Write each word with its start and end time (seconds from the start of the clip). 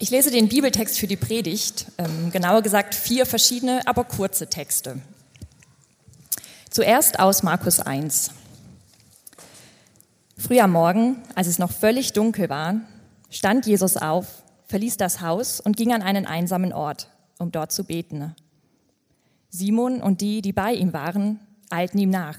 Ich 0.00 0.10
lese 0.10 0.30
den 0.30 0.48
Bibeltext 0.48 0.96
für 0.96 1.08
die 1.08 1.16
Predigt, 1.16 1.86
ähm, 1.98 2.30
genauer 2.30 2.62
gesagt 2.62 2.94
vier 2.94 3.26
verschiedene, 3.26 3.84
aber 3.84 4.04
kurze 4.04 4.46
Texte. 4.46 5.00
Zuerst 6.70 7.18
aus 7.18 7.42
Markus 7.42 7.80
1. 7.80 8.30
Früh 10.36 10.60
am 10.60 10.70
Morgen, 10.70 11.20
als 11.34 11.48
es 11.48 11.58
noch 11.58 11.72
völlig 11.72 12.12
dunkel 12.12 12.48
war, 12.48 12.76
stand 13.28 13.66
Jesus 13.66 13.96
auf, 13.96 14.44
verließ 14.68 14.98
das 14.98 15.20
Haus 15.20 15.60
und 15.60 15.76
ging 15.76 15.92
an 15.92 16.02
einen 16.02 16.26
einsamen 16.26 16.72
Ort, 16.72 17.08
um 17.40 17.50
dort 17.50 17.72
zu 17.72 17.82
beten. 17.82 18.36
Simon 19.50 20.00
und 20.00 20.20
die, 20.20 20.42
die 20.42 20.52
bei 20.52 20.74
ihm 20.74 20.92
waren, 20.92 21.40
eilten 21.70 21.98
ihm 21.98 22.10
nach. 22.10 22.38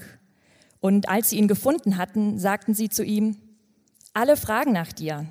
Und 0.80 1.10
als 1.10 1.28
sie 1.28 1.36
ihn 1.36 1.46
gefunden 1.46 1.98
hatten, 1.98 2.38
sagten 2.38 2.72
sie 2.72 2.88
zu 2.88 3.04
ihm, 3.04 3.36
alle 4.14 4.38
fragen 4.38 4.72
nach 4.72 4.92
dir. 4.94 5.26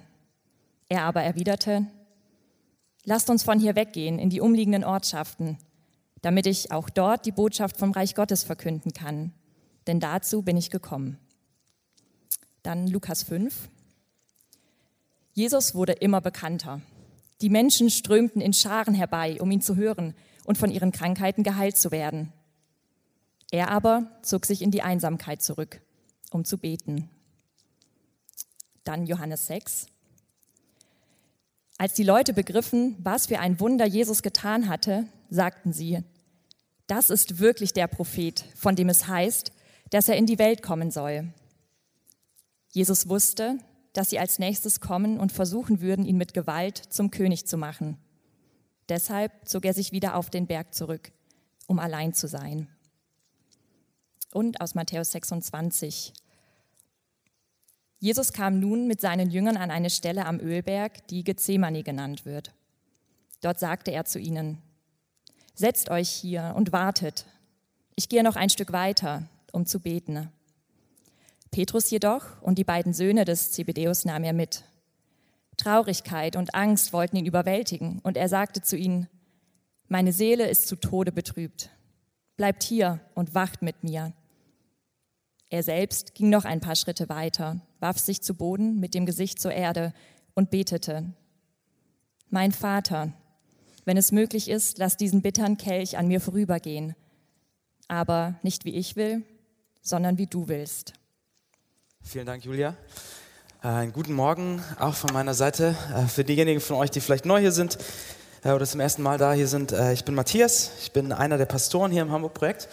Er 0.89 1.05
aber 1.05 1.23
erwiderte, 1.23 1.87
lasst 3.03 3.29
uns 3.29 3.43
von 3.43 3.59
hier 3.59 3.75
weggehen 3.75 4.19
in 4.19 4.29
die 4.29 4.41
umliegenden 4.41 4.83
Ortschaften, 4.83 5.57
damit 6.21 6.47
ich 6.47 6.71
auch 6.71 6.89
dort 6.89 7.25
die 7.25 7.31
Botschaft 7.31 7.77
vom 7.77 7.91
Reich 7.91 8.15
Gottes 8.15 8.43
verkünden 8.43 8.93
kann, 8.93 9.33
denn 9.87 9.99
dazu 9.99 10.41
bin 10.41 10.57
ich 10.57 10.69
gekommen. 10.69 11.17
Dann 12.63 12.87
Lukas 12.87 13.23
5. 13.23 13.69
Jesus 15.33 15.73
wurde 15.73 15.93
immer 15.93 16.21
bekannter. 16.21 16.81
Die 17.41 17.49
Menschen 17.49 17.89
strömten 17.89 18.41
in 18.41 18.53
Scharen 18.53 18.93
herbei, 18.93 19.37
um 19.39 19.49
ihn 19.49 19.61
zu 19.61 19.77
hören 19.77 20.13
und 20.43 20.57
von 20.57 20.71
ihren 20.71 20.91
Krankheiten 20.91 21.43
geheilt 21.43 21.77
zu 21.77 21.91
werden. 21.91 22.33
Er 23.51 23.69
aber 23.69 24.11
zog 24.21 24.45
sich 24.45 24.61
in 24.61 24.71
die 24.71 24.81
Einsamkeit 24.81 25.41
zurück, 25.41 25.81
um 26.31 26.43
zu 26.43 26.57
beten. 26.57 27.09
Dann 28.83 29.05
Johannes 29.05 29.47
6. 29.47 29.87
Als 31.79 31.93
die 31.93 32.03
Leute 32.03 32.33
begriffen, 32.33 32.97
was 32.99 33.27
für 33.27 33.39
ein 33.39 33.61
Wunder 33.61 33.85
Jesus 33.85 34.21
getan 34.21 34.67
hatte, 34.67 35.05
sagten 35.29 35.71
sie, 35.71 36.03
das 36.87 37.09
ist 37.09 37.39
wirklich 37.39 37.71
der 37.71 37.87
Prophet, 37.87 38.43
von 38.53 38.75
dem 38.75 38.89
es 38.89 39.07
heißt, 39.07 39.53
dass 39.89 40.09
er 40.09 40.17
in 40.17 40.25
die 40.25 40.39
Welt 40.39 40.61
kommen 40.61 40.91
soll. 40.91 41.31
Jesus 42.73 43.07
wusste, 43.07 43.59
dass 43.93 44.09
sie 44.09 44.19
als 44.19 44.39
nächstes 44.39 44.81
kommen 44.81 45.21
und 45.21 45.31
versuchen 45.31 45.79
würden, 45.79 46.03
ihn 46.03 46.17
mit 46.17 46.33
Gewalt 46.33 46.77
zum 46.89 47.11
König 47.11 47.47
zu 47.47 47.55
machen. 47.55 47.97
Deshalb 48.89 49.31
zog 49.47 49.63
er 49.63 49.73
sich 49.73 49.93
wieder 49.93 50.17
auf 50.17 50.29
den 50.29 50.47
Berg 50.47 50.73
zurück, 50.73 51.13
um 51.65 51.79
allein 51.79 52.13
zu 52.13 52.27
sein. 52.27 52.67
Und 54.33 54.59
aus 54.59 54.75
Matthäus 54.75 55.13
26. 55.13 56.11
Jesus 57.99 58.31
kam 58.31 58.59
nun 58.59 58.87
mit 58.87 59.01
seinen 59.01 59.29
Jüngern 59.29 59.57
an 59.57 59.71
eine 59.71 59.89
Stelle 59.89 60.25
am 60.25 60.39
Ölberg, 60.39 61.05
die 61.09 61.23
Gethsemane 61.23 61.83
genannt 61.83 62.25
wird. 62.25 62.53
Dort 63.41 63.59
sagte 63.59 63.91
er 63.91 64.05
zu 64.05 64.19
ihnen, 64.19 64.61
Setzt 65.53 65.89
euch 65.89 66.09
hier 66.09 66.53
und 66.55 66.71
wartet. 66.71 67.25
Ich 67.95 68.07
gehe 68.07 68.23
noch 68.23 68.37
ein 68.37 68.49
Stück 68.49 68.71
weiter, 68.71 69.23
um 69.51 69.65
zu 69.65 69.81
beten. 69.81 70.29
Petrus 71.51 71.89
jedoch 71.89 72.41
und 72.41 72.57
die 72.57 72.63
beiden 72.63 72.93
Söhne 72.93 73.25
des 73.25 73.51
Zebedeus 73.51 74.05
nahm 74.05 74.23
er 74.23 74.31
mit. 74.31 74.63
Traurigkeit 75.57 76.37
und 76.37 76.55
Angst 76.55 76.93
wollten 76.93 77.17
ihn 77.17 77.25
überwältigen, 77.25 77.99
und 78.03 78.15
er 78.15 78.29
sagte 78.29 78.61
zu 78.61 78.77
ihnen, 78.77 79.09
Meine 79.89 80.13
Seele 80.13 80.47
ist 80.47 80.69
zu 80.69 80.77
Tode 80.77 81.11
betrübt. 81.11 81.69
Bleibt 82.37 82.63
hier 82.63 83.01
und 83.13 83.35
wacht 83.35 83.61
mit 83.61 83.83
mir. 83.83 84.13
Er 85.49 85.63
selbst 85.63 86.13
ging 86.13 86.29
noch 86.29 86.45
ein 86.45 86.61
paar 86.61 86.75
Schritte 86.75 87.09
weiter, 87.09 87.59
warf 87.79 87.97
sich 87.97 88.21
zu 88.21 88.35
Boden 88.35 88.79
mit 88.79 88.93
dem 88.93 89.07
Gesicht 89.07 89.41
zur 89.41 89.51
Erde 89.51 89.93
und 90.35 90.51
betete, 90.51 91.11
Mein 92.29 92.51
Vater, 92.51 93.13
wenn 93.83 93.97
es 93.97 94.11
möglich 94.11 94.47
ist, 94.47 94.77
lass 94.77 94.95
diesen 94.95 95.23
bitteren 95.23 95.57
Kelch 95.57 95.97
an 95.97 96.07
mir 96.07 96.21
vorübergehen, 96.21 96.95
aber 97.87 98.35
nicht 98.43 98.63
wie 98.65 98.75
ich 98.75 98.95
will, 98.95 99.23
sondern 99.81 100.19
wie 100.19 100.27
du 100.27 100.47
willst. 100.47 100.93
Vielen 102.03 102.27
Dank, 102.27 102.45
Julia. 102.45 102.75
Äh, 103.63 103.67
einen 103.67 103.91
guten 103.91 104.13
Morgen 104.13 104.63
auch 104.79 104.93
von 104.93 105.11
meiner 105.13 105.33
Seite. 105.33 105.75
Äh, 105.95 106.07
für 106.07 106.23
diejenigen 106.23 106.61
von 106.61 106.77
euch, 106.77 106.91
die 106.91 107.01
vielleicht 107.01 107.25
neu 107.25 107.39
hier 107.39 107.51
sind 107.51 107.79
äh, 108.43 108.51
oder 108.51 108.67
zum 108.67 108.79
ersten 108.79 109.01
Mal 109.01 109.17
da 109.17 109.33
hier 109.33 109.47
sind, 109.47 109.71
ich 109.71 110.05
bin 110.05 110.13
Matthias, 110.13 110.71
ich 110.81 110.91
bin 110.91 111.11
einer 111.11 111.39
der 111.39 111.45
Pastoren 111.45 111.91
hier 111.91 112.03
im 112.03 112.11
Hamburg-Projekt. 112.11 112.69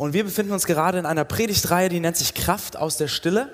Und 0.00 0.14
wir 0.14 0.24
befinden 0.24 0.52
uns 0.52 0.64
gerade 0.64 0.98
in 0.98 1.04
einer 1.04 1.26
Predigtreihe, 1.26 1.90
die 1.90 2.00
nennt 2.00 2.16
sich 2.16 2.32
Kraft 2.32 2.74
aus 2.74 2.96
der 2.96 3.06
Stille. 3.06 3.50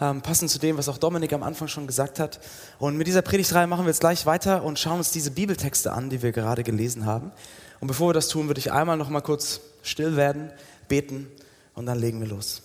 Ähm, 0.00 0.20
passend 0.20 0.50
zu 0.50 0.58
dem, 0.58 0.76
was 0.76 0.88
auch 0.88 0.98
Dominik 0.98 1.32
am 1.32 1.44
Anfang 1.44 1.68
schon 1.68 1.86
gesagt 1.86 2.18
hat. 2.18 2.40
Und 2.80 2.96
mit 2.96 3.06
dieser 3.06 3.22
Predigtreihe 3.22 3.68
machen 3.68 3.84
wir 3.84 3.90
jetzt 3.90 4.00
gleich 4.00 4.26
weiter 4.26 4.64
und 4.64 4.80
schauen 4.80 4.98
uns 4.98 5.12
diese 5.12 5.30
Bibeltexte 5.30 5.92
an, 5.92 6.10
die 6.10 6.22
wir 6.22 6.32
gerade 6.32 6.64
gelesen 6.64 7.06
haben. 7.06 7.30
Und 7.78 7.86
bevor 7.86 8.08
wir 8.08 8.14
das 8.14 8.26
tun, 8.26 8.48
würde 8.48 8.58
ich 8.58 8.72
einmal 8.72 8.96
noch 8.96 9.10
mal 9.10 9.20
kurz 9.20 9.60
still 9.84 10.16
werden, 10.16 10.50
beten 10.88 11.28
und 11.76 11.86
dann 11.86 12.00
legen 12.00 12.18
wir 12.18 12.26
los. 12.26 12.62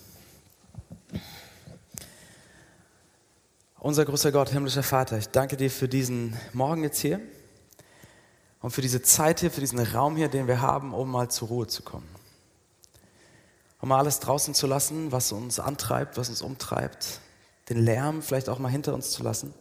Unser 3.78 4.04
großer 4.06 4.32
Gott, 4.32 4.50
himmlischer 4.50 4.82
Vater, 4.82 5.20
ich 5.20 5.30
danke 5.30 5.58
dir 5.58 5.70
für 5.70 5.88
diesen 5.88 6.36
Morgen 6.54 6.82
jetzt 6.82 6.98
hier 6.98 7.20
und 8.62 8.72
für 8.72 8.82
diese 8.82 9.04
Zeit 9.04 9.42
hier, 9.42 9.52
für 9.52 9.62
diesen 9.62 9.78
Raum 9.78 10.16
hier, 10.16 10.28
den 10.28 10.48
wir 10.48 10.60
haben, 10.60 10.96
um 10.96 11.12
mal 11.12 11.30
zur 11.30 11.50
Ruhe 11.50 11.68
zu 11.68 11.84
kommen. 11.84 12.21
Um 13.82 13.90
mal 13.90 13.98
alles 13.98 14.20
draußen 14.20 14.54
zu 14.54 14.68
lassen, 14.68 15.12
was 15.12 15.32
uns 15.32 15.60
antreibt, 15.60 16.18
was 16.18 16.30
uns 16.30 16.42
umtreibt, 16.42 17.20
den 17.70 17.84
Lärm 17.84 18.22
vielleicht 18.22 18.48
auch 18.48 18.60
mal 18.60 18.70
hinter 18.70 18.94
uns 18.94 19.12
zu 19.12 19.24
lassen, 19.24 19.54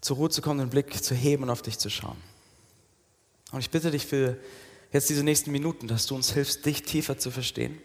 zur 0.00 0.16
Ruhe 0.16 0.30
zu 0.30 0.42
kommen, 0.42 0.58
den 0.60 0.70
Blick 0.70 1.02
zu 1.02 1.14
heben 1.14 1.44
und 1.44 1.50
auf 1.50 1.62
dich 1.62 1.78
zu 1.78 1.88
schauen. 1.88 2.16
Und 3.52 3.60
ich 3.60 3.70
bitte 3.70 3.90
dich 3.90 4.06
für 4.06 4.36
jetzt 4.92 5.08
diese 5.08 5.22
nächsten 5.22 5.50
Minuten, 5.50 5.88
dass 5.88 6.06
du 6.06 6.14
uns 6.14 6.32
hilfst, 6.32 6.66
dich 6.66 6.82
tiefer 6.82 7.18
zu 7.18 7.30
verstehen 7.30 7.80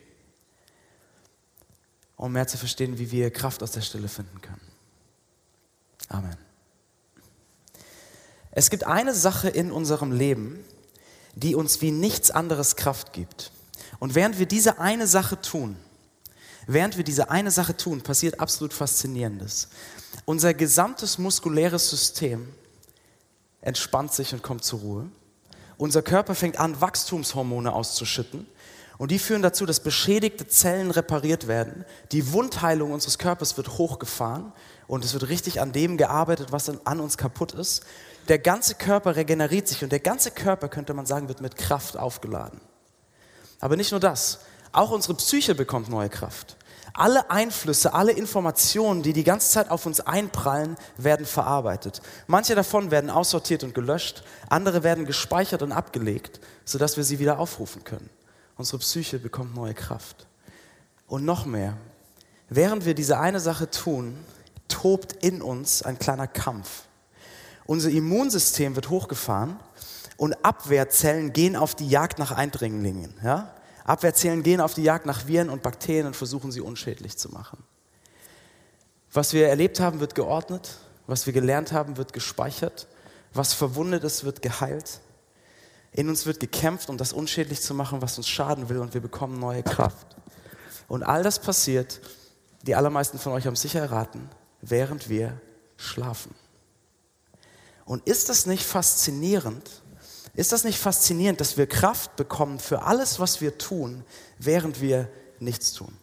um 2.23 2.31
mehr 2.31 2.47
zu 2.47 2.57
verstehen, 2.57 2.99
wie 2.99 3.11
wir 3.11 3.31
Kraft 3.31 3.61
aus 3.63 3.71
der 3.71 3.81
Stille 3.81 4.07
finden 4.07 4.39
können. 4.41 4.61
Amen. 6.07 6.37
Es 8.51 8.69
gibt 8.69 8.85
eine 8.85 9.13
Sache 9.13 9.49
in 9.49 9.73
unserem 9.73 10.13
Leben, 10.13 10.63
die 11.35 11.53
uns 11.53 11.81
wie 11.81 11.91
nichts 11.91 12.31
anderes 12.31 12.77
Kraft 12.77 13.11
gibt. 13.11 13.51
Und 14.03 14.15
während 14.15 14.37
wir 14.37 14.45
diese 14.45 14.79
eine 14.79 15.07
Sache 15.07 15.39
tun, 15.39 15.77
während 16.67 16.97
wir 16.97 17.05
diese 17.05 17.29
eine 17.29 17.51
Sache 17.51 17.77
tun, 17.77 18.01
passiert 18.01 18.37
absolut 18.41 18.73
Faszinierendes. 18.73 19.69
Unser 20.25 20.53
gesamtes 20.53 21.17
muskuläres 21.17 21.89
System 21.89 22.49
entspannt 23.61 24.11
sich 24.11 24.33
und 24.33 24.43
kommt 24.43 24.65
zur 24.65 24.81
Ruhe. 24.81 25.05
Unser 25.77 26.01
Körper 26.01 26.35
fängt 26.35 26.59
an, 26.59 26.81
Wachstumshormone 26.81 27.71
auszuschütten. 27.71 28.45
Und 28.97 29.09
die 29.11 29.19
führen 29.19 29.41
dazu, 29.41 29.65
dass 29.65 29.79
beschädigte 29.79 30.49
Zellen 30.49 30.91
repariert 30.91 31.47
werden. 31.47 31.85
Die 32.11 32.33
Wundheilung 32.33 32.91
unseres 32.91 33.17
Körpers 33.17 33.55
wird 33.55 33.77
hochgefahren 33.77 34.51
und 34.85 35.05
es 35.05 35.13
wird 35.13 35.29
richtig 35.29 35.61
an 35.61 35.71
dem 35.71 35.95
gearbeitet, 35.95 36.51
was 36.51 36.69
an 36.85 36.99
uns 36.99 37.15
kaputt 37.17 37.53
ist. 37.53 37.85
Der 38.27 38.39
ganze 38.39 38.75
Körper 38.75 39.15
regeneriert 39.15 39.69
sich 39.69 39.81
und 39.81 39.93
der 39.93 40.01
ganze 40.01 40.31
Körper, 40.31 40.67
könnte 40.67 40.93
man 40.93 41.05
sagen, 41.05 41.29
wird 41.29 41.39
mit 41.39 41.55
Kraft 41.55 41.95
aufgeladen. 41.95 42.59
Aber 43.63 43.77
nicht 43.77 43.91
nur 43.91 44.01
das, 44.01 44.39
auch 44.73 44.91
unsere 44.91 45.13
Psyche 45.13 45.55
bekommt 45.55 45.87
neue 45.87 46.09
Kraft. 46.09 46.57
Alle 46.93 47.31
Einflüsse, 47.31 47.93
alle 47.93 48.11
Informationen, 48.11 49.03
die 49.03 49.13
die 49.13 49.23
ganze 49.23 49.49
Zeit 49.51 49.71
auf 49.71 49.85
uns 49.85 50.01
einprallen, 50.01 50.75
werden 50.97 51.25
verarbeitet. 51.25 52.01
Manche 52.27 52.55
davon 52.55 52.91
werden 52.91 53.09
aussortiert 53.09 53.63
und 53.63 53.73
gelöscht, 53.73 54.25
andere 54.49 54.83
werden 54.83 55.05
gespeichert 55.05 55.61
und 55.61 55.71
abgelegt, 55.71 56.41
sodass 56.65 56.97
wir 56.97 57.05
sie 57.05 57.19
wieder 57.19 57.39
aufrufen 57.39 57.85
können. 57.85 58.09
Unsere 58.57 58.79
Psyche 58.79 59.17
bekommt 59.17 59.55
neue 59.55 59.73
Kraft. 59.73 60.27
Und 61.07 61.23
noch 61.23 61.45
mehr, 61.45 61.77
während 62.49 62.83
wir 62.83 62.95
diese 62.95 63.17
eine 63.17 63.39
Sache 63.39 63.71
tun, 63.71 64.17
tobt 64.67 65.23
in 65.23 65.41
uns 65.41 65.83
ein 65.83 65.97
kleiner 65.97 66.27
Kampf. 66.27 66.81
Unser 67.65 67.91
Immunsystem 67.91 68.75
wird 68.75 68.89
hochgefahren 68.89 69.57
und 70.17 70.45
Abwehrzellen 70.45 71.33
gehen 71.33 71.55
auf 71.55 71.75
die 71.75 71.89
Jagd 71.89 72.19
nach 72.19 72.31
Eindringlingen. 72.31 73.13
Ja? 73.23 73.53
Abwehrzellen 73.83 74.43
gehen 74.43 74.61
auf 74.61 74.73
die 74.73 74.83
Jagd 74.83 75.05
nach 75.05 75.27
Viren 75.27 75.49
und 75.49 75.61
Bakterien 75.61 76.07
und 76.07 76.15
versuchen 76.15 76.51
sie 76.51 76.61
unschädlich 76.61 77.17
zu 77.17 77.29
machen. 77.29 77.63
Was 79.11 79.33
wir 79.33 79.47
erlebt 79.47 79.79
haben, 79.79 79.99
wird 79.99 80.15
geordnet. 80.15 80.77
Was 81.05 81.25
wir 81.25 81.33
gelernt 81.33 81.71
haben, 81.71 81.97
wird 81.97 82.13
gespeichert. 82.13 82.87
Was 83.33 83.53
verwundet 83.53 84.03
ist, 84.03 84.23
wird 84.23 84.41
geheilt. 84.41 85.01
In 85.91 86.09
uns 86.09 86.25
wird 86.25 86.39
gekämpft, 86.39 86.89
um 86.89 86.97
das 86.97 87.13
unschädlich 87.13 87.61
zu 87.61 87.73
machen, 87.73 88.01
was 88.01 88.17
uns 88.17 88.27
schaden 88.27 88.69
will, 88.69 88.79
und 88.79 88.93
wir 88.93 89.01
bekommen 89.01 89.39
neue 89.39 89.63
Kraft. 89.63 90.07
Und 90.87 91.03
all 91.03 91.21
das 91.21 91.39
passiert, 91.39 92.01
die 92.63 92.75
allermeisten 92.75 93.19
von 93.19 93.33
euch 93.33 93.45
haben 93.45 93.55
sicher 93.55 93.81
erraten, 93.81 94.29
während 94.61 95.09
wir 95.09 95.39
schlafen. 95.77 96.33
Und 97.85 98.07
ist 98.07 98.29
das 98.29 98.45
nicht 98.45 98.63
faszinierend? 98.63 99.82
Ist 100.35 100.51
das 100.51 100.63
nicht 100.63 100.79
faszinierend, 100.79 101.39
dass 101.39 101.57
wir 101.57 101.67
Kraft 101.67 102.15
bekommen 102.15 102.59
für 102.59 102.83
alles, 102.83 103.19
was 103.19 103.41
wir 103.41 103.57
tun, 103.57 104.03
während 104.39 104.81
wir 104.81 105.09
nichts 105.39 105.73
tun? 105.73 105.95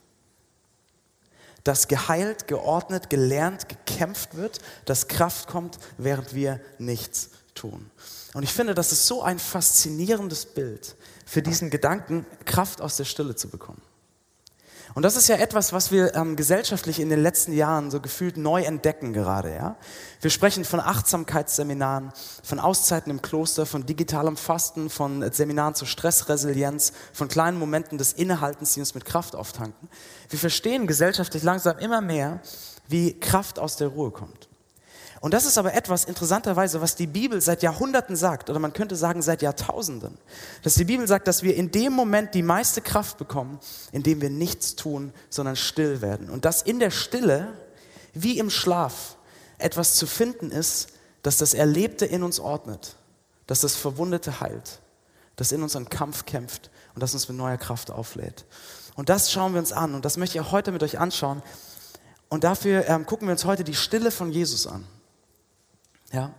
dass 1.65 1.89
geheilt, 1.89 2.49
geordnet, 2.49 3.11
gelernt, 3.11 3.69
gekämpft 3.69 4.37
wird, 4.37 4.61
dass 4.85 5.09
Kraft 5.09 5.49
kommt, 5.49 5.79
während 5.99 6.35
wir 6.35 6.61
nichts 6.79 7.31
tun. 7.55 7.91
Und 8.33 8.43
ich 8.43 8.53
finde, 8.53 8.75
das 8.75 8.93
ist 8.93 9.07
so 9.07 9.23
ein 9.23 9.39
faszinierendes 9.39 10.47
Bild 10.47 10.97
für 11.27 11.43
diesen 11.43 11.71
Gedanken, 11.71 12.27
Kraft 12.45 12.81
aus 12.81 12.97
der 12.97 13.05
Stille 13.05 13.35
zu 13.35 13.49
bekommen. 13.49 13.83
Und 14.95 15.05
das 15.05 15.17
ist 15.17 15.29
ja 15.29 15.37
etwas, 15.37 15.73
was 15.73 15.93
wir 15.93 16.15
ähm, 16.15 16.37
gesellschaftlich 16.37 17.01
in 17.01 17.11
den 17.11 17.23
letzten 17.23 17.53
Jahren 17.53 17.91
so 17.91 18.01
gefühlt 18.01 18.37
neu 18.37 18.63
entdecken 18.63 19.13
gerade. 19.13 19.55
Ja? 19.55 19.77
Wir 20.21 20.31
sprechen 20.31 20.65
von 20.65 20.81
Achtsamkeitsseminaren, 20.81 22.13
von 22.43 22.59
Auszeiten 22.59 23.11
im 23.11 23.23
Kloster, 23.23 23.67
von 23.67 23.87
digitalem 23.87 24.37
Fasten, 24.37 24.91
von 24.91 25.31
Seminaren 25.33 25.75
zur 25.75 25.87
Stressresilienz, 25.89 26.93
von 27.13 27.29
kleinen 27.29 27.59
Momenten 27.59 27.99
des 27.99 28.13
Innehaltens, 28.13 28.75
die 28.75 28.81
uns 28.81 28.95
mit 28.95 29.05
Kraft 29.05 29.37
auftanken. 29.37 29.89
Wir 30.29 30.39
verstehen 30.39 30.87
gesellschaftlich 30.87 31.43
langsam 31.43 31.79
immer 31.79 32.01
mehr, 32.01 32.41
wie 32.89 33.19
Kraft 33.19 33.59
aus 33.59 33.77
der 33.77 33.89
Ruhe 33.89 34.11
kommt. 34.11 34.50
Und 35.21 35.35
das 35.35 35.45
ist 35.45 35.59
aber 35.59 35.75
etwas 35.75 36.07
interessanterweise, 36.07 36.81
was 36.81 36.97
die 36.97 37.07
Bibel 37.07 37.43
seit 37.43 37.63
Jahrhunderten 37.63 38.17
sagt, 38.17 38.49
oder 38.49 38.59
man 38.59 38.73
könnte 38.73 38.97
sagen 38.97 39.21
seit 39.21 39.43
Jahrtausenden. 39.43 40.17
Dass 40.63 40.75
die 40.75 40.85
Bibel 40.85 41.07
sagt, 41.07 41.29
dass 41.29 41.43
wir 41.43 41.55
in 41.57 41.71
dem 41.71 41.93
Moment 41.93 42.35
die 42.35 42.43
meiste 42.43 42.81
Kraft 42.81 43.19
bekommen, 43.19 43.61
in 43.93 44.03
dem 44.03 44.23
wir 44.23 44.31
nichts 44.31 44.77
tun, 44.77 45.13
sondern 45.29 45.57
still 45.57 46.01
werden. 46.01 46.31
Und 46.31 46.47
dass 46.47 46.63
in 46.63 46.79
der 46.79 46.91
Stille, 46.91 47.49
wie 48.15 48.39
im 48.39 48.49
Schlaf, 48.49 49.19
etwas 49.59 49.97
zu 49.97 50.07
finden 50.07 50.51
ist, 50.51 50.89
dass 51.23 51.37
das 51.37 51.53
Erlebte 51.53 52.07
in 52.07 52.23
uns 52.23 52.41
ordnet, 52.41 52.97
dass 53.47 53.61
das 53.61 53.77
Verwundete 53.77 54.41
heilt, 54.41 54.81
das 55.37 55.53
in 55.53 55.63
uns 55.63 55.77
einen 55.77 55.91
Kampf 55.91 56.25
kämpft 56.25 56.71
und 56.95 57.03
das 57.03 57.13
uns 57.13 57.29
mit 57.29 57.37
neuer 57.37 57.59
Kraft 57.59 57.91
auflädt. 57.91 58.47
Und 58.95 59.11
das 59.11 59.31
schauen 59.31 59.53
wir 59.53 59.61
uns 59.61 59.73
an 59.73 59.95
und 59.95 60.07
das 60.07 60.17
möchte 60.17 60.39
ich 60.39 60.45
auch 60.45 60.53
heute 60.53 60.73
mit 60.73 60.83
euch 60.83 60.99
anschauen. 60.99 61.43
Und 62.31 62.45
dafür 62.45 62.87
ähm, 62.89 63.05
gucken 63.05 63.29
wir 63.29 63.33
uns 63.33 63.45
heute 63.45 63.65
die 63.65 63.75
Stille 63.75 64.11
von 64.11 64.33
Jesus 64.33 64.67
an. 64.67 64.87
Ja? 66.13 66.33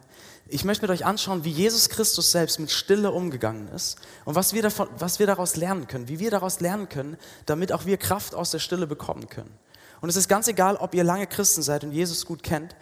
Ich 0.47 0.65
möchte 0.65 0.83
mit 0.83 0.91
euch 0.91 1.05
anschauen, 1.05 1.45
wie 1.45 1.51
Jesus 1.51 1.87
Christus 1.87 2.31
selbst 2.31 2.59
mit 2.59 2.71
Stille 2.71 3.11
umgegangen 3.11 3.69
ist 3.69 3.97
und 4.25 4.35
was 4.35 4.53
wir, 4.53 4.61
davon, 4.61 4.89
was 4.97 5.19
wir 5.19 5.27
daraus 5.27 5.55
lernen 5.55 5.87
können, 5.87 6.09
wie 6.09 6.19
wir 6.19 6.29
daraus 6.29 6.59
lernen 6.59 6.89
können, 6.89 7.17
damit 7.45 7.71
auch 7.71 7.85
wir 7.85 7.97
Kraft 7.97 8.35
aus 8.35 8.51
der 8.51 8.59
Stille 8.59 8.85
bekommen 8.85 9.29
können. 9.29 9.57
Und 10.01 10.09
es 10.09 10.17
ist 10.17 10.27
ganz 10.27 10.47
egal, 10.47 10.75
ob 10.75 10.93
ihr 10.93 11.03
lange 11.03 11.27
Christen 11.27 11.61
seid 11.61 11.83
und 11.83 11.91
Jesus 11.91 12.25
gut 12.25 12.43
kennt 12.43 12.75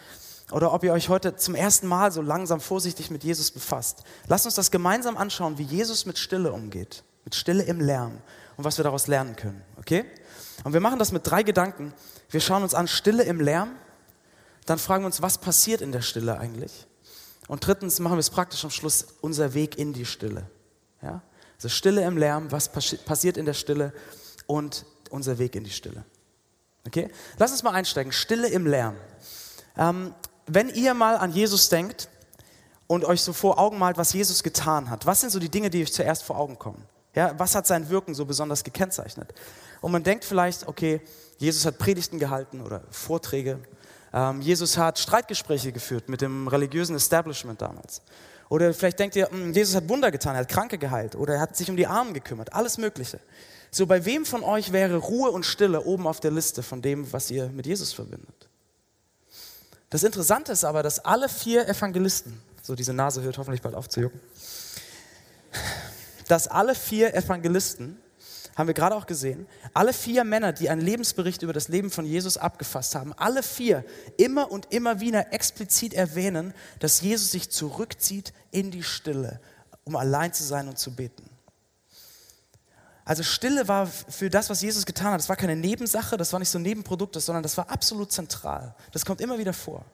oder 0.52 0.74
ob 0.74 0.84
ihr 0.84 0.94
euch 0.94 1.10
heute 1.10 1.36
zum 1.36 1.54
ersten 1.54 1.86
Mal 1.86 2.12
so 2.12 2.24
langsam 2.24 2.60
vorsichtig 2.60 3.12
mit 3.12 3.24
Jesus 3.24 3.52
befasst. 3.52 4.04
Lasst 4.28 4.46
uns 4.46 4.56
das 4.56 4.72
gemeinsam 4.72 5.18
anschauen, 5.18 5.58
wie 5.58 5.64
Jesus 5.64 6.06
mit 6.08 6.18
Stille 6.18 6.52
umgeht, 6.52 7.04
mit 7.24 7.36
Stille 7.36 7.64
im 7.64 7.82
Lärm 7.82 8.20
und 8.58 8.64
was 8.64 8.78
wir 8.78 8.84
daraus 8.84 9.06
lernen 9.08 9.36
können. 9.36 9.62
Okay? 9.78 10.06
Und 10.64 10.74
wir 10.74 10.80
machen 10.80 10.98
das 10.98 11.12
mit 11.12 11.30
drei 11.30 11.44
Gedanken. 11.44 11.94
Wir 12.32 12.40
schauen 12.40 12.64
uns 12.64 12.74
an 12.74 12.88
Stille 12.88 13.24
im 13.24 13.42
Lärm, 13.42 13.76
dann 14.70 14.80
fragen 14.80 15.04
wir 15.04 15.08
uns, 15.08 15.22
was 15.22 15.38
passiert 15.38 15.82
in 15.82 15.92
der 15.92 16.02
Stille 16.02 16.38
eigentlich? 16.38 16.86
Und 17.48 17.66
drittens 17.66 18.00
machen 18.00 18.16
wir 18.16 18.20
es 18.20 18.30
praktisch 18.30 18.64
am 18.64 18.70
Schluss, 18.70 19.08
unser 19.22 19.56
Weg 19.56 19.78
in 19.78 19.94
die 19.94 20.06
Stille. 20.06 20.48
Ja? 21.02 21.24
Also 21.56 21.70
Stille 21.70 22.06
im 22.06 22.18
Lärm, 22.18 22.52
was 22.52 22.70
passiert 22.70 23.38
in 23.38 23.46
der 23.46 23.56
Stille 23.56 23.92
und 24.46 24.86
unser 25.10 25.40
Weg 25.40 25.56
in 25.56 25.64
die 25.64 25.72
Stille. 25.72 26.04
Okay? 26.86 27.10
Lass 27.38 27.52
uns 27.52 27.64
mal 27.64 27.72
einsteigen. 27.72 28.12
Stille 28.12 28.48
im 28.48 28.68
Lärm. 28.68 28.96
Ähm, 29.76 30.14
wenn 30.46 30.70
ihr 30.70 30.94
mal 30.94 31.18
an 31.18 31.32
Jesus 31.32 31.70
denkt 31.70 32.08
und 32.86 33.04
euch 33.06 33.22
so 33.22 33.34
vor 33.34 33.58
Augen 33.58 33.80
malt, 33.80 33.98
was 33.98 34.14
Jesus 34.14 34.44
getan 34.44 34.90
hat, 34.90 35.08
was 35.08 35.22
sind 35.22 35.32
so 35.32 35.40
die 35.40 35.50
Dinge, 35.50 35.72
die 35.72 35.82
euch 35.82 35.94
zuerst 35.94 36.24
vor 36.24 36.38
Augen 36.38 36.60
kommen? 36.60 36.84
Ja, 37.16 37.38
was 37.40 37.56
hat 37.56 37.66
sein 37.66 37.90
Wirken 37.90 38.14
so 38.14 38.26
besonders 38.26 38.64
gekennzeichnet? 38.64 39.34
Und 39.82 39.92
man 39.92 40.04
denkt 40.04 40.26
vielleicht, 40.26 40.68
okay, 40.68 41.02
Jesus 41.40 41.66
hat 41.66 41.80
Predigten 41.80 42.20
gehalten 42.20 42.62
oder 42.62 42.84
Vorträge 42.92 43.60
Jesus 44.40 44.78
hat 44.78 44.98
Streitgespräche 44.98 45.72
geführt 45.72 46.10
mit 46.10 46.22
dem 46.22 46.48
religiösen 46.48 46.96
Establishment 46.96 47.62
damals. 47.62 48.02
Oder 48.50 48.74
vielleicht 48.74 48.98
denkt 48.98 49.16
ihr, 49.16 49.30
hm, 49.30 49.54
Jesus 49.54 49.76
hat 49.76 49.88
Wunder 49.88 50.10
getan, 50.10 50.36
er 50.36 50.42
hat 50.42 50.50
Kranke 50.50 50.80
geheilt 50.80 51.16
oder 51.16 51.36
er 51.36 51.42
hat 51.42 51.56
sich 51.56 51.70
um 51.70 51.78
die 51.78 51.86
Armen 51.86 52.14
gekümmert, 52.14 52.54
alles 52.54 52.80
Mögliche. 52.80 53.20
So, 53.72 53.86
bei 53.86 54.04
wem 54.06 54.26
von 54.26 54.44
euch 54.44 54.72
wäre 54.72 54.98
Ruhe 54.98 55.30
und 55.30 55.46
Stille 55.46 55.84
oben 55.84 56.08
auf 56.08 56.20
der 56.20 56.32
Liste 56.32 56.64
von 56.64 56.82
dem, 56.82 57.14
was 57.14 57.30
ihr 57.30 57.50
mit 57.50 57.68
Jesus 57.68 57.94
verbindet? 57.94 58.50
Das 59.92 60.04
Interessante 60.04 60.52
ist 60.52 60.64
aber, 60.64 60.82
dass 60.82 61.06
alle 61.06 61.30
vier 61.30 61.68
Evangelisten, 61.68 62.42
so 62.64 62.76
diese 62.76 62.94
Nase 62.94 63.22
hört 63.22 63.38
hoffentlich 63.38 63.62
bald 63.62 63.76
auf 63.76 63.88
zu 63.88 64.02
jucken, 64.02 64.20
dass 66.28 66.48
alle 66.48 66.74
vier 66.74 67.14
Evangelisten 67.14 68.00
haben 68.60 68.68
wir 68.68 68.74
gerade 68.74 68.94
auch 68.94 69.06
gesehen, 69.06 69.48
alle 69.74 69.94
vier 69.94 70.26
Männer, 70.26 70.52
die 70.52 70.70
einen 70.70 70.82
Lebensbericht 70.82 71.44
über 71.44 71.54
das 71.54 71.70
Leben 71.70 71.90
von 71.90 72.06
Jesus 72.06 72.36
abgefasst 72.36 72.94
haben, 72.94 73.14
alle 73.14 73.42
vier 73.42 73.86
immer 74.18 74.52
und 74.52 74.74
immer 74.74 75.00
wieder 75.00 75.32
explizit 75.32 75.94
erwähnen, 75.94 76.54
dass 76.80 77.00
Jesus 77.00 77.32
sich 77.32 77.50
zurückzieht 77.50 78.34
in 78.52 78.70
die 78.70 78.84
Stille, 78.84 79.40
um 79.86 79.96
allein 79.96 80.34
zu 80.34 80.44
sein 80.44 80.68
und 80.68 80.78
zu 80.78 80.94
beten. 80.94 81.24
Also 83.06 83.24
Stille 83.24 83.70
war 83.70 83.88
für 83.88 84.30
das, 84.30 84.50
was 84.50 84.62
Jesus 84.62 84.86
getan 84.86 85.14
hat, 85.14 85.22
das 85.22 85.30
war 85.30 85.38
keine 85.38 85.56
Nebensache, 85.56 86.18
das 86.18 86.34
war 86.34 86.40
nicht 86.42 86.50
so 86.50 86.60
ein 86.60 86.64
Nebenprodukt, 86.64 87.16
sondern 87.16 87.44
das 87.44 87.56
war 87.56 87.70
absolut 87.70 88.12
zentral. 88.12 88.76
Das 88.92 89.06
kommt 89.06 89.22
immer 89.22 89.40
wieder 89.40 89.54
vor. 89.54 89.86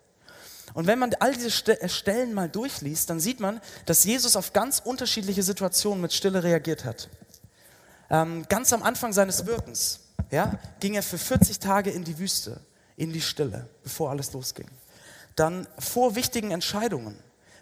Und 0.74 0.88
wenn 0.88 0.98
man 0.98 1.14
all 1.20 1.34
diese 1.34 1.52
Stellen 1.52 2.34
mal 2.34 2.50
durchliest, 2.50 3.12
dann 3.12 3.20
sieht 3.20 3.40
man, 3.40 3.62
dass 3.86 4.06
Jesus 4.06 4.36
auf 4.36 4.54
ganz 4.54 4.80
unterschiedliche 4.84 5.44
Situationen 5.44 6.02
mit 6.02 6.14
Stille 6.14 6.42
reagiert 6.42 6.84
hat. 6.84 7.10
Ähm, 8.10 8.46
ganz 8.50 8.72
am 8.74 8.84
Anfang 8.84 9.14
seines 9.14 9.46
Wirkens 9.46 10.02
ja, 10.32 10.58
ging 10.80 10.96
er 10.96 11.04
für 11.04 11.18
40 11.18 11.60
Tage 11.60 11.90
in 11.90 12.04
die 12.04 12.18
Wüste, 12.18 12.60
in 12.98 13.12
die 13.12 13.22
Stille, 13.22 13.68
bevor 13.84 14.10
alles 14.10 14.34
losging. 14.34 14.68
Dann 15.36 15.68
vor 15.80 16.16
wichtigen 16.16 16.52
Entscheidungen, 16.52 17.18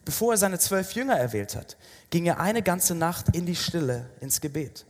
bevor 0.05 0.33
er 0.33 0.37
seine 0.37 0.59
zwölf 0.59 0.93
Jünger 0.93 1.17
erwählt 1.17 1.55
hat, 1.55 1.77
ging 2.09 2.25
er 2.25 2.39
eine 2.39 2.61
ganze 2.61 2.95
Nacht 2.95 3.35
in 3.35 3.45
die 3.45 3.55
Stille, 3.55 4.09
ins 4.19 4.41
Gebet. 4.41 4.85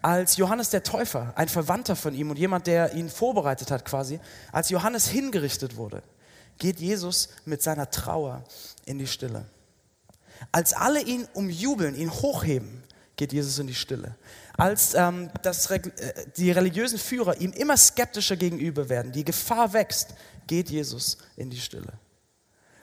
Als 0.00 0.36
Johannes 0.36 0.70
der 0.70 0.82
Täufer, 0.82 1.32
ein 1.36 1.48
Verwandter 1.48 1.94
von 1.94 2.12
ihm 2.14 2.30
und 2.30 2.38
jemand, 2.38 2.66
der 2.66 2.94
ihn 2.94 3.08
vorbereitet 3.08 3.70
hat 3.70 3.84
quasi, 3.84 4.18
als 4.50 4.68
Johannes 4.68 5.06
hingerichtet 5.06 5.76
wurde, 5.76 6.02
geht 6.58 6.80
Jesus 6.80 7.28
mit 7.44 7.62
seiner 7.62 7.88
Trauer 7.90 8.42
in 8.84 8.98
die 8.98 9.06
Stille. 9.06 9.44
Als 10.50 10.72
alle 10.72 11.02
ihn 11.02 11.28
umjubeln, 11.34 11.94
ihn 11.94 12.10
hochheben, 12.10 12.81
geht 13.22 13.32
Jesus 13.32 13.60
in 13.60 13.68
die 13.68 13.74
Stille. 13.74 14.16
Als 14.56 14.94
ähm, 14.94 15.30
das, 15.42 15.70
äh, 15.70 15.80
die 16.36 16.50
religiösen 16.50 16.98
Führer 16.98 17.40
ihm 17.40 17.52
immer 17.52 17.76
skeptischer 17.76 18.34
gegenüber 18.34 18.88
werden, 18.88 19.12
die 19.12 19.24
Gefahr 19.24 19.72
wächst, 19.72 20.14
geht 20.48 20.70
Jesus 20.70 21.18
in 21.36 21.48
die 21.48 21.60
Stille. 21.60 21.92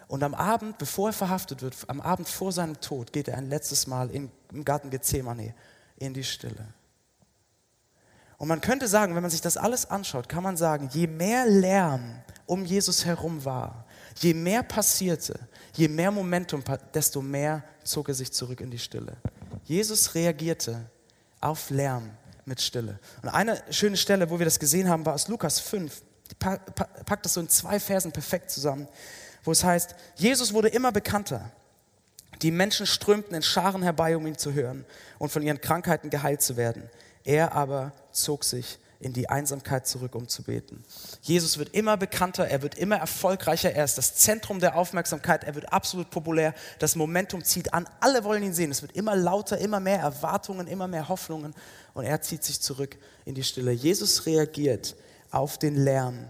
Und 0.07 0.23
am 0.23 0.33
Abend, 0.33 0.77
bevor 0.77 1.09
er 1.09 1.13
verhaftet 1.13 1.61
wird, 1.61 1.75
am 1.87 1.99
Abend 1.99 2.29
vor 2.29 2.53
seinem 2.53 2.79
Tod, 2.79 3.11
geht 3.11 3.27
er 3.27 3.37
ein 3.37 3.49
letztes 3.49 3.85
Mal 3.85 4.09
in, 4.11 4.31
im 4.53 4.63
Garten 4.63 4.89
Gethsemane 4.89 5.53
in 5.97 6.13
die 6.13 6.23
Stille. 6.23 6.73
Und 8.37 8.47
man 8.47 8.61
könnte 8.61 8.87
sagen, 8.87 9.15
wenn 9.15 9.21
man 9.21 9.31
sich 9.31 9.41
das 9.41 9.57
alles 9.57 9.87
anschaut, 9.87 10.29
kann 10.29 10.43
man 10.43 10.55
sagen, 10.55 10.89
je 10.93 11.05
mehr 11.05 11.47
Lärm 11.47 12.21
um 12.45 12.63
Jesus 12.63 13.03
herum 13.03 13.43
war, 13.43 13.85
je 14.15 14.33
mehr 14.33 14.63
passierte, 14.63 15.37
je 15.73 15.89
mehr 15.89 16.11
Momentum, 16.11 16.63
desto 16.93 17.21
mehr 17.21 17.61
zog 17.83 18.07
er 18.07 18.15
sich 18.15 18.31
zurück 18.31 18.61
in 18.61 18.71
die 18.71 18.79
Stille. 18.79 19.17
Jesus 19.65 20.15
reagierte 20.15 20.89
auf 21.41 21.69
Lärm 21.69 22.11
mit 22.45 22.61
Stille. 22.61 22.99
Und 23.21 23.29
eine 23.29 23.61
schöne 23.69 23.97
Stelle, 23.97 24.29
wo 24.29 24.39
wir 24.39 24.45
das 24.45 24.59
gesehen 24.59 24.89
haben, 24.89 25.05
war 25.05 25.13
aus 25.13 25.27
Lukas 25.27 25.59
5. 25.59 26.01
Die 26.31 26.35
packt 26.35 27.25
das 27.25 27.33
so 27.33 27.41
in 27.41 27.49
zwei 27.49 27.79
Versen 27.79 28.11
perfekt 28.11 28.51
zusammen, 28.51 28.87
wo 29.43 29.51
es 29.51 29.63
heißt, 29.63 29.95
Jesus 30.15 30.53
wurde 30.53 30.67
immer 30.67 30.91
bekannter. 30.91 31.51
Die 32.41 32.51
Menschen 32.51 32.85
strömten 32.85 33.35
in 33.35 33.41
Scharen 33.41 33.83
herbei, 33.83 34.15
um 34.15 34.25
ihn 34.27 34.37
zu 34.37 34.53
hören 34.53 34.85
und 35.17 35.31
von 35.31 35.41
ihren 35.41 35.59
Krankheiten 35.59 36.09
geheilt 36.09 36.41
zu 36.41 36.55
werden. 36.57 36.89
Er 37.23 37.53
aber 37.53 37.91
zog 38.11 38.43
sich 38.43 38.79
in 38.99 39.13
die 39.13 39.29
Einsamkeit 39.29 39.87
zurück, 39.87 40.13
um 40.13 40.27
zu 40.27 40.43
beten. 40.43 40.83
Jesus 41.21 41.57
wird 41.57 41.73
immer 41.73 41.95
bekannter, 41.95 42.47
er 42.47 42.61
wird 42.61 42.75
immer 42.75 42.97
erfolgreicher, 42.97 43.71
er 43.71 43.85
ist 43.85 43.97
das 43.97 44.15
Zentrum 44.15 44.59
der 44.59 44.75
Aufmerksamkeit, 44.75 45.45
er 45.45 45.55
wird 45.55 45.71
absolut 45.71 46.09
populär, 46.09 46.53
das 46.79 46.97
Momentum 46.97 47.43
zieht 47.43 47.73
an, 47.73 47.87
alle 48.01 48.25
wollen 48.25 48.43
ihn 48.43 48.53
sehen, 48.53 48.71
es 48.71 48.81
wird 48.81 48.91
immer 48.93 49.15
lauter, 49.15 49.57
immer 49.57 49.79
mehr 49.79 49.99
Erwartungen, 49.99 50.67
immer 50.67 50.87
mehr 50.87 51.07
Hoffnungen 51.07 51.53
und 51.93 52.03
er 52.03 52.21
zieht 52.21 52.43
sich 52.43 52.59
zurück 52.59 52.97
in 53.23 53.35
die 53.35 53.43
Stille. 53.43 53.71
Jesus 53.71 54.25
reagiert 54.25 54.97
auf 55.31 55.57
den 55.57 55.75
Lärm 55.75 56.29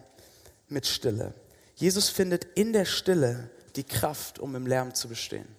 mit 0.67 0.85
Stille. 0.85 1.33
Jesus 1.75 2.09
findet 2.09 2.43
in 2.55 2.73
der 2.73 2.85
Stille 2.85 3.49
die 3.75 3.83
Kraft, 3.83 4.38
um 4.38 4.55
im 4.55 4.67
Lärm 4.67 4.93
zu 4.93 5.07
bestehen. 5.07 5.58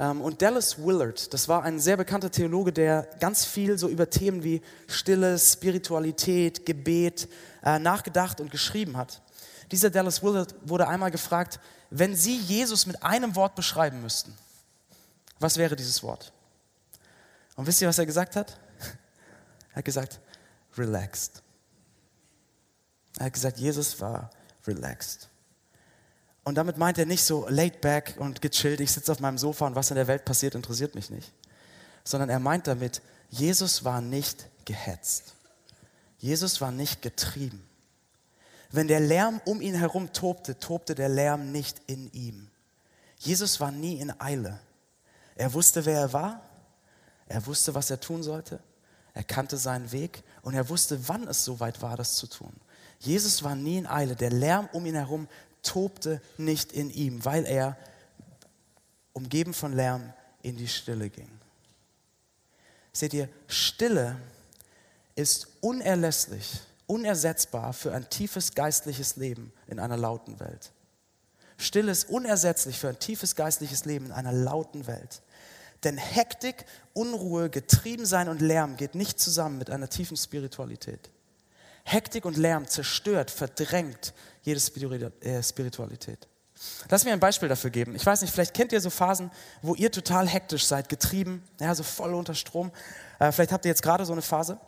Ähm, 0.00 0.22
und 0.22 0.40
Dallas 0.40 0.78
Willard, 0.78 1.32
das 1.34 1.46
war 1.46 1.62
ein 1.62 1.78
sehr 1.78 1.98
bekannter 1.98 2.30
Theologe, 2.30 2.72
der 2.72 3.02
ganz 3.20 3.44
viel 3.44 3.78
so 3.78 3.86
über 3.86 4.08
Themen 4.08 4.42
wie 4.42 4.62
Stille, 4.88 5.38
Spiritualität, 5.38 6.64
Gebet 6.64 7.28
äh, 7.62 7.78
nachgedacht 7.78 8.40
und 8.40 8.50
geschrieben 8.50 8.96
hat. 8.96 9.20
Dieser 9.70 9.90
Dallas 9.90 10.22
Willard 10.22 10.54
wurde 10.62 10.88
einmal 10.88 11.10
gefragt, 11.10 11.60
wenn 11.90 12.16
Sie 12.16 12.36
Jesus 12.38 12.86
mit 12.86 13.02
einem 13.02 13.36
Wort 13.36 13.54
beschreiben 13.54 14.00
müssten, 14.00 14.34
was 15.38 15.58
wäre 15.58 15.76
dieses 15.76 16.02
Wort? 16.02 16.32
Und 17.56 17.66
wisst 17.66 17.82
ihr, 17.82 17.88
was 17.88 17.98
er 17.98 18.06
gesagt 18.06 18.34
hat? 18.34 18.58
Er 19.72 19.76
hat 19.76 19.84
gesagt, 19.84 20.18
relaxed. 20.76 21.44
Er 23.18 23.26
hat 23.26 23.32
gesagt, 23.32 23.58
Jesus 23.58 24.00
war 24.00 24.30
relaxed. 24.66 25.29
Und 26.44 26.54
damit 26.54 26.78
meint 26.78 26.98
er 26.98 27.06
nicht 27.06 27.22
so 27.22 27.46
laid 27.48 27.80
back 27.80 28.14
und 28.18 28.40
gechillt, 28.40 28.80
ich 28.80 28.92
sitze 28.92 29.12
auf 29.12 29.20
meinem 29.20 29.38
Sofa 29.38 29.66
und 29.66 29.74
was 29.74 29.90
in 29.90 29.96
der 29.96 30.06
Welt 30.06 30.24
passiert, 30.24 30.54
interessiert 30.54 30.94
mich 30.94 31.10
nicht. 31.10 31.32
Sondern 32.04 32.30
er 32.30 32.38
meint 32.40 32.66
damit, 32.66 33.02
Jesus 33.28 33.84
war 33.84 34.00
nicht 34.00 34.48
gehetzt. 34.64 35.34
Jesus 36.18 36.60
war 36.60 36.72
nicht 36.72 37.02
getrieben. 37.02 37.62
Wenn 38.72 38.88
der 38.88 39.00
Lärm 39.00 39.40
um 39.44 39.60
ihn 39.60 39.74
herum 39.74 40.12
tobte, 40.12 40.58
tobte 40.58 40.94
der 40.94 41.08
Lärm 41.08 41.50
nicht 41.52 41.80
in 41.86 42.10
ihm. 42.12 42.50
Jesus 43.18 43.60
war 43.60 43.70
nie 43.70 44.00
in 44.00 44.18
Eile. 44.20 44.60
Er 45.34 45.52
wusste, 45.52 45.84
wer 45.84 46.00
er 46.00 46.12
war. 46.12 46.42
Er 47.26 47.44
wusste, 47.46 47.74
was 47.74 47.90
er 47.90 48.00
tun 48.00 48.22
sollte. 48.22 48.60
Er 49.12 49.24
kannte 49.24 49.56
seinen 49.56 49.90
Weg 49.92 50.22
und 50.42 50.54
er 50.54 50.68
wusste, 50.68 51.08
wann 51.08 51.26
es 51.28 51.44
soweit 51.44 51.82
war, 51.82 51.96
das 51.96 52.14
zu 52.14 52.26
tun. 52.26 52.52
Jesus 53.00 53.42
war 53.42 53.54
nie 53.54 53.78
in 53.78 53.86
Eile. 53.86 54.14
Der 54.14 54.30
Lärm 54.30 54.68
um 54.72 54.86
ihn 54.86 54.94
herum 54.94 55.28
tobte 55.62 56.20
nicht 56.36 56.72
in 56.72 56.90
ihm, 56.90 57.24
weil 57.24 57.46
er, 57.46 57.76
umgeben 59.12 59.54
von 59.54 59.72
Lärm, 59.72 60.12
in 60.42 60.56
die 60.56 60.68
Stille 60.68 61.10
ging. 61.10 61.30
Seht 62.92 63.14
ihr, 63.14 63.28
Stille 63.46 64.16
ist 65.14 65.48
unerlässlich, 65.60 66.60
unersetzbar 66.86 67.72
für 67.72 67.92
ein 67.92 68.08
tiefes 68.08 68.54
geistliches 68.54 69.16
Leben 69.16 69.52
in 69.66 69.78
einer 69.78 69.96
lauten 69.96 70.40
Welt. 70.40 70.72
Stille 71.56 71.92
ist 71.92 72.08
unersetzlich 72.08 72.78
für 72.78 72.88
ein 72.88 72.98
tiefes 72.98 73.36
geistliches 73.36 73.84
Leben 73.84 74.06
in 74.06 74.12
einer 74.12 74.32
lauten 74.32 74.86
Welt. 74.86 75.20
Denn 75.84 75.98
Hektik, 75.98 76.64
Unruhe, 76.92 77.50
Getriebensein 77.50 78.28
und 78.28 78.40
Lärm 78.40 78.76
geht 78.76 78.94
nicht 78.94 79.20
zusammen 79.20 79.58
mit 79.58 79.70
einer 79.70 79.88
tiefen 79.88 80.16
Spiritualität. 80.16 81.10
Hektik 81.84 82.24
und 82.24 82.36
Lärm 82.36 82.66
zerstört, 82.66 83.30
verdrängt 83.30 84.12
jede 84.42 84.60
äh, 85.20 85.42
Spiritualität. 85.42 86.28
Lass 86.90 87.04
mir 87.04 87.12
ein 87.12 87.20
Beispiel 87.20 87.48
dafür 87.48 87.70
geben. 87.70 87.94
Ich 87.94 88.04
weiß 88.04 88.20
nicht, 88.20 88.32
vielleicht 88.32 88.52
kennt 88.52 88.72
ihr 88.72 88.80
so 88.80 88.90
Phasen, 88.90 89.30
wo 89.62 89.74
ihr 89.74 89.90
total 89.90 90.28
hektisch 90.28 90.66
seid, 90.66 90.88
getrieben, 90.88 91.42
ja, 91.58 91.74
so 91.74 91.82
voll 91.82 92.14
unter 92.14 92.34
Strom. 92.34 92.70
Äh, 93.18 93.32
vielleicht 93.32 93.52
habt 93.52 93.64
ihr 93.64 93.70
jetzt 93.70 93.82
gerade 93.82 94.04
so 94.04 94.12
eine 94.12 94.22
Phase. 94.22 94.58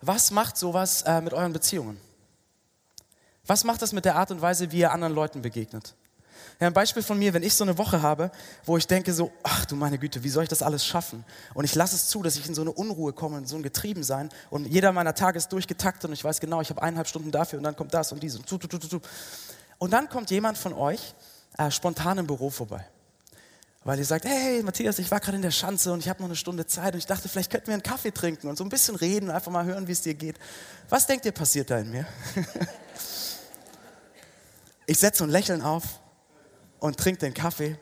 Was 0.00 0.30
macht 0.30 0.56
sowas 0.56 1.02
äh, 1.02 1.20
mit 1.20 1.34
euren 1.34 1.52
Beziehungen? 1.52 2.00
Was 3.46 3.64
macht 3.64 3.82
das 3.82 3.92
mit 3.92 4.04
der 4.04 4.16
Art 4.16 4.30
und 4.30 4.40
Weise, 4.40 4.72
wie 4.72 4.78
ihr 4.78 4.92
anderen 4.92 5.14
Leuten 5.14 5.42
begegnet? 5.42 5.94
Ja, 6.60 6.66
ein 6.66 6.72
Beispiel 6.72 7.02
von 7.02 7.18
mir, 7.18 7.34
wenn 7.34 7.42
ich 7.42 7.54
so 7.54 7.64
eine 7.64 7.76
Woche 7.78 8.02
habe, 8.02 8.30
wo 8.64 8.76
ich 8.76 8.86
denke 8.86 9.12
so, 9.12 9.32
ach 9.42 9.64
du 9.64 9.74
meine 9.74 9.98
Güte, 9.98 10.22
wie 10.22 10.28
soll 10.28 10.44
ich 10.44 10.48
das 10.48 10.62
alles 10.62 10.86
schaffen? 10.86 11.24
Und 11.54 11.64
ich 11.64 11.74
lasse 11.74 11.96
es 11.96 12.08
zu, 12.08 12.22
dass 12.22 12.36
ich 12.36 12.46
in 12.46 12.54
so 12.54 12.62
eine 12.62 12.72
Unruhe 12.72 13.12
komme, 13.12 13.38
in 13.38 13.46
so 13.46 13.56
ein 13.56 13.62
Getriebensein 13.62 14.28
und 14.50 14.66
jeder 14.66 14.92
meiner 14.92 15.14
Tage 15.14 15.38
ist 15.38 15.52
durchgetaktet 15.52 16.08
und 16.08 16.12
ich 16.12 16.22
weiß 16.22 16.40
genau, 16.40 16.60
ich 16.60 16.70
habe 16.70 16.82
eineinhalb 16.82 17.08
Stunden 17.08 17.30
dafür 17.30 17.58
und 17.58 17.64
dann 17.64 17.76
kommt 17.76 17.94
das 17.94 18.12
und 18.12 18.22
dies 18.22 18.36
und 18.36 18.46
tu, 18.46 18.58
tu, 18.58 18.68
tu, 18.68 18.78
tu. 18.78 19.00
Und 19.78 19.92
dann 19.92 20.08
kommt 20.08 20.30
jemand 20.30 20.58
von 20.58 20.72
euch 20.72 21.14
äh, 21.58 21.70
spontan 21.70 22.18
im 22.18 22.26
Büro 22.26 22.50
vorbei. 22.50 22.86
Weil 23.84 23.98
ihr 23.98 24.04
sagt, 24.04 24.24
hey 24.24 24.62
Matthias, 24.62 25.00
ich 25.00 25.10
war 25.10 25.18
gerade 25.18 25.36
in 25.36 25.42
der 25.42 25.50
Schanze 25.50 25.92
und 25.92 25.98
ich 25.98 26.08
habe 26.08 26.20
noch 26.20 26.28
eine 26.28 26.36
Stunde 26.36 26.66
Zeit 26.66 26.94
und 26.94 26.98
ich 26.98 27.06
dachte, 27.06 27.28
vielleicht 27.28 27.50
könnten 27.50 27.66
wir 27.66 27.74
einen 27.74 27.82
Kaffee 27.82 28.12
trinken 28.12 28.46
und 28.46 28.56
so 28.56 28.62
ein 28.62 28.68
bisschen 28.68 28.94
reden 28.94 29.28
und 29.28 29.34
einfach 29.34 29.50
mal 29.50 29.64
hören, 29.64 29.88
wie 29.88 29.92
es 29.92 30.02
dir 30.02 30.14
geht. 30.14 30.36
Was 30.88 31.06
denkt 31.08 31.26
ihr 31.26 31.32
passiert 31.32 31.70
da 31.70 31.78
in 31.78 31.90
mir? 31.90 32.06
ich 34.86 34.98
setze 34.98 35.18
so 35.18 35.24
ein 35.24 35.30
Lächeln 35.30 35.62
auf 35.62 35.82
und 36.82 36.98
trinke 36.98 37.20
den 37.20 37.32
Kaffee, 37.32 37.78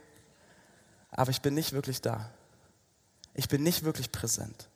aber 1.10 1.30
ich 1.30 1.40
bin 1.40 1.54
nicht 1.54 1.72
wirklich 1.72 2.02
da. 2.02 2.30
Ich 3.32 3.48
bin 3.48 3.62
nicht 3.62 3.82
wirklich 3.82 4.12
präsent. 4.12 4.68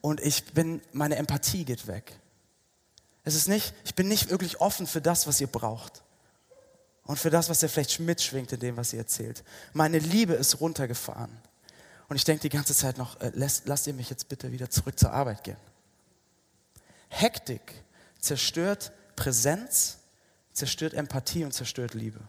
Und 0.00 0.20
ich 0.20 0.44
bin, 0.46 0.82
meine 0.92 1.14
Empathie 1.14 1.64
geht 1.64 1.86
weg. 1.86 2.18
Es 3.22 3.36
ist 3.36 3.46
nicht, 3.46 3.74
ich 3.84 3.94
bin 3.94 4.08
nicht 4.08 4.28
wirklich 4.28 4.60
offen 4.60 4.88
für 4.88 5.00
das, 5.00 5.28
was 5.28 5.40
ihr 5.40 5.46
braucht. 5.46 6.02
Und 7.04 7.16
für 7.16 7.30
das, 7.30 7.48
was 7.48 7.62
ihr 7.62 7.68
vielleicht 7.68 8.00
mitschwingt 8.00 8.50
in 8.50 8.58
dem, 8.58 8.76
was 8.76 8.92
ihr 8.92 8.98
erzählt. 8.98 9.44
Meine 9.72 10.00
Liebe 10.00 10.32
ist 10.32 10.60
runtergefahren. 10.60 11.30
Und 12.08 12.16
ich 12.16 12.24
denke 12.24 12.42
die 12.42 12.48
ganze 12.48 12.74
Zeit 12.74 12.98
noch, 12.98 13.20
äh, 13.20 13.30
lasst, 13.34 13.68
lasst 13.68 13.86
ihr 13.86 13.94
mich 13.94 14.10
jetzt 14.10 14.28
bitte 14.28 14.50
wieder 14.50 14.68
zurück 14.68 14.98
zur 14.98 15.12
Arbeit 15.12 15.44
gehen. 15.44 15.56
Hektik 17.08 17.84
zerstört 18.18 18.90
Präsenz, 19.14 19.98
zerstört 20.52 20.92
Empathie 20.94 21.44
und 21.44 21.52
zerstört 21.52 21.94
Liebe. 21.94 22.20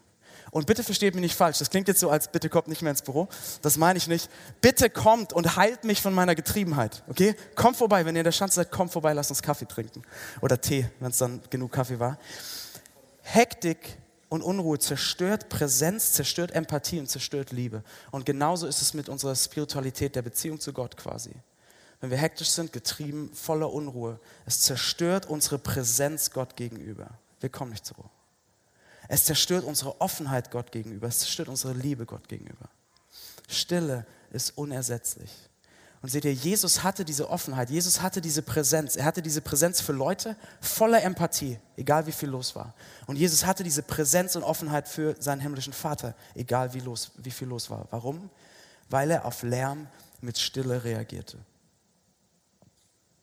Und 0.51 0.67
bitte 0.67 0.83
versteht 0.83 1.15
mich 1.15 1.21
nicht 1.21 1.35
falsch, 1.35 1.59
das 1.59 1.69
klingt 1.69 1.87
jetzt 1.87 1.99
so, 1.99 2.09
als 2.09 2.31
bitte 2.31 2.49
kommt 2.49 2.67
nicht 2.67 2.81
mehr 2.81 2.91
ins 2.91 3.01
Büro. 3.01 3.27
Das 3.61 3.77
meine 3.77 3.97
ich 3.97 4.07
nicht. 4.07 4.29
Bitte 4.61 4.89
kommt 4.89 5.33
und 5.33 5.55
heilt 5.55 5.83
mich 5.83 6.01
von 6.01 6.13
meiner 6.13 6.35
Getriebenheit. 6.35 7.03
Okay? 7.07 7.35
Kommt 7.55 7.77
vorbei, 7.77 8.05
wenn 8.05 8.15
ihr 8.15 8.21
in 8.21 8.25
der 8.25 8.31
Schanze 8.31 8.55
seid, 8.55 8.71
kommt 8.71 8.91
vorbei, 8.91 9.13
lasst 9.13 9.29
uns 9.29 9.41
Kaffee 9.41 9.67
trinken. 9.67 10.01
Oder 10.41 10.59
Tee, 10.61 10.89
wenn 10.99 11.11
es 11.11 11.17
dann 11.17 11.41
genug 11.49 11.71
Kaffee 11.71 11.99
war. 11.99 12.17
Hektik 13.21 13.97
und 14.29 14.41
Unruhe 14.41 14.79
zerstört 14.79 15.49
Präsenz, 15.49 16.13
zerstört 16.13 16.51
Empathie 16.51 16.99
und 16.99 17.09
zerstört 17.09 17.51
Liebe. 17.51 17.83
Und 18.11 18.25
genauso 18.25 18.67
ist 18.67 18.81
es 18.81 18.93
mit 18.93 19.09
unserer 19.09 19.35
Spiritualität, 19.35 20.15
der 20.15 20.21
Beziehung 20.21 20.59
zu 20.59 20.73
Gott 20.73 20.97
quasi. 20.97 21.31
Wenn 21.99 22.11
wir 22.11 22.17
hektisch 22.17 22.49
sind, 22.49 22.73
getrieben, 22.73 23.31
voller 23.33 23.71
Unruhe, 23.71 24.19
es 24.45 24.61
zerstört 24.61 25.25
unsere 25.25 25.57
Präsenz 25.57 26.31
Gott 26.31 26.55
gegenüber. 26.55 27.09
Wir 27.39 27.49
kommen 27.49 27.71
nicht 27.71 27.85
zur 27.85 27.97
Ruhe. 27.97 28.09
Es 29.07 29.25
zerstört 29.25 29.63
unsere 29.63 30.01
Offenheit 30.01 30.51
Gott 30.51 30.71
gegenüber. 30.71 31.07
Es 31.07 31.19
zerstört 31.19 31.49
unsere 31.49 31.73
Liebe 31.73 32.05
Gott 32.05 32.27
gegenüber. 32.27 32.69
Stille 33.47 34.05
ist 34.31 34.57
unersetzlich. 34.57 35.31
Und 36.01 36.09
seht 36.09 36.25
ihr, 36.25 36.33
Jesus 36.33 36.83
hatte 36.83 37.03
diese 37.03 37.29
Offenheit, 37.29 37.69
Jesus 37.69 38.01
hatte 38.01 38.21
diese 38.21 38.43
Präsenz. 38.43 38.95
Er 38.95 39.05
hatte 39.05 39.21
diese 39.21 39.41
Präsenz 39.41 39.81
für 39.81 39.93
Leute 39.93 40.35
voller 40.61 41.01
Empathie, 41.01 41.59
egal 41.75 42.05
wie 42.05 42.11
viel 42.11 42.29
los 42.29 42.55
war. 42.55 42.75
Und 43.07 43.15
Jesus 43.15 43.45
hatte 43.45 43.63
diese 43.63 43.81
Präsenz 43.81 44.35
und 44.35 44.43
Offenheit 44.43 44.87
für 44.87 45.15
seinen 45.19 45.41
himmlischen 45.41 45.73
Vater, 45.73 46.13
egal 46.35 46.73
wie, 46.73 46.81
los, 46.81 47.11
wie 47.17 47.31
viel 47.31 47.47
los 47.47 47.69
war. 47.69 47.87
Warum? 47.89 48.29
Weil 48.89 49.09
er 49.09 49.25
auf 49.25 49.41
Lärm 49.41 49.87
mit 50.21 50.37
Stille 50.37 50.83
reagierte. 50.83 51.39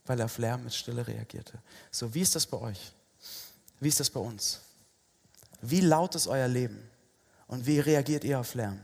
Weil 0.06 0.18
er 0.18 0.24
auf 0.26 0.38
Lärm 0.38 0.64
mit 0.64 0.74
Stille 0.74 1.06
reagierte. 1.06 1.58
So, 1.92 2.12
wie 2.12 2.22
ist 2.22 2.34
das 2.34 2.44
bei 2.44 2.58
euch? 2.58 2.92
Wie 3.78 3.88
ist 3.88 4.00
das 4.00 4.10
bei 4.10 4.20
uns? 4.20 4.60
Wie 5.60 5.80
laut 5.80 6.14
ist 6.14 6.26
euer 6.26 6.48
Leben? 6.48 6.90
Und 7.46 7.66
wie 7.66 7.80
reagiert 7.80 8.24
ihr 8.24 8.40
auf 8.40 8.54
Lärm? 8.54 8.80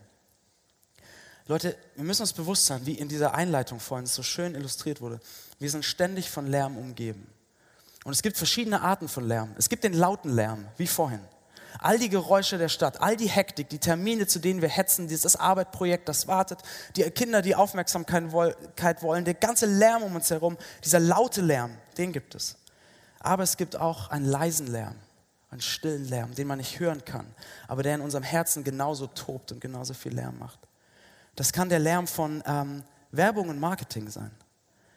Leute, 1.47 1.77
wir 1.97 2.05
müssen 2.05 2.23
uns 2.23 2.33
bewusst 2.33 2.67
sein, 2.67 2.87
wie 2.87 2.95
in 2.95 3.09
dieser 3.09 3.35
Einleitung 3.35 3.81
vorhin 3.81 4.07
so 4.07 4.23
schön 4.23 4.55
illustriert 4.55 5.00
wurde. 5.00 5.19
Wir 5.59 5.69
sind 5.69 5.85
ständig 5.85 6.31
von 6.31 6.47
Lärm 6.47 6.77
umgeben. 6.77 7.27
Und 8.05 8.12
es 8.12 8.23
gibt 8.23 8.37
verschiedene 8.37 8.81
Arten 8.83 9.09
von 9.09 9.27
Lärm. 9.27 9.55
Es 9.59 9.69
gibt 9.69 9.83
den 9.83 9.93
lauten 9.93 10.33
Lärm, 10.33 10.69
wie 10.77 10.87
vorhin. 10.87 11.21
All 11.81 11.99
die 11.99 12.09
Geräusche 12.09 12.57
der 12.57 12.69
Stadt, 12.69 13.00
all 13.00 13.17
die 13.17 13.29
Hektik, 13.29 13.69
die 13.69 13.79
Termine, 13.79 14.27
zu 14.27 14.39
denen 14.39 14.62
wir 14.62 14.69
hetzen, 14.69 15.09
dieses 15.09 15.37
Arbeitprojekt, 15.37 16.09
das 16.09 16.29
wartet, 16.29 16.61
die 16.97 17.03
Kinder, 17.11 17.43
die 17.43 17.55
Aufmerksamkeit 17.55 18.31
wollen, 18.31 19.25
der 19.25 19.35
ganze 19.35 19.67
Lärm 19.67 20.03
um 20.03 20.15
uns 20.15 20.31
herum, 20.31 20.57
dieser 20.85 21.00
laute 21.00 21.41
Lärm, 21.41 21.77
den 21.97 22.12
gibt 22.12 22.35
es. 22.35 22.57
Aber 23.19 23.43
es 23.43 23.57
gibt 23.57 23.77
auch 23.77 24.11
einen 24.11 24.25
leisen 24.25 24.69
Lärm 24.69 24.95
einen 25.50 25.61
stillen 25.61 26.09
Lärm, 26.09 26.35
den 26.35 26.47
man 26.47 26.59
nicht 26.59 26.78
hören 26.78 27.04
kann, 27.04 27.26
aber 27.66 27.83
der 27.83 27.97
in 27.97 28.00
unserem 28.00 28.23
Herzen 28.23 28.62
genauso 28.64 29.09
tobt 29.09 29.52
und 29.52 29.61
genauso 29.61 29.95
viel 29.95 30.14
Lärm 30.14 30.38
macht. 30.38 30.61
Das 31.35 31.52
kann 31.52 31.69
der 31.69 31.78
Lärm 31.80 32.07
von 32.07 32.42
ähm, 32.47 32.83
Werbung 33.11 33.49
und 33.49 33.59
Marketing 33.59 34.09
sein. 34.09 34.30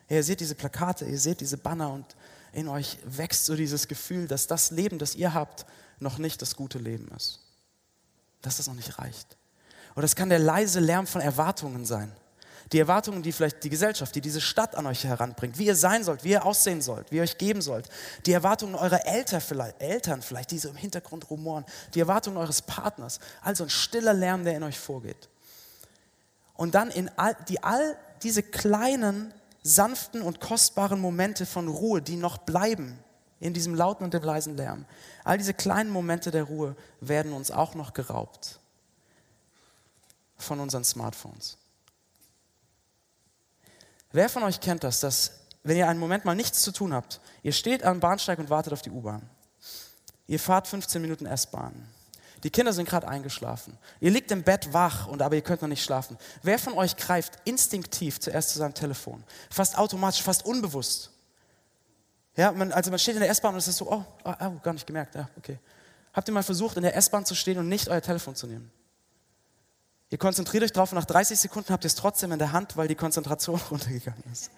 Ihr 0.10 0.24
seht 0.24 0.40
diese 0.40 0.56
Plakate, 0.56 1.06
ihr 1.06 1.20
seht 1.20 1.42
diese 1.42 1.58
Banner 1.58 1.92
und 1.92 2.06
in 2.52 2.68
euch 2.68 3.00
wächst 3.04 3.46
so 3.46 3.56
dieses 3.56 3.88
Gefühl, 3.88 4.28
dass 4.28 4.46
das 4.46 4.70
Leben, 4.70 5.00
das 5.00 5.16
ihr 5.16 5.34
habt, 5.34 5.66
noch 6.00 6.20
nicht 6.20 6.42
das 6.42 6.56
gute 6.56 6.78
Leben 6.78 7.08
ist. 7.16 7.40
Dass 8.42 8.58
das 8.58 8.68
noch 8.68 8.76
nicht 8.76 9.00
reicht. 9.00 9.38
Oder 9.96 10.06
es 10.06 10.16
kann 10.16 10.30
der 10.30 10.40
leise 10.40 10.80
Lärm 10.80 11.08
von 11.08 11.22
Erwartungen 11.22 11.86
sein. 11.86 12.12
Die 12.74 12.80
Erwartungen, 12.80 13.22
die 13.22 13.32
vielleicht 13.32 13.64
die 13.64 13.70
Gesellschaft, 13.70 14.16
die 14.16 14.22
diese 14.22 14.42
Stadt 14.42 14.76
an 14.76 14.88
euch 14.88 15.04
heranbringt, 15.04 15.60
wie 15.60 15.68
ihr 15.68 15.76
sein 15.76 16.04
sollt, 16.04 16.24
wie 16.24 16.32
ihr 16.32 16.44
aussehen 16.44 16.82
sollt, 16.82 17.12
wie 17.12 17.18
ihr 17.18 17.22
euch 17.22 17.38
geben 17.38 17.62
sollt. 17.62 17.88
Die 18.26 18.34
Erwartungen 18.34 18.74
eurer 18.74 19.06
Eltern 19.06 19.42
vielleicht, 19.42 19.80
Eltern 19.80 20.24
vielleicht, 20.24 20.50
die 20.50 20.58
so 20.58 20.70
im 20.70 20.76
Hintergrund 20.76 21.30
rumoren. 21.30 21.66
Die 21.94 22.00
Erwartungen 22.00 22.38
eures 22.38 22.64
Partners. 22.64 23.20
Also 23.42 23.66
ein 23.66 23.70
stiller 23.70 24.14
Lärm, 24.14 24.44
der 24.44 24.58
in 24.58 24.64
euch 24.64 24.80
vorgeht. 24.80 25.30
Und 26.56 26.74
dann 26.74 26.90
in 26.90 27.12
all, 27.16 27.38
die, 27.48 27.64
all 27.64 27.96
diese 28.24 28.42
kleinen, 28.42 29.32
sanften 29.62 30.24
und 30.24 30.42
kostbaren 30.42 31.00
Momente 31.00 31.46
von 31.46 31.68
Ruhe, 31.68 32.02
die 32.02 32.16
noch 32.16 32.40
bleiben 32.40 32.98
in 33.40 33.54
diesem 33.54 33.76
lauten 33.76 34.04
und 34.04 34.16
dem 34.16 34.24
leisen 34.24 34.58
Lärm. 34.58 34.86
All 35.24 35.38
diese 35.38 35.54
kleinen 35.54 35.92
Momente 35.92 36.32
der 36.32 36.44
Ruhe 36.44 36.76
werden 37.02 37.34
uns 37.34 37.52
auch 37.52 37.76
noch 37.76 37.94
geraubt 37.94 38.60
von 40.38 40.60
unseren 40.60 40.84
Smartphones. 40.84 41.58
Wer 44.14 44.30
von 44.30 44.44
euch 44.44 44.62
kennt 44.62 44.84
das, 44.84 45.00
dass 45.00 45.32
wenn 45.64 45.76
ihr 45.76 45.88
einen 45.88 46.00
Moment 46.00 46.24
mal 46.24 46.36
nichts 46.36 46.62
zu 46.62 46.72
tun 46.72 46.94
habt, 46.94 47.20
ihr 47.42 47.52
steht 47.52 47.84
am 47.84 48.00
Bahnsteig 48.00 48.38
und 48.38 48.50
wartet 48.50 48.72
auf 48.72 48.82
die 48.82 48.92
U-Bahn. 48.92 49.28
Ihr 50.28 50.40
fahrt 50.40 50.68
15 50.68 51.02
Minuten 51.02 51.26
S-Bahn. 51.26 51.74
Die 52.44 52.50
Kinder 52.50 52.74
sind 52.74 52.88
gerade 52.88 53.08
eingeschlafen. 53.08 53.78
Ihr 54.00 54.12
liegt 54.12 54.30
im 54.32 54.44
Bett 54.44 54.72
wach 54.72 55.08
und 55.08 55.22
aber 55.22 55.36
ihr 55.36 55.42
könnt 55.42 55.62
noch 55.62 55.70
nicht 55.70 55.84
schlafen. 55.84 56.18
Wer 56.44 56.60
von 56.60 56.74
euch 56.74 56.96
greift 56.96 57.40
instinktiv 57.46 58.20
zuerst 58.20 58.50
zu 58.52 58.60
seinem 58.60 58.74
Telefon? 58.74 59.24
Fast 59.50 59.78
automatisch, 59.78 60.22
fast 60.22 60.46
unbewusst. 60.46 61.10
Ja, 62.36 62.52
man, 62.52 62.72
also 62.72 62.92
man 62.92 63.00
steht 63.00 63.16
in 63.16 63.22
der 63.22 63.30
S-Bahn 63.30 63.54
und 63.54 63.60
es 63.60 63.68
ist 63.68 63.78
so, 63.78 63.90
oh, 63.90 64.06
oh, 64.26 64.34
oh, 64.40 64.52
gar 64.62 64.74
nicht 64.74 64.86
gemerkt, 64.86 65.16
ja, 65.16 65.30
okay. 65.38 65.58
Habt 66.14 66.28
ihr 66.28 66.34
mal 66.34 66.44
versucht, 66.44 66.78
in 66.78 66.84
der 66.84 66.96
S-Bahn 66.96 67.26
zu 67.26 67.34
stehen 67.34 67.58
und 67.58 67.68
nicht 67.68 67.88
euer 67.90 68.02
Telefon 68.02 68.36
zu 68.36 68.46
nehmen? 68.46 68.72
Ihr 70.14 70.20
konzentriert 70.20 70.64
euch 70.64 70.72
drauf 70.72 70.92
und 70.92 71.00
nach 71.00 71.06
30 71.06 71.40
Sekunden 71.40 71.74
habt 71.74 71.86
ihr 71.86 71.88
es 71.88 71.96
trotzdem 71.96 72.32
in 72.32 72.38
der 72.38 72.52
Hand, 72.52 72.78
weil 72.78 72.88
die 72.88 72.94
Konzentration 72.94 73.60
runtergegangen 73.72 74.24
ist. 74.32 74.52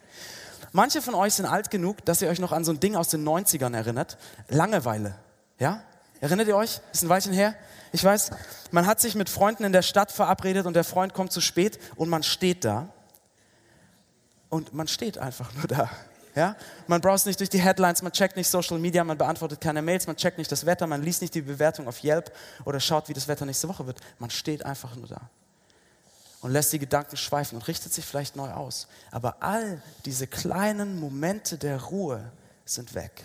Manche 0.73 1.01
von 1.01 1.15
euch 1.15 1.33
sind 1.33 1.45
alt 1.45 1.71
genug, 1.71 2.03
dass 2.03 2.21
ihr 2.21 2.27
euch 2.27 2.39
noch 2.39 2.51
an 2.51 2.65
so 2.65 2.73
ein 2.73 2.81
Ding 2.81 2.97
aus 2.97 3.07
den 3.07 3.25
90ern 3.25 3.73
erinnert. 3.73 4.17
Langeweile. 4.49 5.15
Ja? 5.57 5.81
Erinnert 6.19 6.49
ihr 6.49 6.57
euch? 6.57 6.81
Ist 6.91 7.03
ein 7.03 7.07
Weilchen 7.07 7.31
her. 7.31 7.55
Ich 7.93 8.03
weiß, 8.03 8.31
man 8.71 8.85
hat 8.85 8.99
sich 8.99 9.15
mit 9.15 9.29
Freunden 9.29 9.63
in 9.63 9.71
der 9.71 9.81
Stadt 9.81 10.11
verabredet 10.11 10.65
und 10.65 10.73
der 10.73 10.83
Freund 10.83 11.13
kommt 11.13 11.31
zu 11.31 11.39
spät 11.39 11.79
und 11.95 12.09
man 12.09 12.23
steht 12.23 12.65
da. 12.65 12.89
Und 14.49 14.73
man 14.73 14.89
steht 14.89 15.17
einfach 15.17 15.53
nur 15.53 15.67
da. 15.67 15.89
Ja? 16.35 16.57
Man 16.87 16.99
browst 16.99 17.27
nicht 17.27 17.39
durch 17.39 17.49
die 17.49 17.61
Headlines, 17.61 18.01
man 18.01 18.11
checkt 18.11 18.35
nicht 18.35 18.49
Social 18.49 18.77
Media, 18.77 19.05
man 19.05 19.17
beantwortet 19.17 19.61
keine 19.61 19.81
Mails, 19.81 20.05
man 20.05 20.17
checkt 20.17 20.37
nicht 20.37 20.51
das 20.51 20.65
Wetter, 20.65 20.85
man 20.85 21.01
liest 21.01 21.21
nicht 21.21 21.33
die 21.33 21.43
Bewertung 21.43 21.87
auf 21.87 22.03
Yelp 22.03 22.33
oder 22.65 22.81
schaut, 22.81 23.07
wie 23.07 23.13
das 23.13 23.29
Wetter 23.29 23.45
nächste 23.45 23.69
Woche 23.69 23.87
wird. 23.87 24.01
Man 24.19 24.29
steht 24.29 24.65
einfach 24.65 24.97
nur 24.97 25.07
da 25.07 25.29
und 26.45 26.51
lässt 26.51 26.71
die 26.71 26.79
Gedanken 26.79 27.17
schweifen 27.17 27.55
und 27.55 27.67
richtet 27.67 27.91
sich 27.91 28.05
vielleicht 28.05 28.35
neu 28.35 28.51
aus. 28.51 28.87
Aber 29.09 29.41
all 29.41 29.81
diese 30.05 30.27
kleinen 30.27 30.99
Momente 30.99 31.57
der 31.57 31.81
Ruhe 31.81 32.31
sind 32.65 32.93
weg. 32.93 33.23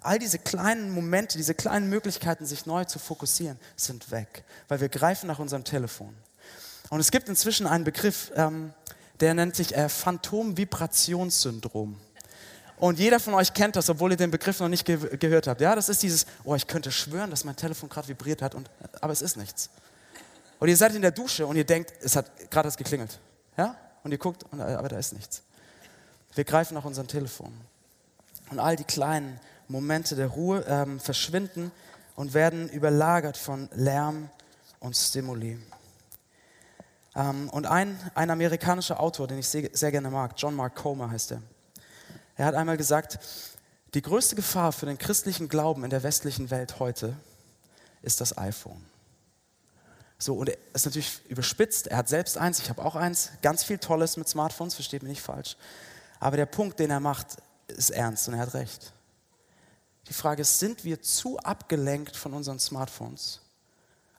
All 0.00 0.18
diese 0.18 0.40
kleinen 0.40 0.90
Momente, 0.90 1.38
diese 1.38 1.54
kleinen 1.54 1.88
Möglichkeiten, 1.88 2.44
sich 2.44 2.66
neu 2.66 2.84
zu 2.84 2.98
fokussieren, 2.98 3.56
sind 3.76 4.10
weg, 4.10 4.42
weil 4.66 4.80
wir 4.80 4.88
greifen 4.88 5.28
nach 5.28 5.38
unserem 5.38 5.62
Telefon. 5.62 6.12
Und 6.90 6.98
es 6.98 7.12
gibt 7.12 7.28
inzwischen 7.28 7.68
einen 7.68 7.84
Begriff, 7.84 8.32
ähm, 8.34 8.72
der 9.20 9.34
nennt 9.34 9.54
sich 9.54 9.76
äh, 9.76 9.88
Phantom-Vibrationssyndrom. 9.88 12.00
Und 12.78 12.98
jeder 12.98 13.20
von 13.20 13.34
euch 13.34 13.54
kennt 13.54 13.76
das, 13.76 13.88
obwohl 13.90 14.10
ihr 14.10 14.16
den 14.16 14.32
Begriff 14.32 14.58
noch 14.58 14.68
nicht 14.68 14.84
ge 14.84 15.16
gehört 15.18 15.46
habt. 15.46 15.60
Ja, 15.60 15.76
das 15.76 15.88
ist 15.88 16.02
dieses, 16.02 16.26
oh, 16.42 16.56
ich 16.56 16.66
könnte 16.66 16.90
schwören, 16.90 17.30
dass 17.30 17.44
mein 17.44 17.54
Telefon 17.54 17.88
gerade 17.88 18.08
vibriert 18.08 18.42
hat, 18.42 18.56
und, 18.56 18.68
aber 19.00 19.12
es 19.12 19.22
ist 19.22 19.36
nichts. 19.36 19.70
Und 20.58 20.68
ihr 20.68 20.76
seid 20.76 20.94
in 20.94 21.02
der 21.02 21.10
Dusche 21.10 21.46
und 21.46 21.56
ihr 21.56 21.64
denkt, 21.64 21.92
es 22.00 22.16
hat 22.16 22.50
gerade 22.50 22.66
das 22.66 22.76
geklingelt. 22.76 23.18
Ja? 23.56 23.76
Und 24.02 24.12
ihr 24.12 24.18
guckt, 24.18 24.44
und, 24.50 24.60
aber 24.60 24.88
da 24.88 24.98
ist 24.98 25.12
nichts. 25.12 25.42
Wir 26.34 26.44
greifen 26.44 26.74
nach 26.74 26.84
unserem 26.84 27.08
Telefon. 27.08 27.52
Und 28.50 28.58
all 28.58 28.76
die 28.76 28.84
kleinen 28.84 29.40
Momente 29.68 30.14
der 30.16 30.28
Ruhe 30.28 30.64
ähm, 30.68 31.00
verschwinden 31.00 31.72
und 32.14 32.34
werden 32.34 32.68
überlagert 32.68 33.36
von 33.36 33.68
Lärm 33.74 34.30
und 34.80 34.94
Stimuli. 34.94 35.58
Ähm, 37.14 37.48
und 37.50 37.66
ein, 37.66 37.98
ein 38.14 38.30
amerikanischer 38.30 39.00
Autor, 39.00 39.26
den 39.26 39.38
ich 39.38 39.48
sehr, 39.48 39.70
sehr 39.72 39.90
gerne 39.90 40.10
mag, 40.10 40.34
John 40.36 40.54
Mark 40.54 40.76
Comer 40.76 41.10
heißt 41.10 41.32
er, 41.32 41.42
er 42.36 42.46
hat 42.46 42.54
einmal 42.54 42.76
gesagt, 42.76 43.18
die 43.94 44.02
größte 44.02 44.36
Gefahr 44.36 44.72
für 44.72 44.86
den 44.86 44.98
christlichen 44.98 45.48
Glauben 45.48 45.82
in 45.84 45.90
der 45.90 46.02
westlichen 46.02 46.50
Welt 46.50 46.78
heute 46.78 47.16
ist 48.02 48.20
das 48.20 48.36
iPhone. 48.36 48.84
So, 50.18 50.34
und 50.34 50.48
er 50.48 50.56
ist 50.72 50.86
natürlich 50.86 51.20
überspitzt, 51.28 51.88
er 51.88 51.98
hat 51.98 52.08
selbst 52.08 52.38
eins, 52.38 52.58
ich 52.58 52.70
habe 52.70 52.84
auch 52.84 52.96
eins, 52.96 53.32
ganz 53.42 53.64
viel 53.64 53.78
Tolles 53.78 54.16
mit 54.16 54.28
Smartphones, 54.28 54.74
versteht 54.74 55.02
mich 55.02 55.10
nicht 55.10 55.22
falsch. 55.22 55.56
Aber 56.20 56.36
der 56.36 56.46
Punkt, 56.46 56.78
den 56.78 56.90
er 56.90 57.00
macht, 57.00 57.36
ist 57.68 57.90
ernst 57.90 58.28
und 58.28 58.34
er 58.34 58.40
hat 58.40 58.54
recht. 58.54 58.92
Die 60.08 60.14
Frage 60.14 60.42
ist, 60.42 60.58
sind 60.58 60.84
wir 60.84 61.02
zu 61.02 61.38
abgelenkt 61.38 62.16
von 62.16 62.32
unseren 62.32 62.58
Smartphones, 62.58 63.40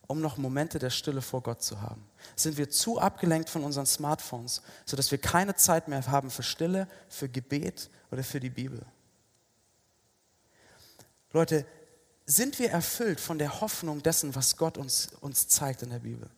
um 0.06 0.22
noch 0.22 0.38
Momente 0.38 0.80
der 0.80 0.90
Stille 0.90 1.22
vor 1.22 1.42
Gott 1.42 1.64
zu 1.64 1.82
haben? 1.82 2.04
Sind 2.36 2.58
wir 2.58 2.70
zu 2.70 3.00
abgelenkt 3.00 3.50
von 3.50 3.64
unseren 3.64 3.86
Smartphones, 3.86 4.62
sodass 4.86 5.10
wir 5.10 5.18
keine 5.18 5.56
Zeit 5.56 5.88
mehr 5.88 6.06
haben 6.08 6.30
für 6.30 6.44
Stille, 6.44 6.88
für 7.10 7.30
Gebet 7.30 7.90
oder 8.12 8.24
für 8.24 8.40
die 8.40 8.50
Bibel? 8.50 8.86
Leute, 11.32 11.66
sind 12.28 12.60
wir 12.60 12.70
erfüllt 12.70 13.22
von 13.22 13.40
der 13.40 13.62
Hoffnung 13.62 14.04
dessen, 14.04 14.36
was 14.36 14.58
Gott 14.58 14.78
uns, 14.78 15.10
uns 15.22 15.48
zeigt 15.48 15.82
in 15.82 15.90
der 15.90 16.00
Bibel? 16.00 16.30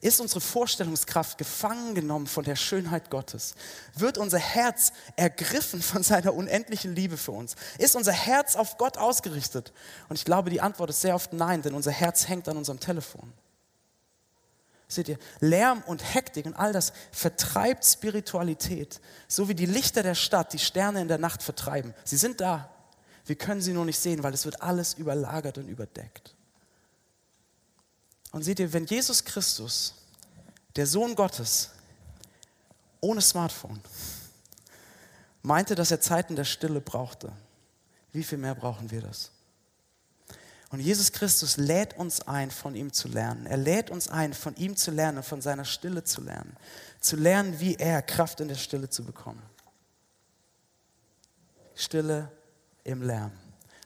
Ist 0.00 0.20
unsere 0.20 0.40
Vorstellungskraft 0.40 1.38
gefangen 1.38 1.94
genommen 1.94 2.26
von 2.26 2.44
der 2.44 2.56
Schönheit 2.56 3.10
Gottes? 3.10 3.54
Wird 3.94 4.18
unser 4.18 4.38
Herz 4.38 4.92
ergriffen 5.16 5.80
von 5.80 6.02
seiner 6.02 6.34
unendlichen 6.34 6.94
Liebe 6.94 7.16
für 7.16 7.32
uns? 7.32 7.54
Ist 7.78 7.96
unser 7.96 8.12
Herz 8.12 8.56
auf 8.56 8.76
Gott 8.76 8.98
ausgerichtet? 8.98 9.72
Und 10.08 10.16
ich 10.16 10.24
glaube, 10.24 10.50
die 10.50 10.60
Antwort 10.60 10.90
ist 10.90 11.02
sehr 11.02 11.14
oft 11.14 11.32
nein, 11.32 11.62
denn 11.62 11.74
unser 11.74 11.90
Herz 11.90 12.28
hängt 12.28 12.48
an 12.48 12.56
unserem 12.56 12.80
Telefon. 12.80 13.32
Seht 14.88 15.08
ihr, 15.08 15.18
Lärm 15.40 15.82
und 15.86 16.14
Hektik 16.14 16.46
und 16.46 16.54
all 16.54 16.72
das 16.72 16.92
vertreibt 17.10 17.84
Spiritualität, 17.84 19.00
so 19.28 19.48
wie 19.48 19.54
die 19.54 19.66
Lichter 19.66 20.02
der 20.02 20.14
Stadt 20.14 20.52
die 20.52 20.58
Sterne 20.58 21.00
in 21.00 21.08
der 21.08 21.18
Nacht 21.18 21.42
vertreiben. 21.42 21.94
Sie 22.04 22.16
sind 22.16 22.40
da. 22.40 22.73
Wir 23.26 23.36
können 23.36 23.62
sie 23.62 23.72
nur 23.72 23.84
nicht 23.84 23.98
sehen, 23.98 24.22
weil 24.22 24.34
es 24.34 24.44
wird 24.44 24.60
alles 24.62 24.94
überlagert 24.94 25.58
und 25.58 25.68
überdeckt. 25.68 26.34
Und 28.32 28.42
seht 28.42 28.58
ihr, 28.58 28.72
wenn 28.72 28.86
Jesus 28.86 29.24
Christus, 29.24 29.94
der 30.76 30.86
Sohn 30.86 31.14
Gottes, 31.14 31.70
ohne 33.00 33.20
Smartphone, 33.20 33.80
meinte, 35.42 35.74
dass 35.74 35.90
er 35.90 36.00
Zeiten 36.00 36.36
der 36.36 36.44
Stille 36.44 36.80
brauchte, 36.80 37.32
wie 38.12 38.24
viel 38.24 38.38
mehr 38.38 38.54
brauchen 38.54 38.90
wir 38.90 39.00
das? 39.00 39.30
Und 40.70 40.80
Jesus 40.80 41.12
Christus 41.12 41.56
lädt 41.56 41.96
uns 41.96 42.22
ein, 42.22 42.50
von 42.50 42.74
ihm 42.74 42.92
zu 42.92 43.06
lernen. 43.06 43.46
Er 43.46 43.56
lädt 43.56 43.90
uns 43.90 44.08
ein, 44.08 44.34
von 44.34 44.56
ihm 44.56 44.76
zu 44.76 44.90
lernen, 44.90 45.22
von 45.22 45.40
seiner 45.40 45.64
Stille 45.64 46.02
zu 46.02 46.20
lernen. 46.20 46.56
Zu 47.00 47.14
lernen, 47.14 47.60
wie 47.60 47.76
er 47.76 48.02
Kraft 48.02 48.40
in 48.40 48.48
der 48.48 48.56
Stille 48.56 48.90
zu 48.90 49.04
bekommen. 49.04 49.42
Stille 51.76 52.30
im 52.84 53.02
Lärm. 53.02 53.32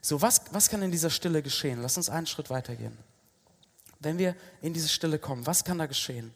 So, 0.01 0.21
was, 0.21 0.43
was 0.53 0.69
kann 0.69 0.83
in 0.83 0.91
dieser 0.91 1.11
Stille 1.11 1.43
geschehen? 1.43 1.83
Lass 1.83 1.97
uns 1.97 2.09
einen 2.09 2.27
Schritt 2.27 2.51
weitergehen. 2.51 2.97
Wenn 4.01 4.19
wir 4.19 4.37
in 4.63 4.73
diese 4.73 4.89
Stille 4.89 5.19
kommen, 5.19 5.47
was 5.47 5.65
kann 5.65 5.79
da 5.79 5.87
geschehen? 5.87 6.33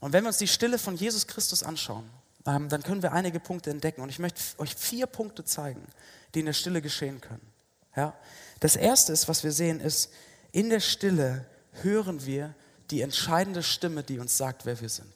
Und 0.00 0.12
wenn 0.12 0.24
wir 0.24 0.28
uns 0.28 0.38
die 0.38 0.48
Stille 0.48 0.78
von 0.78 0.96
Jesus 0.96 1.26
Christus 1.26 1.62
anschauen, 1.62 2.08
ähm, 2.46 2.68
dann 2.68 2.82
können 2.82 3.02
wir 3.02 3.12
einige 3.12 3.38
Punkte 3.38 3.70
entdecken. 3.70 4.00
Und 4.00 4.08
ich 4.08 4.18
möchte 4.18 4.40
euch 4.58 4.74
vier 4.74 5.06
Punkte 5.06 5.44
zeigen, 5.44 5.86
die 6.34 6.40
in 6.40 6.46
der 6.46 6.52
Stille 6.54 6.80
geschehen 6.80 7.20
können. 7.20 7.46
Ja? 7.94 8.14
Das 8.60 8.76
erste 8.76 9.12
ist, 9.12 9.28
was 9.28 9.44
wir 9.44 9.52
sehen, 9.52 9.80
ist, 9.80 10.10
in 10.52 10.70
der 10.70 10.80
Stille 10.80 11.46
hören 11.82 12.24
wir 12.24 12.54
die 12.90 13.02
entscheidende 13.02 13.62
Stimme, 13.62 14.02
die 14.02 14.18
uns 14.18 14.36
sagt, 14.36 14.66
wer 14.66 14.80
wir 14.80 14.88
sind. 14.88 15.12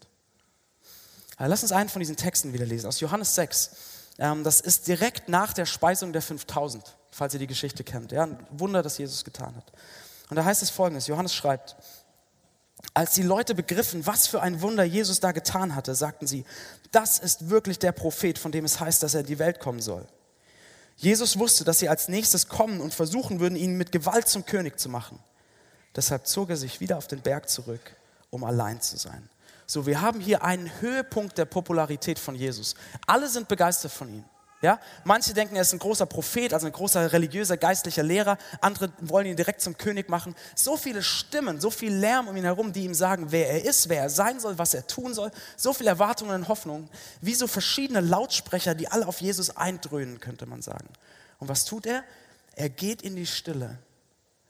Lass 1.38 1.62
uns 1.62 1.72
einen 1.72 1.88
von 1.88 2.00
diesen 2.00 2.16
Texten 2.16 2.52
wieder 2.52 2.64
lesen, 2.64 2.86
aus 2.86 3.00
Johannes 3.00 3.34
6. 3.34 3.70
Ähm, 4.18 4.44
das 4.44 4.60
ist 4.60 4.86
direkt 4.88 5.28
nach 5.28 5.52
der 5.52 5.66
Speisung 5.66 6.12
der 6.12 6.22
5000, 6.22 6.96
falls 7.10 7.34
ihr 7.34 7.40
die 7.40 7.46
Geschichte 7.46 7.84
kennt. 7.84 8.12
Ja? 8.12 8.24
Ein 8.24 8.38
Wunder, 8.50 8.82
das 8.82 8.98
Jesus 8.98 9.24
getan 9.24 9.56
hat. 9.56 9.72
Und 10.30 10.36
da 10.36 10.44
heißt 10.44 10.62
es 10.62 10.70
folgendes, 10.70 11.06
Johannes 11.06 11.34
schreibt, 11.34 11.76
als 12.92 13.14
die 13.14 13.22
Leute 13.22 13.54
begriffen, 13.54 14.06
was 14.06 14.26
für 14.26 14.42
ein 14.42 14.60
Wunder 14.60 14.84
Jesus 14.84 15.20
da 15.20 15.32
getan 15.32 15.74
hatte, 15.74 15.94
sagten 15.94 16.26
sie, 16.26 16.44
das 16.92 17.18
ist 17.18 17.50
wirklich 17.50 17.78
der 17.78 17.92
Prophet, 17.92 18.38
von 18.38 18.52
dem 18.52 18.64
es 18.64 18.78
heißt, 18.78 19.02
dass 19.02 19.14
er 19.14 19.20
in 19.20 19.26
die 19.26 19.38
Welt 19.38 19.58
kommen 19.58 19.80
soll. 19.80 20.06
Jesus 20.96 21.38
wusste, 21.38 21.64
dass 21.64 21.80
sie 21.80 21.88
als 21.88 22.08
nächstes 22.08 22.48
kommen 22.48 22.80
und 22.80 22.94
versuchen 22.94 23.40
würden, 23.40 23.56
ihn 23.56 23.76
mit 23.76 23.90
Gewalt 23.90 24.28
zum 24.28 24.46
König 24.46 24.78
zu 24.78 24.88
machen. 24.88 25.18
Deshalb 25.96 26.26
zog 26.26 26.50
er 26.50 26.56
sich 26.56 26.80
wieder 26.80 26.98
auf 26.98 27.08
den 27.08 27.20
Berg 27.20 27.48
zurück, 27.48 27.96
um 28.30 28.44
allein 28.44 28.80
zu 28.80 28.96
sein. 28.96 29.28
So, 29.66 29.86
wir 29.86 30.00
haben 30.00 30.20
hier 30.20 30.44
einen 30.44 30.70
Höhepunkt 30.80 31.38
der 31.38 31.46
Popularität 31.46 32.18
von 32.18 32.34
Jesus. 32.34 32.74
Alle 33.06 33.28
sind 33.28 33.48
begeistert 33.48 33.92
von 33.92 34.08
ihm. 34.08 34.24
Ja? 34.64 34.80
Manche 35.04 35.34
denken, 35.34 35.56
er 35.56 35.62
ist 35.62 35.74
ein 35.74 35.78
großer 35.78 36.06
Prophet, 36.06 36.54
also 36.54 36.66
ein 36.66 36.72
großer 36.72 37.12
religiöser, 37.12 37.58
geistlicher 37.58 38.02
Lehrer. 38.02 38.38
Andere 38.62 38.90
wollen 39.00 39.26
ihn 39.26 39.36
direkt 39.36 39.60
zum 39.60 39.76
König 39.76 40.08
machen. 40.08 40.34
So 40.54 40.78
viele 40.78 41.02
Stimmen, 41.02 41.60
so 41.60 41.70
viel 41.70 41.92
Lärm 41.92 42.28
um 42.28 42.36
ihn 42.36 42.44
herum, 42.44 42.72
die 42.72 42.84
ihm 42.84 42.94
sagen, 42.94 43.26
wer 43.30 43.50
er 43.50 43.64
ist, 43.64 43.90
wer 43.90 44.00
er 44.00 44.08
sein 44.08 44.40
soll, 44.40 44.56
was 44.56 44.72
er 44.72 44.86
tun 44.86 45.12
soll. 45.12 45.30
So 45.56 45.74
viele 45.74 45.90
Erwartungen 45.90 46.34
und 46.34 46.48
Hoffnungen. 46.48 46.88
Wie 47.20 47.34
so 47.34 47.46
verschiedene 47.46 48.00
Lautsprecher, 48.00 48.74
die 48.74 48.88
alle 48.88 49.06
auf 49.06 49.20
Jesus 49.20 49.54
eindröhnen, 49.54 50.18
könnte 50.18 50.46
man 50.46 50.62
sagen. 50.62 50.88
Und 51.38 51.48
was 51.48 51.66
tut 51.66 51.84
er? 51.84 52.02
Er 52.56 52.70
geht 52.70 53.02
in 53.02 53.16
die 53.16 53.26
Stille, 53.26 53.76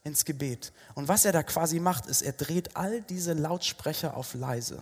ins 0.04 0.24
Gebet. 0.24 0.72
Und 0.94 1.08
was 1.08 1.24
er 1.24 1.32
da 1.32 1.42
quasi 1.42 1.80
macht, 1.80 2.06
ist, 2.06 2.22
er 2.22 2.34
dreht 2.34 2.76
all 2.76 3.00
diese 3.02 3.32
Lautsprecher 3.32 4.16
auf 4.16 4.34
leise, 4.34 4.78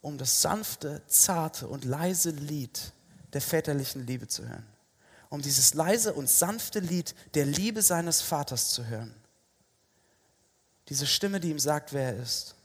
um 0.00 0.18
das 0.18 0.40
sanfte, 0.42 1.02
zarte 1.06 1.68
und 1.68 1.84
leise 1.84 2.30
Lied 2.30 2.92
der 3.32 3.40
väterlichen 3.40 4.06
Liebe 4.06 4.28
zu 4.28 4.48
hören. 4.48 4.66
Um 5.28 5.42
dieses 5.42 5.74
leise 5.74 6.14
und 6.14 6.28
sanfte 6.28 6.80
Lied 6.80 7.14
der 7.34 7.46
Liebe 7.46 7.82
seines 7.82 8.20
Vaters 8.20 8.70
zu 8.70 8.86
hören. 8.86 9.14
Diese 10.88 11.06
Stimme, 11.06 11.38
die 11.38 11.50
ihm 11.50 11.60
sagt, 11.60 11.92
wer 11.92 12.14
er 12.14 12.22
ist. 12.22 12.56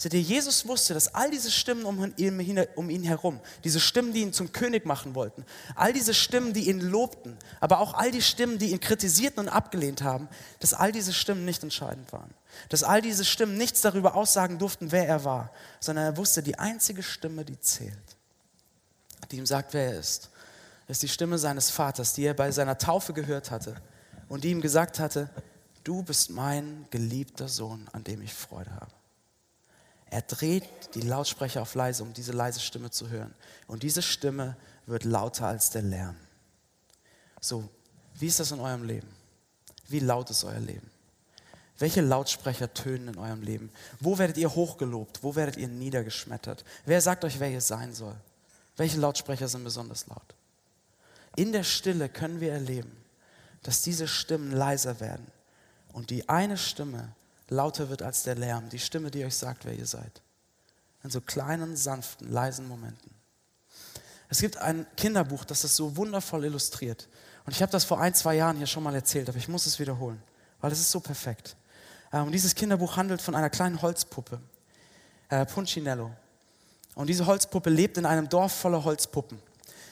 Seht 0.00 0.14
ihr, 0.14 0.22
Jesus 0.22 0.68
wusste, 0.68 0.94
dass 0.94 1.12
all 1.12 1.28
diese 1.28 1.50
Stimmen 1.50 1.84
um 1.84 2.14
ihn, 2.16 2.64
um 2.76 2.88
ihn 2.88 3.02
herum, 3.02 3.40
diese 3.64 3.80
Stimmen, 3.80 4.12
die 4.12 4.20
ihn 4.20 4.32
zum 4.32 4.52
König 4.52 4.86
machen 4.86 5.16
wollten, 5.16 5.44
all 5.74 5.92
diese 5.92 6.14
Stimmen, 6.14 6.52
die 6.52 6.68
ihn 6.68 6.78
lobten, 6.78 7.36
aber 7.58 7.80
auch 7.80 7.94
all 7.94 8.12
die 8.12 8.22
Stimmen, 8.22 8.58
die 8.58 8.70
ihn 8.70 8.78
kritisierten 8.78 9.40
und 9.40 9.48
abgelehnt 9.48 10.02
haben, 10.02 10.28
dass 10.60 10.72
all 10.72 10.92
diese 10.92 11.12
Stimmen 11.12 11.44
nicht 11.44 11.64
entscheidend 11.64 12.12
waren. 12.12 12.30
Dass 12.68 12.84
all 12.84 13.02
diese 13.02 13.24
Stimmen 13.24 13.58
nichts 13.58 13.80
darüber 13.80 14.14
aussagen 14.14 14.60
durften, 14.60 14.92
wer 14.92 15.08
er 15.08 15.24
war, 15.24 15.50
sondern 15.80 16.04
er 16.04 16.16
wusste, 16.16 16.44
die 16.44 16.60
einzige 16.60 17.02
Stimme, 17.02 17.44
die 17.44 17.58
zählt, 17.58 17.98
die 19.32 19.38
ihm 19.38 19.46
sagt, 19.46 19.74
wer 19.74 19.94
er 19.94 19.98
ist, 19.98 20.30
ist 20.86 21.02
die 21.02 21.08
Stimme 21.08 21.38
seines 21.38 21.70
Vaters, 21.70 22.12
die 22.12 22.24
er 22.24 22.34
bei 22.34 22.52
seiner 22.52 22.78
Taufe 22.78 23.14
gehört 23.14 23.50
hatte 23.50 23.74
und 24.28 24.44
die 24.44 24.52
ihm 24.52 24.60
gesagt 24.60 25.00
hatte, 25.00 25.28
du 25.82 26.04
bist 26.04 26.30
mein 26.30 26.86
geliebter 26.92 27.48
Sohn, 27.48 27.88
an 27.90 28.04
dem 28.04 28.22
ich 28.22 28.32
Freude 28.32 28.70
habe. 28.70 28.97
Er 30.10 30.22
dreht 30.22 30.64
die 30.94 31.02
Lautsprecher 31.02 31.62
auf 31.62 31.74
leise, 31.74 32.02
um 32.02 32.12
diese 32.12 32.32
leise 32.32 32.60
Stimme 32.60 32.90
zu 32.90 33.10
hören. 33.10 33.34
Und 33.66 33.82
diese 33.82 34.02
Stimme 34.02 34.56
wird 34.86 35.04
lauter 35.04 35.46
als 35.46 35.70
der 35.70 35.82
Lärm. 35.82 36.16
So, 37.40 37.68
wie 38.14 38.26
ist 38.26 38.40
das 38.40 38.50
in 38.52 38.60
eurem 38.60 38.84
Leben? 38.84 39.08
Wie 39.86 40.00
laut 40.00 40.30
ist 40.30 40.44
euer 40.44 40.60
Leben? 40.60 40.90
Welche 41.78 42.00
Lautsprecher 42.00 42.72
tönen 42.74 43.08
in 43.08 43.18
eurem 43.18 43.42
Leben? 43.42 43.70
Wo 44.00 44.18
werdet 44.18 44.36
ihr 44.36 44.52
hochgelobt? 44.52 45.22
Wo 45.22 45.36
werdet 45.36 45.56
ihr 45.56 45.68
niedergeschmettert? 45.68 46.64
Wer 46.84 47.00
sagt 47.00 47.24
euch, 47.24 47.38
wer 47.38 47.50
ihr 47.50 47.60
sein 47.60 47.94
soll? 47.94 48.16
Welche 48.76 48.98
Lautsprecher 48.98 49.46
sind 49.46 49.62
besonders 49.62 50.06
laut? 50.08 50.34
In 51.36 51.52
der 51.52 51.62
Stille 51.62 52.08
können 52.08 52.40
wir 52.40 52.52
erleben, 52.52 52.96
dass 53.62 53.82
diese 53.82 54.08
Stimmen 54.08 54.50
leiser 54.50 54.98
werden 54.98 55.26
und 55.92 56.10
die 56.10 56.28
eine 56.28 56.56
Stimme 56.56 57.12
lauter 57.48 57.88
wird 57.88 58.02
als 58.02 58.22
der 58.22 58.34
Lärm, 58.34 58.68
die 58.68 58.78
Stimme, 58.78 59.10
die 59.10 59.24
euch 59.24 59.36
sagt, 59.36 59.64
wer 59.64 59.74
ihr 59.74 59.86
seid. 59.86 60.22
In 61.02 61.10
so 61.10 61.20
kleinen, 61.20 61.76
sanften, 61.76 62.30
leisen 62.30 62.68
Momenten. 62.68 63.14
Es 64.28 64.40
gibt 64.40 64.58
ein 64.58 64.86
Kinderbuch, 64.96 65.44
das 65.44 65.62
das 65.62 65.74
so 65.74 65.96
wundervoll 65.96 66.44
illustriert. 66.44 67.08
Und 67.46 67.52
ich 67.52 67.62
habe 67.62 67.72
das 67.72 67.84
vor 67.84 68.00
ein, 68.00 68.14
zwei 68.14 68.34
Jahren 68.34 68.56
hier 68.56 68.66
schon 68.66 68.82
mal 68.82 68.94
erzählt, 68.94 69.28
aber 69.28 69.38
ich 69.38 69.48
muss 69.48 69.66
es 69.66 69.78
wiederholen, 69.78 70.22
weil 70.60 70.70
es 70.70 70.80
ist 70.80 70.90
so 70.90 71.00
perfekt. 71.00 71.56
Äh, 72.12 72.20
und 72.20 72.32
dieses 72.32 72.54
Kinderbuch 72.54 72.96
handelt 72.96 73.22
von 73.22 73.34
einer 73.34 73.50
kleinen 73.50 73.80
Holzpuppe, 73.80 74.40
äh, 75.30 75.46
Punchinello. 75.46 76.10
Und 76.94 77.06
diese 77.06 77.26
Holzpuppe 77.26 77.70
lebt 77.70 77.96
in 77.96 78.04
einem 78.04 78.28
Dorf 78.28 78.52
voller 78.52 78.84
Holzpuppen. 78.84 79.40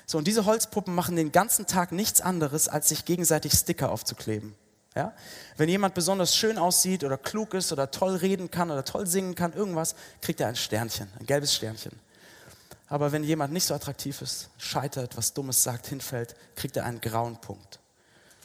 So, 0.06 0.18
und 0.18 0.26
diese 0.26 0.44
Holzpuppen 0.44 0.94
machen 0.94 1.16
den 1.16 1.32
ganzen 1.32 1.66
Tag 1.66 1.92
nichts 1.92 2.20
anderes, 2.20 2.68
als 2.68 2.88
sich 2.88 3.04
gegenseitig 3.04 3.54
Sticker 3.54 3.90
aufzukleben. 3.90 4.54
Ja? 4.96 5.12
Wenn 5.58 5.68
jemand 5.68 5.94
besonders 5.94 6.34
schön 6.34 6.56
aussieht 6.56 7.04
oder 7.04 7.18
klug 7.18 7.52
ist 7.54 7.70
oder 7.70 7.90
toll 7.90 8.16
reden 8.16 8.50
kann 8.50 8.70
oder 8.70 8.84
toll 8.84 9.06
singen 9.06 9.34
kann, 9.34 9.52
irgendwas, 9.52 9.94
kriegt 10.22 10.40
er 10.40 10.48
ein 10.48 10.56
Sternchen, 10.56 11.08
ein 11.20 11.26
gelbes 11.26 11.54
Sternchen. 11.54 11.92
Aber 12.88 13.12
wenn 13.12 13.22
jemand 13.22 13.52
nicht 13.52 13.66
so 13.66 13.74
attraktiv 13.74 14.22
ist, 14.22 14.48
scheitert, 14.58 15.16
was 15.16 15.34
Dummes 15.34 15.62
sagt, 15.62 15.86
hinfällt, 15.88 16.34
kriegt 16.54 16.76
er 16.76 16.86
einen 16.86 17.00
grauen 17.00 17.36
Punkt. 17.40 17.78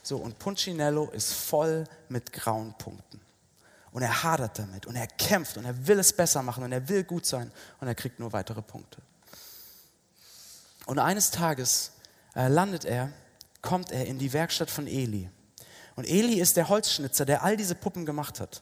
So, 0.04 0.18
und 0.18 0.40
Punchinello 0.40 1.10
ist 1.12 1.34
voll 1.34 1.86
mit 2.10 2.34
grauen 2.34 2.74
Punkten. 2.78 3.22
Und 3.92 4.02
er 4.02 4.24
hadert 4.24 4.60
damit 4.60 4.86
und 4.86 4.96
er 4.96 5.08
kämpft 5.08 5.58
und 5.58 5.66
er 5.66 5.88
will 5.88 6.00
es 6.00 6.12
besser 6.12 6.44
machen 6.44 6.64
und 6.64 6.72
er 6.72 6.90
will 6.90 7.04
gut 7.04 7.26
sein 7.26 7.52
und 7.80 7.88
er 7.88 7.96
kriegt 7.96 8.20
nur 8.20 8.34
weitere 8.34 8.62
Punkte. 8.62 9.02
Und 10.86 11.00
eines 11.00 11.32
Tages 11.32 11.92
äh, 12.36 12.48
landet 12.48 12.84
er, 12.84 13.12
kommt 13.62 13.92
er 13.92 14.06
in 14.06 14.18
die 14.18 14.34
Werkstatt 14.34 14.72
von 14.72 14.88
Eli. 14.88 15.30
Und 15.96 16.06
Eli 16.08 16.40
ist 16.40 16.58
der 16.58 16.70
Holzschnitzer, 16.70 17.26
der 17.26 17.44
all 17.44 17.58
diese 17.58 17.76
Puppen 17.76 18.06
gemacht 18.06 18.40
hat. 18.40 18.62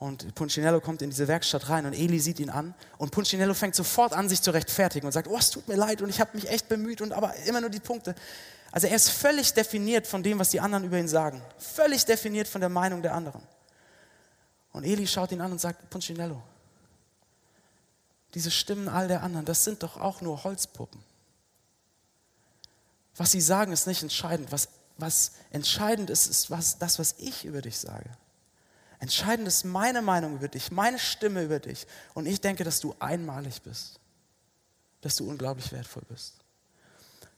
Und 0.00 0.34
Punchinello 0.34 0.80
kommt 0.80 1.02
in 1.02 1.10
diese 1.10 1.28
Werkstatt 1.28 1.68
rein 1.68 1.84
und 1.84 1.92
Eli 1.92 2.18
sieht 2.20 2.40
ihn 2.40 2.48
an 2.48 2.74
und 2.96 3.10
Punchinello 3.10 3.52
fängt 3.52 3.74
sofort 3.74 4.14
an, 4.14 4.30
sich 4.30 4.40
zu 4.40 4.50
rechtfertigen 4.50 5.04
und 5.04 5.12
sagt, 5.12 5.28
oh, 5.28 5.36
es 5.36 5.50
tut 5.50 5.68
mir 5.68 5.76
leid 5.76 6.00
und 6.00 6.08
ich 6.08 6.20
habe 6.22 6.30
mich 6.32 6.48
echt 6.48 6.70
bemüht 6.70 7.02
und 7.02 7.12
aber 7.12 7.34
immer 7.44 7.60
nur 7.60 7.68
die 7.68 7.80
Punkte. 7.80 8.14
Also 8.72 8.86
er 8.86 8.96
ist 8.96 9.10
völlig 9.10 9.52
definiert 9.52 10.06
von 10.06 10.22
dem, 10.22 10.38
was 10.38 10.48
die 10.48 10.60
anderen 10.60 10.84
über 10.84 10.98
ihn 10.98 11.06
sagen. 11.06 11.42
Völlig 11.58 12.06
definiert 12.06 12.48
von 12.48 12.62
der 12.62 12.70
Meinung 12.70 13.02
der 13.02 13.12
anderen. 13.12 13.42
Und 14.72 14.84
Eli 14.84 15.06
schaut 15.06 15.32
ihn 15.32 15.42
an 15.42 15.52
und 15.52 15.60
sagt, 15.60 15.90
Punchinello, 15.90 16.42
diese 18.32 18.50
Stimmen 18.50 18.88
all 18.88 19.06
der 19.06 19.22
anderen, 19.22 19.44
das 19.44 19.64
sind 19.64 19.82
doch 19.82 19.98
auch 20.00 20.22
nur 20.22 20.44
Holzpuppen. 20.44 21.02
Was 23.16 23.32
sie 23.32 23.40
sagen, 23.42 23.72
ist 23.72 23.86
nicht 23.86 24.02
entscheidend. 24.02 24.50
Was, 24.50 24.68
was 25.00 25.32
entscheidend 25.50 26.10
ist, 26.10 26.26
ist 26.26 26.50
was, 26.50 26.78
das, 26.78 26.98
was 26.98 27.14
ich 27.18 27.44
über 27.44 27.62
dich 27.62 27.78
sage. 27.78 28.10
Entscheidend 28.98 29.48
ist 29.48 29.64
meine 29.64 30.02
Meinung 30.02 30.36
über 30.36 30.48
dich, 30.48 30.70
meine 30.70 30.98
Stimme 30.98 31.42
über 31.42 31.58
dich. 31.58 31.86
Und 32.12 32.26
ich 32.26 32.40
denke, 32.40 32.64
dass 32.64 32.80
du 32.80 32.94
einmalig 32.98 33.62
bist, 33.62 33.98
dass 35.00 35.16
du 35.16 35.28
unglaublich 35.28 35.72
wertvoll 35.72 36.02
bist. 36.08 36.34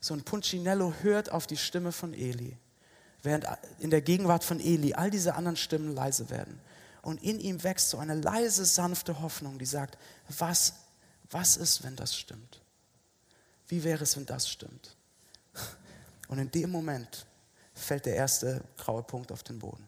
So 0.01 0.13
ein 0.13 0.23
Punchinello 0.23 0.93
hört 1.01 1.31
auf 1.31 1.47
die 1.47 1.55
Stimme 1.55 1.93
von 1.93 2.13
Eli, 2.13 2.57
während 3.21 3.45
in 3.79 3.89
der 3.89 4.01
Gegenwart 4.01 4.43
von 4.43 4.59
Eli 4.59 4.93
all 4.93 5.09
diese 5.09 5.35
anderen 5.35 5.55
Stimmen 5.55 5.95
leise 5.95 6.29
werden. 6.29 6.59
Und 7.01 7.23
in 7.23 7.39
ihm 7.39 7.63
wächst 7.63 7.89
so 7.89 7.97
eine 7.97 8.15
leise, 8.15 8.65
sanfte 8.65 9.21
Hoffnung, 9.21 9.57
die 9.59 9.65
sagt, 9.65 9.97
was, 10.37 10.73
was 11.31 11.55
ist, 11.55 11.83
wenn 11.83 11.95
das 11.95 12.17
stimmt? 12.17 12.61
Wie 13.67 13.85
wäre 13.85 14.03
es, 14.03 14.17
wenn 14.17 14.25
das 14.25 14.49
stimmt? 14.49 14.97
Und 16.27 16.39
in 16.39 16.51
dem 16.51 16.71
Moment 16.71 17.25
fällt 17.73 18.05
der 18.05 18.15
erste 18.15 18.63
graue 18.77 19.03
Punkt 19.03 19.31
auf 19.31 19.43
den 19.43 19.59
Boden 19.59 19.87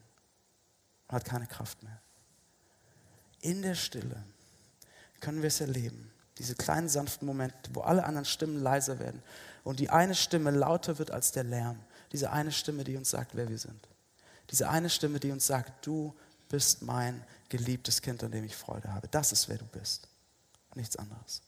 und 1.08 1.16
hat 1.16 1.26
keine 1.26 1.48
Kraft 1.48 1.82
mehr. 1.84 2.02
In 3.42 3.62
der 3.62 3.76
Stille 3.76 4.24
können 5.20 5.42
wir 5.42 5.48
es 5.48 5.62
erleben, 5.62 6.12
diese 6.38 6.56
kleinen 6.56 6.90
sanften 6.90 7.26
Momente, 7.26 7.70
wo 7.74 7.82
alle 7.82 8.04
anderen 8.04 8.26
Stimmen 8.26 8.62
leiser 8.62 9.00
werden 9.00 9.22
und 9.64 9.80
die 9.80 9.90
eine 9.90 10.16
Stimme 10.16 10.52
lauter 10.52 10.98
wird 11.00 11.12
als 11.12 11.32
der 11.32 11.44
Lärm. 11.44 11.80
Diese 12.12 12.32
eine 12.32 12.52
Stimme, 12.52 12.84
die 12.84 12.98
uns 12.98 13.10
sagt, 13.10 13.36
wer 13.36 13.48
wir 13.48 13.58
sind. 13.58 13.88
Diese 14.52 14.70
eine 14.70 14.90
Stimme, 14.90 15.20
die 15.20 15.32
uns 15.32 15.48
sagt, 15.48 15.86
du 15.86 16.16
bist 16.50 16.82
mein 16.82 17.24
geliebtes 17.50 18.02
Kind, 18.02 18.24
an 18.24 18.32
dem 18.32 18.44
ich 18.44 18.56
Freude 18.56 18.94
habe. 18.94 19.08
Das 19.08 19.32
ist, 19.32 19.50
wer 19.50 19.58
du 19.58 19.66
bist. 19.66 20.08
Nichts 20.76 20.98
anderes. 20.98 21.42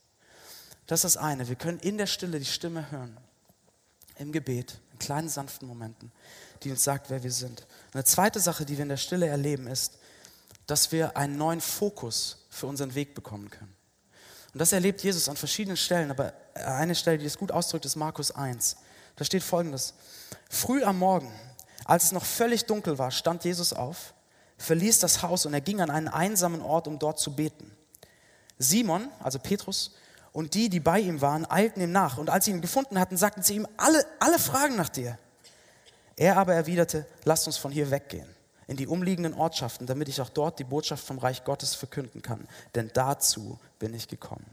Das 0.86 1.04
ist 1.04 1.16
das 1.16 1.16
eine. 1.22 1.48
Wir 1.48 1.56
können 1.56 1.78
in 1.80 1.98
der 1.98 2.06
Stille 2.06 2.38
die 2.38 2.44
Stimme 2.44 2.90
hören. 2.90 3.16
Im 4.18 4.32
Gebet, 4.32 4.80
in 4.92 4.98
kleinen 4.98 5.28
sanften 5.28 5.68
Momenten 5.68 6.12
die 6.62 6.70
uns 6.70 6.84
sagt, 6.84 7.10
wer 7.10 7.22
wir 7.22 7.32
sind. 7.32 7.66
Eine 7.92 8.04
zweite 8.04 8.40
Sache, 8.40 8.64
die 8.64 8.76
wir 8.76 8.82
in 8.82 8.88
der 8.88 8.96
Stille 8.96 9.26
erleben, 9.26 9.66
ist, 9.66 9.98
dass 10.66 10.92
wir 10.92 11.16
einen 11.16 11.36
neuen 11.36 11.60
Fokus 11.60 12.46
für 12.50 12.66
unseren 12.66 12.94
Weg 12.94 13.14
bekommen 13.14 13.50
können. 13.50 13.74
Und 14.52 14.60
das 14.60 14.72
erlebt 14.72 15.02
Jesus 15.02 15.28
an 15.28 15.36
verschiedenen 15.36 15.76
Stellen, 15.76 16.10
aber 16.10 16.32
eine 16.54 16.94
Stelle, 16.94 17.18
die 17.18 17.24
das 17.24 17.38
gut 17.38 17.52
ausdrückt, 17.52 17.84
ist 17.84 17.96
Markus 17.96 18.30
1. 18.30 18.76
Da 19.16 19.24
steht 19.24 19.42
folgendes. 19.42 19.94
Früh 20.48 20.82
am 20.82 20.98
Morgen, 20.98 21.32
als 21.84 22.04
es 22.04 22.12
noch 22.12 22.24
völlig 22.24 22.64
dunkel 22.64 22.98
war, 22.98 23.10
stand 23.10 23.44
Jesus 23.44 23.72
auf, 23.72 24.14
verließ 24.58 24.98
das 24.98 25.22
Haus 25.22 25.46
und 25.46 25.54
er 25.54 25.60
ging 25.60 25.80
an 25.80 25.90
einen 25.90 26.08
einsamen 26.08 26.60
Ort, 26.60 26.88
um 26.88 26.98
dort 26.98 27.18
zu 27.18 27.34
beten. 27.34 27.70
Simon, 28.58 29.08
also 29.20 29.38
Petrus, 29.38 29.94
und 30.32 30.54
die, 30.54 30.68
die 30.68 30.80
bei 30.80 31.00
ihm 31.00 31.20
waren, 31.20 31.50
eilten 31.50 31.82
ihm 31.82 31.92
nach. 31.92 32.18
Und 32.18 32.30
als 32.30 32.44
sie 32.44 32.52
ihn 32.52 32.60
gefunden 32.60 32.98
hatten, 32.98 33.16
sagten 33.16 33.42
sie 33.42 33.56
ihm, 33.56 33.68
alle, 33.76 34.04
alle 34.20 34.38
fragen 34.38 34.76
nach 34.76 34.88
dir. 34.88 35.18
Er 36.16 36.36
aber 36.36 36.54
erwiderte, 36.54 37.06
lasst 37.24 37.46
uns 37.46 37.56
von 37.56 37.70
hier 37.70 37.90
weggehen, 37.90 38.28
in 38.66 38.76
die 38.76 38.86
umliegenden 38.86 39.34
Ortschaften, 39.34 39.86
damit 39.86 40.08
ich 40.08 40.20
auch 40.20 40.28
dort 40.28 40.58
die 40.58 40.64
Botschaft 40.64 41.06
vom 41.06 41.18
Reich 41.18 41.44
Gottes 41.44 41.74
verkünden 41.74 42.22
kann. 42.22 42.46
Denn 42.74 42.90
dazu 42.92 43.58
bin 43.78 43.94
ich 43.94 44.08
gekommen. 44.08 44.44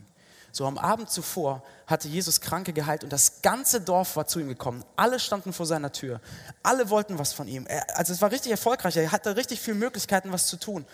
So 0.56 0.66
am 0.66 0.78
Abend 0.78 1.10
zuvor 1.10 1.64
hatte 1.86 2.08
Jesus 2.08 2.40
Kranke 2.40 2.72
geheilt 2.72 3.04
und 3.04 3.12
das 3.12 3.42
ganze 3.42 3.82
Dorf 3.82 4.16
war 4.16 4.26
zu 4.26 4.40
ihm 4.40 4.48
gekommen. 4.48 4.86
Alle 4.96 5.20
standen 5.20 5.52
vor 5.52 5.66
seiner 5.66 5.92
Tür. 5.92 6.22
Alle 6.64 6.90
wollten 6.90 7.20
was 7.20 7.34
von 7.34 7.48
ihm. 7.50 7.66
Er, 7.68 7.98
also 7.98 8.14
es 8.14 8.22
war 8.22 8.32
richtig 8.32 8.52
erfolgreich. 8.52 8.96
Er 8.96 9.12
hatte 9.12 9.36
richtig 9.36 9.60
viele 9.60 9.76
Möglichkeiten, 9.76 10.32
was 10.32 10.48
zu 10.48 10.56
tun. 10.56 10.86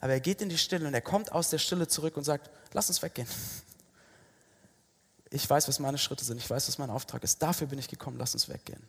Aber 0.00 0.12
er 0.12 0.20
geht 0.20 0.40
in 0.40 0.48
die 0.48 0.56
Stille 0.56 0.86
und 0.86 0.94
er 0.94 1.00
kommt 1.00 1.32
aus 1.32 1.50
der 1.50 1.58
Stille 1.58 1.88
zurück 1.88 2.16
und 2.16 2.22
sagt, 2.22 2.48
lass 2.72 2.88
uns 2.88 3.02
weggehen. 3.02 3.26
Ich 5.30 5.48
weiß, 5.48 5.68
was 5.68 5.78
meine 5.78 5.98
Schritte 5.98 6.24
sind. 6.24 6.38
Ich 6.38 6.48
weiß, 6.48 6.68
was 6.68 6.78
mein 6.78 6.90
Auftrag 6.90 7.22
ist. 7.22 7.42
Dafür 7.42 7.66
bin 7.66 7.78
ich 7.78 7.88
gekommen. 7.88 8.16
Lass 8.18 8.34
uns 8.34 8.48
weggehen. 8.48 8.82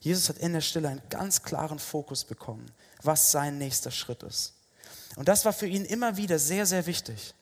Jesus 0.00 0.28
hat 0.28 0.38
in 0.38 0.52
der 0.52 0.60
Stille 0.60 0.88
einen 0.88 1.02
ganz 1.08 1.42
klaren 1.42 1.78
Fokus 1.78 2.24
bekommen, 2.24 2.66
was 3.02 3.32
sein 3.32 3.56
nächster 3.56 3.90
Schritt 3.90 4.22
ist. 4.22 4.52
Und 5.16 5.28
das 5.28 5.44
war 5.44 5.52
für 5.52 5.66
ihn 5.66 5.84
immer 5.84 6.16
wieder 6.16 6.38
sehr, 6.38 6.66
sehr 6.66 6.86
wichtig. 6.86 7.34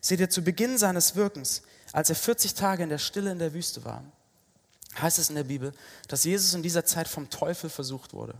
Seht 0.00 0.20
ihr, 0.20 0.30
zu 0.30 0.42
Beginn 0.42 0.78
seines 0.78 1.16
Wirkens, 1.16 1.62
als 1.92 2.08
er 2.08 2.16
40 2.16 2.54
Tage 2.54 2.84
in 2.84 2.88
der 2.88 2.98
Stille 2.98 3.32
in 3.32 3.38
der 3.38 3.52
Wüste 3.52 3.84
war, 3.84 4.02
heißt 5.00 5.18
es 5.18 5.28
in 5.28 5.36
der 5.36 5.44
Bibel, 5.44 5.72
dass 6.08 6.24
Jesus 6.24 6.54
in 6.54 6.62
dieser 6.62 6.84
Zeit 6.84 7.08
vom 7.08 7.28
Teufel 7.28 7.68
versucht 7.68 8.14
wurde, 8.14 8.34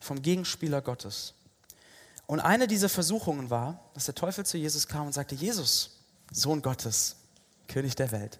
vom 0.00 0.20
Gegenspieler 0.20 0.82
Gottes. 0.82 1.34
Und 2.26 2.40
eine 2.40 2.66
dieser 2.66 2.88
Versuchungen 2.88 3.50
war, 3.50 3.90
dass 3.94 4.06
der 4.06 4.14
Teufel 4.14 4.44
zu 4.44 4.58
Jesus 4.58 4.86
kam 4.86 5.06
und 5.06 5.12
sagte, 5.12 5.34
Jesus, 5.34 5.98
Sohn 6.30 6.62
Gottes, 6.62 7.16
König 7.68 7.96
der 7.96 8.10
Welt. 8.12 8.38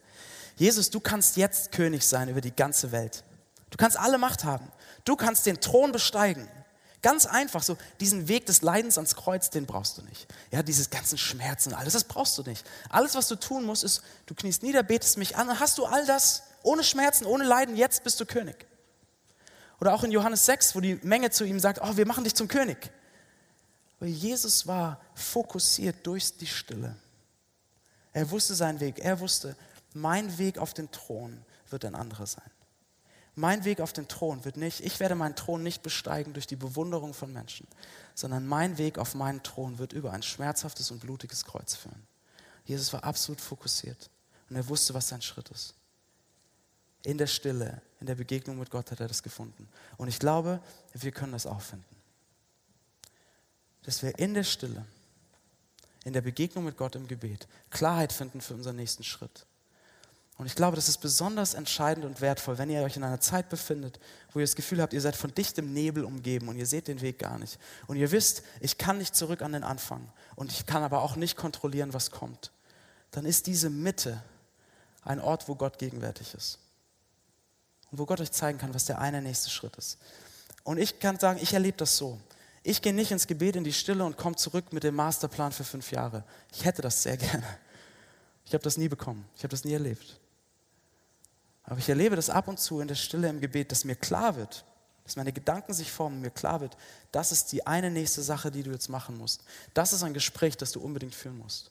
Jesus, 0.57 0.91
du 0.91 1.01
kannst 1.01 1.37
jetzt 1.37 1.73
König 1.73 2.07
sein 2.07 2.29
über 2.29 2.41
die 2.41 2.55
ganze 2.55 2.93
Welt. 2.93 3.25
Du 3.71 3.77
kannst 3.77 3.99
alle 3.99 4.19
Macht 4.19 4.45
haben. 4.45 4.71
Du 5.05 5.17
kannst 5.17 5.47
den 5.47 5.61
Thron 5.61 5.93
besteigen. 5.93 6.49
Ganz 7.03 7.27
einfach, 7.27 7.65
so 7.65 7.77
diesen 7.99 8.29
Weg 8.29 8.47
des 8.47 8.63
Leidens 8.63 8.97
ans 8.97 9.17
Kreuz, 9.17 9.51
den 9.51 9.67
brauchst 9.67 9.99
du 9.99 10.03
nicht. 10.03 10.29
Ja, 10.53 10.63
dieses 10.63 10.89
ganzen 10.91 11.19
Schmerzen, 11.19 11.75
alles, 11.75 11.95
das 11.95 12.05
brauchst 12.05 12.39
du 12.39 12.43
nicht. 12.45 12.65
Alles, 12.91 13.17
was 13.17 13.27
du 13.27 13.35
tun 13.35 13.65
musst, 13.65 13.83
ist, 13.83 14.03
du 14.27 14.35
kniest 14.35 14.63
nieder, 14.63 14.85
betest 14.85 15.19
mich 15.19 15.37
an, 15.37 15.59
hast 15.59 15.79
du 15.79 15.85
all 15.85 16.07
das 16.07 16.45
ohne 16.63 16.85
Schmerzen, 16.85 17.27
ohne 17.27 17.43
Leiden, 17.43 17.77
jetzt 17.77 18.05
bist 18.05 18.21
du 18.21 18.27
König. 18.27 18.67
Oder 19.81 19.95
auch 19.95 20.05
in 20.05 20.13
Johannes 20.13 20.47
6, 20.47 20.77
wo 20.77 20.81
die 20.81 20.95
Menge 21.03 21.31
zu 21.31 21.45
ihm 21.45 21.59
sagt, 21.59 21.81
oh, 21.83 21.97
wir 21.97 22.07
machen 22.07 22.23
dich 22.23 22.37
zum 22.37 22.47
König. 22.47 22.93
Weil 23.99 24.11
Jesus 24.11 24.67
war 24.69 25.01
fokussiert 25.17 26.07
durch 26.07 26.37
die 26.37 26.47
Stille. 26.47 26.95
Er 28.13 28.31
wusste 28.31 28.55
seinen 28.55 28.79
Weg. 28.79 29.01
Er 29.01 29.19
wusste, 29.19 29.57
mein 29.95 30.39
Weg 30.39 30.59
auf 30.59 30.75
den 30.75 30.91
Thron 30.91 31.45
wird 31.71 31.85
ein 31.85 31.95
anderer 31.95 32.27
sein. 32.27 32.51
Mein 33.35 33.65
Weg 33.65 33.81
auf 33.81 33.95
den 33.95 34.09
Thron 34.09 34.45
wird 34.45 34.59
nicht, 34.59 34.81
ich 34.81 35.01
werde 35.01 35.15
meinen 35.15 35.37
Thron 35.37 35.63
nicht 35.63 35.83
besteigen 35.83 36.35
durch 36.35 36.47
die 36.47 36.57
Bewunderung 36.57 37.15
von 37.15 37.33
Menschen, 37.33 37.67
sondern 38.15 38.47
mein 38.47 38.77
Weg 38.77 38.99
auf 38.99 39.15
meinen 39.15 39.43
Thron 39.43 39.79
wird 39.79 39.95
über 39.95 40.13
ein 40.13 40.23
schmerzhaftes 40.23 40.91
und 40.91 41.01
blutiges 41.01 41.45
Kreuz 41.45 41.75
führen. 41.75 42.07
Jesus 42.65 42.93
war 42.93 43.05
absolut 43.05 43.41
fokussiert 43.41 44.11
und 44.51 44.57
er 44.57 44.69
wusste, 44.69 44.93
was 44.93 45.09
sein 45.09 45.23
Schritt 45.23 45.49
ist. 45.49 45.75
In 47.05 47.17
der 47.19 47.27
Stille, 47.27 47.81
in 48.01 48.07
der 48.07 48.15
Begegnung 48.15 48.59
mit 48.59 48.71
Gott 48.71 48.91
hat 48.91 49.01
er 49.01 49.09
das 49.09 49.23
gefunden. 49.23 49.69
Und 49.97 50.09
ich 50.09 50.19
glaube, 50.19 50.61
wir 50.93 51.11
können 51.11 51.33
das 51.33 51.47
auch 51.47 51.61
finden. 51.61 51.97
Dass 53.83 54.03
wir 54.03 54.19
in 54.19 54.35
der 54.35 54.45
Stille, 54.45 54.85
in 56.05 56.13
der 56.13 56.21
Begegnung 56.21 56.65
mit 56.65 56.77
Gott 56.77 56.95
im 56.95 57.09
Gebet 57.09 57.49
Klarheit 57.71 58.13
finden 58.13 58.41
für 58.41 58.55
unseren 58.55 58.77
nächsten 58.77 59.03
Schritt. 59.03 59.47
Und 60.39 60.47
ich 60.47 60.55
glaube, 60.55 60.77
das 60.77 60.89
ist 60.89 60.99
besonders 60.99 61.55
entscheidend 61.55 62.05
und 62.05 62.21
wertvoll, 62.21 62.59
wenn 62.59 62.71
ihr 62.71 62.83
euch 62.83 62.97
in 62.97 63.05
einer 63.05 63.21
Zeit 63.21 63.49
befindet, 63.49 64.01
wo 64.33 64.41
ihr 64.41 64.47
das 64.47 64.57
Gefühl 64.57 64.81
habt, 64.81 64.93
ihr 64.93 65.01
seid 65.01 65.15
von 65.15 65.33
dichtem 65.35 65.73
Nebel 65.73 66.05
umgeben 66.05 66.49
und 66.49 66.57
ihr 66.57 66.67
seht 66.67 66.89
den 66.89 67.01
Weg 67.01 67.19
gar 67.19 67.39
nicht. 67.39 67.59
Und 67.87 67.97
ihr 67.97 68.11
wisst, 68.11 68.43
ich 68.61 68.79
kann 68.79 68.99
nicht 68.99 69.15
zurück 69.15 69.43
an 69.43 69.53
den 69.53 69.63
Anfang 69.63 70.09
und 70.35 70.51
ich 70.51 70.67
kann 70.67 70.83
aber 70.83 71.03
auch 71.03 71.17
nicht 71.17 71.37
kontrollieren, 71.37 71.93
was 71.93 72.11
kommt. 72.11 72.51
Dann 73.11 73.27
ist 73.27 73.47
diese 73.47 73.71
Mitte 73.71 74.23
ein 75.05 75.21
Ort, 75.21 75.49
wo 75.49 75.55
Gott 75.55 75.79
gegenwärtig 75.79 76.35
ist. 76.35 76.59
Und 77.91 77.99
wo 77.99 78.07
Gott 78.07 78.21
euch 78.21 78.33
zeigen 78.33 78.59
kann, 78.59 78.75
was 78.75 78.87
der 78.87 79.01
eine 79.01 79.21
nächste 79.21 79.51
Schritt 79.51 79.77
ist. 79.77 79.99
Und 80.65 80.79
ich 80.79 80.99
kann 80.99 81.19
sagen, 81.19 81.39
ich 81.43 81.53
erlebe 81.53 81.77
das 81.77 81.97
so. 81.97 82.19
Ich 82.63 82.81
gehe 82.81 82.95
nicht 82.95 83.11
ins 83.11 83.27
Gebet, 83.27 83.57
in 83.57 83.65
die 83.65 83.73
Stille 83.73 84.05
und 84.05 84.17
komme 84.17 84.37
zurück 84.37 84.73
mit 84.73 84.85
dem 84.85 84.95
Masterplan 84.95 85.53
für 85.53 85.65
fünf 85.65 85.91
Jahre. 85.91 86.25
Ich 86.53 86.65
hätte 86.65 86.81
das 86.81 87.03
sehr 87.03 87.17
gerne. 87.19 87.45
Ich 88.47 88.55
habe 88.55 88.65
das 88.65 88.77
nie 88.77 88.89
bekommen. 88.89 89.29
Ich 89.37 89.43
habe 89.43 89.51
das 89.51 89.65
nie 89.65 89.73
erlebt. 89.73 90.22
Aber 91.65 91.79
ich 91.79 91.89
erlebe 91.89 92.17
das 92.17 92.31
ab 92.31 92.49
und 92.49 92.59
zu 92.59 92.81
in 92.81 92.89
der 92.89 92.95
Stille 92.95 93.29
im 93.29 93.41
Gebet, 93.41 93.71
dass 93.73 93.85
mir 93.85 93.95
klar 93.95 94.37
wird, 94.37 94.65
dass 95.05 95.17
meine 95.17 95.33
Gedanken 95.33 95.73
sich 95.75 95.91
formen, 95.91 96.21
mir 96.21 96.31
klar 96.31 96.61
wird, 96.61 96.77
das 97.13 97.33
ist 97.33 97.53
die 97.53 97.67
eine 97.67 97.91
nächste 97.91 98.23
Sache, 98.23 98.51
die 98.51 98.63
du 98.63 98.71
jetzt 98.71 98.89
machen 98.89 99.17
musst. 99.17 99.43
Das 99.75 99.93
ist 99.93 100.03
ein 100.03 100.15
Gespräch, 100.15 100.57
das 100.57 100.73
du 100.73 100.81
unbedingt 100.81 101.15
führen 101.15 101.39
musst. 101.39 101.71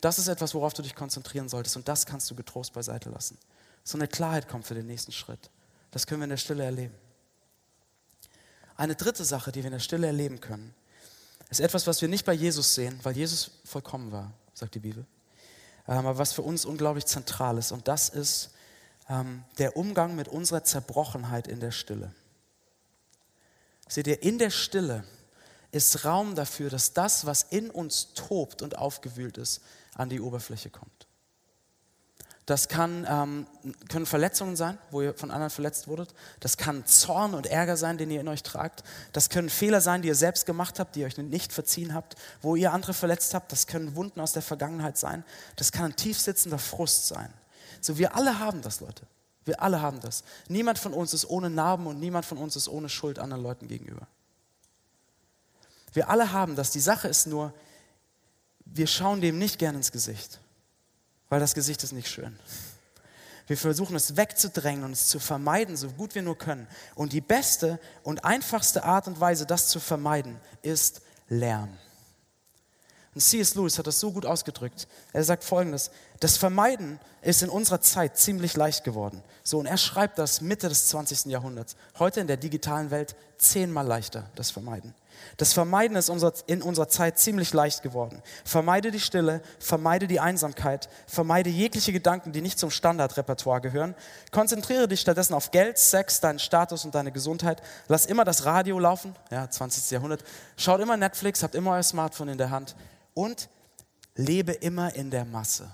Das 0.00 0.18
ist 0.18 0.28
etwas, 0.28 0.54
worauf 0.54 0.72
du 0.72 0.82
dich 0.82 0.94
konzentrieren 0.94 1.48
solltest 1.48 1.76
und 1.76 1.88
das 1.88 2.06
kannst 2.06 2.30
du 2.30 2.34
getrost 2.34 2.72
beiseite 2.72 3.10
lassen. 3.10 3.36
So 3.84 3.98
eine 3.98 4.08
Klarheit 4.08 4.48
kommt 4.48 4.66
für 4.66 4.74
den 4.74 4.86
nächsten 4.86 5.12
Schritt. 5.12 5.50
Das 5.90 6.06
können 6.06 6.20
wir 6.20 6.24
in 6.24 6.30
der 6.30 6.36
Stille 6.36 6.64
erleben. 6.64 6.94
Eine 8.76 8.94
dritte 8.94 9.24
Sache, 9.24 9.52
die 9.52 9.60
wir 9.60 9.66
in 9.66 9.72
der 9.72 9.80
Stille 9.80 10.06
erleben 10.06 10.40
können, 10.40 10.74
ist 11.50 11.60
etwas, 11.60 11.86
was 11.86 12.00
wir 12.00 12.08
nicht 12.08 12.24
bei 12.24 12.32
Jesus 12.32 12.74
sehen, 12.74 12.98
weil 13.02 13.16
Jesus 13.16 13.50
vollkommen 13.64 14.12
war, 14.12 14.32
sagt 14.54 14.74
die 14.74 14.78
Bibel, 14.78 15.04
ähm, 15.88 15.98
aber 15.98 16.16
was 16.16 16.32
für 16.32 16.42
uns 16.42 16.64
unglaublich 16.64 17.04
zentral 17.04 17.58
ist. 17.58 17.72
Und 17.72 17.88
das 17.88 18.08
ist 18.08 18.50
ähm, 19.10 19.44
der 19.58 19.76
Umgang 19.76 20.14
mit 20.14 20.28
unserer 20.28 20.64
Zerbrochenheit 20.64 21.48
in 21.48 21.60
der 21.60 21.72
Stille. 21.72 22.14
Seht 23.88 24.06
ihr, 24.06 24.22
in 24.22 24.38
der 24.38 24.50
Stille 24.50 25.04
ist 25.72 26.04
Raum 26.04 26.34
dafür, 26.36 26.70
dass 26.70 26.94
das, 26.94 27.26
was 27.26 27.42
in 27.42 27.70
uns 27.70 28.14
tobt 28.14 28.62
und 28.62 28.78
aufgewühlt 28.78 29.36
ist, 29.36 29.60
an 29.94 30.08
die 30.08 30.20
Oberfläche 30.20 30.70
kommt. 30.70 31.06
Das 32.46 32.66
kann, 32.66 33.06
ähm, 33.08 33.46
können 33.88 34.06
Verletzungen 34.06 34.56
sein, 34.56 34.76
wo 34.90 35.02
ihr 35.02 35.14
von 35.14 35.30
anderen 35.30 35.50
verletzt 35.50 35.86
wurdet. 35.86 36.14
Das 36.40 36.56
kann 36.56 36.84
Zorn 36.84 37.34
und 37.34 37.46
Ärger 37.46 37.76
sein, 37.76 37.96
den 37.96 38.10
ihr 38.10 38.20
in 38.20 38.26
euch 38.26 38.42
tragt. 38.42 38.82
Das 39.12 39.28
können 39.28 39.48
Fehler 39.48 39.80
sein, 39.80 40.02
die 40.02 40.08
ihr 40.08 40.16
selbst 40.16 40.46
gemacht 40.46 40.80
habt, 40.80 40.96
die 40.96 41.00
ihr 41.00 41.06
euch 41.06 41.16
nicht 41.16 41.52
verziehen 41.52 41.94
habt, 41.94 42.16
wo 42.42 42.56
ihr 42.56 42.72
andere 42.72 42.92
verletzt 42.92 43.34
habt. 43.34 43.52
Das 43.52 43.68
können 43.68 43.94
Wunden 43.94 44.20
aus 44.20 44.32
der 44.32 44.42
Vergangenheit 44.42 44.98
sein. 44.98 45.24
Das 45.54 45.70
kann 45.70 45.86
ein 45.86 45.96
tiefsitzender 45.96 46.58
Frust 46.58 47.06
sein. 47.06 47.32
So, 47.80 47.98
wir 47.98 48.14
alle 48.14 48.38
haben 48.38 48.62
das, 48.62 48.80
Leute. 48.80 49.06
Wir 49.44 49.62
alle 49.62 49.80
haben 49.80 50.00
das. 50.00 50.22
Niemand 50.48 50.78
von 50.78 50.92
uns 50.92 51.14
ist 51.14 51.28
ohne 51.28 51.50
Narben 51.50 51.86
und 51.86 51.98
niemand 51.98 52.26
von 52.26 52.38
uns 52.38 52.56
ist 52.56 52.68
ohne 52.68 52.88
Schuld 52.88 53.18
anderen 53.18 53.42
Leuten 53.42 53.68
gegenüber. 53.68 54.06
Wir 55.92 56.08
alle 56.08 56.32
haben 56.32 56.56
das. 56.56 56.70
Die 56.70 56.80
Sache 56.80 57.08
ist 57.08 57.26
nur, 57.26 57.52
wir 58.64 58.86
schauen 58.86 59.20
dem 59.20 59.38
nicht 59.38 59.58
gern 59.58 59.74
ins 59.74 59.92
Gesicht, 59.92 60.40
weil 61.28 61.40
das 61.40 61.54
Gesicht 61.54 61.82
ist 61.82 61.92
nicht 61.92 62.08
schön. 62.08 62.38
Wir 63.46 63.56
versuchen 63.56 63.96
es 63.96 64.16
wegzudrängen 64.16 64.84
und 64.84 64.92
es 64.92 65.08
zu 65.08 65.18
vermeiden, 65.18 65.76
so 65.76 65.88
gut 65.88 66.14
wir 66.14 66.22
nur 66.22 66.38
können. 66.38 66.68
Und 66.94 67.12
die 67.12 67.20
beste 67.20 67.80
und 68.04 68.24
einfachste 68.24 68.84
Art 68.84 69.08
und 69.08 69.18
Weise, 69.18 69.46
das 69.46 69.66
zu 69.66 69.80
vermeiden, 69.80 70.38
ist 70.62 71.02
Lärm. 71.28 71.76
Und 73.14 73.20
C.S. 73.20 73.56
Lewis 73.56 73.76
hat 73.76 73.88
das 73.88 73.98
so 73.98 74.12
gut 74.12 74.24
ausgedrückt. 74.24 74.86
Er 75.12 75.24
sagt 75.24 75.42
folgendes: 75.42 75.90
Das 76.20 76.36
Vermeiden 76.36 77.00
ist 77.22 77.42
in 77.42 77.48
unserer 77.48 77.80
Zeit 77.80 78.16
ziemlich 78.16 78.56
leicht 78.56 78.84
geworden. 78.84 79.22
So, 79.42 79.58
und 79.58 79.66
er 79.66 79.78
schreibt 79.78 80.18
das 80.18 80.40
Mitte 80.40 80.68
des 80.68 80.88
20. 80.88 81.26
Jahrhunderts. 81.26 81.76
Heute 81.98 82.20
in 82.20 82.28
der 82.28 82.36
digitalen 82.36 82.90
Welt 82.90 83.16
zehnmal 83.36 83.86
leichter, 83.86 84.30
das 84.36 84.50
Vermeiden. 84.50 84.94
Das 85.36 85.52
Vermeiden 85.52 85.96
ist 85.96 86.08
in 86.46 86.62
unserer 86.62 86.88
Zeit 86.88 87.18
ziemlich 87.18 87.52
leicht 87.52 87.82
geworden. 87.82 88.22
Vermeide 88.44 88.90
die 88.90 89.00
Stille, 89.00 89.42
vermeide 89.58 90.06
die 90.06 90.20
Einsamkeit, 90.20 90.88
vermeide 91.06 91.50
jegliche 91.50 91.92
Gedanken, 91.92 92.32
die 92.32 92.40
nicht 92.40 92.58
zum 92.58 92.70
Standardrepertoire 92.70 93.60
gehören. 93.60 93.94
Konzentriere 94.30 94.88
dich 94.88 95.00
stattdessen 95.00 95.34
auf 95.34 95.50
Geld, 95.50 95.78
Sex, 95.78 96.20
deinen 96.20 96.38
Status 96.38 96.84
und 96.84 96.94
deine 96.94 97.12
Gesundheit. 97.12 97.62
Lass 97.88 98.06
immer 98.06 98.24
das 98.24 98.44
Radio 98.44 98.78
laufen, 98.78 99.14
ja, 99.30 99.48
20. 99.50 99.90
Jahrhundert. 99.90 100.24
Schaut 100.56 100.80
immer 100.80 100.96
Netflix, 100.96 101.42
habt 101.42 101.54
immer 101.54 101.72
euer 101.72 101.82
Smartphone 101.82 102.28
in 102.28 102.38
der 102.38 102.50
Hand 102.50 102.74
und 103.20 103.50
lebe 104.14 104.52
immer 104.52 104.94
in 104.94 105.10
der 105.10 105.26
Masse. 105.26 105.70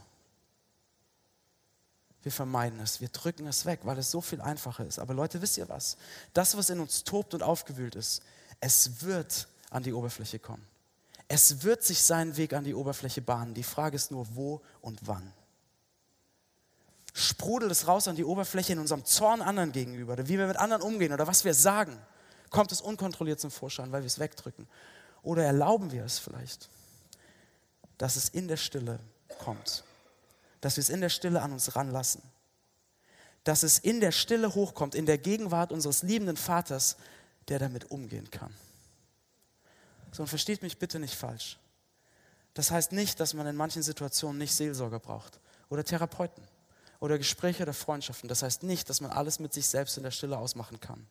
Wir 2.24 2.32
vermeiden 2.32 2.80
es, 2.80 3.00
wir 3.00 3.08
drücken 3.08 3.46
es 3.46 3.66
weg, 3.66 3.80
weil 3.84 3.98
es 3.98 4.10
so 4.10 4.20
viel 4.20 4.40
einfacher 4.40 4.84
ist. 4.84 4.98
Aber 4.98 5.14
Leute, 5.14 5.40
wisst 5.40 5.56
ihr 5.56 5.68
was? 5.68 5.96
Das, 6.34 6.56
was 6.56 6.70
in 6.70 6.80
uns 6.80 7.04
tobt 7.04 7.34
und 7.34 7.44
aufgewühlt 7.44 7.94
ist, 7.94 8.20
es 8.58 9.00
wird 9.02 9.46
an 9.70 9.84
die 9.84 9.92
Oberfläche 9.92 10.40
kommen. 10.40 10.66
Es 11.28 11.62
wird 11.62 11.84
sich 11.84 12.02
seinen 12.02 12.36
Weg 12.36 12.52
an 12.52 12.64
die 12.64 12.74
Oberfläche 12.74 13.22
bahnen. 13.22 13.54
Die 13.54 13.62
Frage 13.62 13.94
ist 13.94 14.10
nur, 14.10 14.26
wo 14.34 14.60
und 14.80 14.98
wann. 15.06 15.32
Sprudelt 17.14 17.70
es 17.70 17.86
raus 17.86 18.08
an 18.08 18.16
die 18.16 18.24
Oberfläche 18.24 18.72
in 18.72 18.80
unserem 18.80 19.04
Zorn 19.04 19.40
anderen 19.40 19.70
gegenüber, 19.70 20.14
oder 20.14 20.26
wie 20.26 20.36
wir 20.36 20.48
mit 20.48 20.56
anderen 20.56 20.82
umgehen 20.82 21.12
oder 21.12 21.28
was 21.28 21.44
wir 21.44 21.54
sagen, 21.54 21.96
kommt 22.50 22.72
es 22.72 22.80
unkontrolliert 22.80 23.38
zum 23.38 23.52
Vorschein, 23.52 23.92
weil 23.92 24.02
wir 24.02 24.08
es 24.08 24.18
wegdrücken. 24.18 24.66
Oder 25.22 25.44
erlauben 25.44 25.92
wir 25.92 26.04
es 26.04 26.18
vielleicht? 26.18 26.68
Dass 27.98 28.16
es 28.16 28.28
in 28.28 28.48
der 28.48 28.56
Stille 28.56 28.98
kommt. 29.38 29.84
Dass 30.60 30.76
wir 30.76 30.82
es 30.82 30.88
in 30.88 31.00
der 31.00 31.08
Stille 31.08 31.40
an 31.42 31.52
uns 31.52 31.76
ranlassen. 31.76 32.22
Dass 33.44 33.62
es 33.62 33.78
in 33.78 34.00
der 34.00 34.12
Stille 34.12 34.54
hochkommt, 34.54 34.94
in 34.94 35.06
der 35.06 35.18
Gegenwart 35.18 35.72
unseres 35.72 36.02
liebenden 36.02 36.36
Vaters, 36.36 36.96
der 37.48 37.58
damit 37.58 37.90
umgehen 37.90 38.30
kann. 38.30 38.52
So, 40.12 40.22
und 40.22 40.28
versteht 40.28 40.62
mich 40.62 40.78
bitte 40.78 40.98
nicht 40.98 41.14
falsch. 41.14 41.58
Das 42.54 42.70
heißt 42.70 42.92
nicht, 42.92 43.20
dass 43.20 43.34
man 43.34 43.46
in 43.46 43.56
manchen 43.56 43.82
Situationen 43.82 44.38
nicht 44.38 44.54
Seelsorger 44.54 44.98
braucht 44.98 45.38
oder 45.68 45.84
Therapeuten 45.84 46.42
oder 47.00 47.18
Gespräche 47.18 47.62
oder 47.62 47.74
Freundschaften. 47.74 48.28
Das 48.28 48.42
heißt 48.42 48.62
nicht, 48.62 48.88
dass 48.88 49.00
man 49.00 49.10
alles 49.10 49.38
mit 49.38 49.52
sich 49.52 49.66
selbst 49.66 49.96
in 49.96 50.02
der 50.02 50.10
Stille 50.10 50.38
ausmachen 50.38 50.80
kann. 50.80 51.06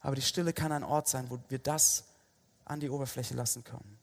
Aber 0.00 0.16
die 0.16 0.22
Stille 0.22 0.52
kann 0.52 0.72
ein 0.72 0.82
Ort 0.82 1.08
sein, 1.08 1.30
wo 1.30 1.38
wir 1.48 1.58
das 1.58 2.04
an 2.64 2.80
die 2.80 2.90
Oberfläche 2.90 3.34
lassen 3.34 3.62
können 3.62 4.01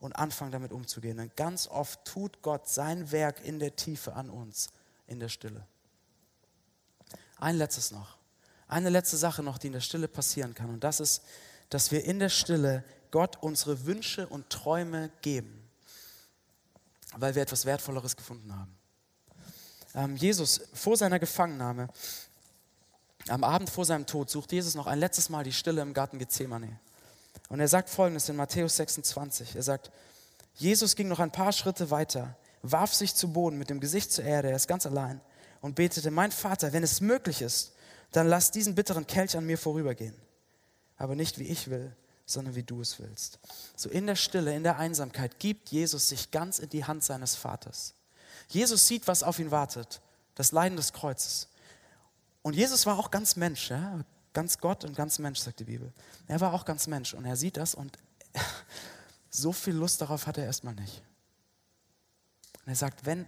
und 0.00 0.14
anfangen 0.14 0.52
damit 0.52 0.72
umzugehen. 0.72 1.16
Denn 1.16 1.30
ganz 1.36 1.68
oft 1.68 2.04
tut 2.04 2.42
Gott 2.42 2.68
sein 2.68 3.10
Werk 3.12 3.44
in 3.44 3.58
der 3.58 3.76
Tiefe 3.76 4.14
an 4.14 4.30
uns, 4.30 4.70
in 5.06 5.20
der 5.20 5.28
Stille. 5.28 5.66
Ein 7.38 7.56
letztes 7.56 7.90
noch. 7.90 8.16
Eine 8.68 8.90
letzte 8.90 9.16
Sache 9.16 9.42
noch, 9.42 9.58
die 9.58 9.68
in 9.68 9.72
der 9.72 9.80
Stille 9.80 10.08
passieren 10.08 10.54
kann. 10.54 10.70
Und 10.70 10.82
das 10.82 11.00
ist, 11.00 11.22
dass 11.70 11.90
wir 11.90 12.04
in 12.04 12.18
der 12.18 12.28
Stille 12.28 12.84
Gott 13.10 13.38
unsere 13.40 13.86
Wünsche 13.86 14.26
und 14.26 14.50
Träume 14.50 15.10
geben, 15.22 15.68
weil 17.16 17.34
wir 17.34 17.42
etwas 17.42 17.64
Wertvolleres 17.64 18.16
gefunden 18.16 18.54
haben. 18.54 18.76
Ähm, 19.94 20.16
Jesus 20.16 20.60
vor 20.74 20.96
seiner 20.96 21.18
Gefangennahme, 21.18 21.88
am 23.28 23.44
Abend 23.44 23.70
vor 23.70 23.84
seinem 23.84 24.06
Tod, 24.06 24.30
sucht 24.30 24.52
Jesus 24.52 24.74
noch 24.74 24.86
ein 24.86 24.98
letztes 24.98 25.28
Mal 25.28 25.44
die 25.44 25.52
Stille 25.52 25.82
im 25.82 25.94
Garten 25.94 26.18
Gethsemane. 26.18 26.78
Und 27.48 27.60
er 27.60 27.68
sagt 27.68 27.88
folgendes 27.88 28.28
in 28.28 28.36
Matthäus 28.36 28.76
26. 28.76 29.56
Er 29.56 29.62
sagt, 29.62 29.90
Jesus 30.54 30.96
ging 30.96 31.08
noch 31.08 31.20
ein 31.20 31.30
paar 31.30 31.52
Schritte 31.52 31.90
weiter, 31.90 32.36
warf 32.62 32.94
sich 32.94 33.14
zu 33.14 33.32
Boden 33.32 33.58
mit 33.58 33.70
dem 33.70 33.80
Gesicht 33.80 34.12
zur 34.12 34.24
Erde, 34.24 34.50
er 34.50 34.56
ist 34.56 34.68
ganz 34.68 34.86
allein 34.86 35.20
und 35.60 35.74
betete, 35.74 36.10
mein 36.10 36.32
Vater, 36.32 36.72
wenn 36.72 36.82
es 36.82 37.00
möglich 37.00 37.42
ist, 37.42 37.72
dann 38.12 38.28
lass 38.28 38.50
diesen 38.50 38.74
bitteren 38.74 39.06
Kelch 39.06 39.36
an 39.36 39.46
mir 39.46 39.58
vorübergehen. 39.58 40.14
Aber 40.96 41.14
nicht 41.14 41.38
wie 41.38 41.44
ich 41.44 41.68
will, 41.68 41.94
sondern 42.24 42.54
wie 42.54 42.62
du 42.62 42.80
es 42.80 42.98
willst. 42.98 43.38
So 43.76 43.88
in 43.88 44.06
der 44.06 44.16
Stille, 44.16 44.54
in 44.54 44.62
der 44.62 44.78
Einsamkeit 44.78 45.38
gibt 45.38 45.70
Jesus 45.70 46.08
sich 46.08 46.30
ganz 46.30 46.58
in 46.58 46.70
die 46.70 46.84
Hand 46.84 47.04
seines 47.04 47.36
Vaters. 47.36 47.94
Jesus 48.48 48.86
sieht, 48.86 49.06
was 49.06 49.22
auf 49.22 49.38
ihn 49.38 49.50
wartet, 49.50 50.00
das 50.34 50.52
Leiden 50.52 50.76
des 50.76 50.92
Kreuzes. 50.92 51.48
Und 52.42 52.54
Jesus 52.54 52.86
war 52.86 52.98
auch 52.98 53.10
ganz 53.10 53.36
Mensch, 53.36 53.70
ja? 53.70 54.04
Ganz 54.36 54.58
Gott 54.58 54.84
und 54.84 54.94
ganz 54.94 55.18
Mensch, 55.18 55.38
sagt 55.38 55.60
die 55.60 55.64
Bibel. 55.64 55.90
Er 56.28 56.38
war 56.42 56.52
auch 56.52 56.66
ganz 56.66 56.86
Mensch 56.88 57.14
und 57.14 57.24
er 57.24 57.36
sieht 57.36 57.56
das 57.56 57.74
und 57.74 57.96
so 59.30 59.50
viel 59.50 59.72
Lust 59.72 60.02
darauf 60.02 60.26
hat 60.26 60.36
er 60.36 60.44
erstmal 60.44 60.74
nicht. 60.74 61.02
Und 62.62 62.68
er 62.68 62.74
sagt, 62.74 63.06
wenn, 63.06 63.24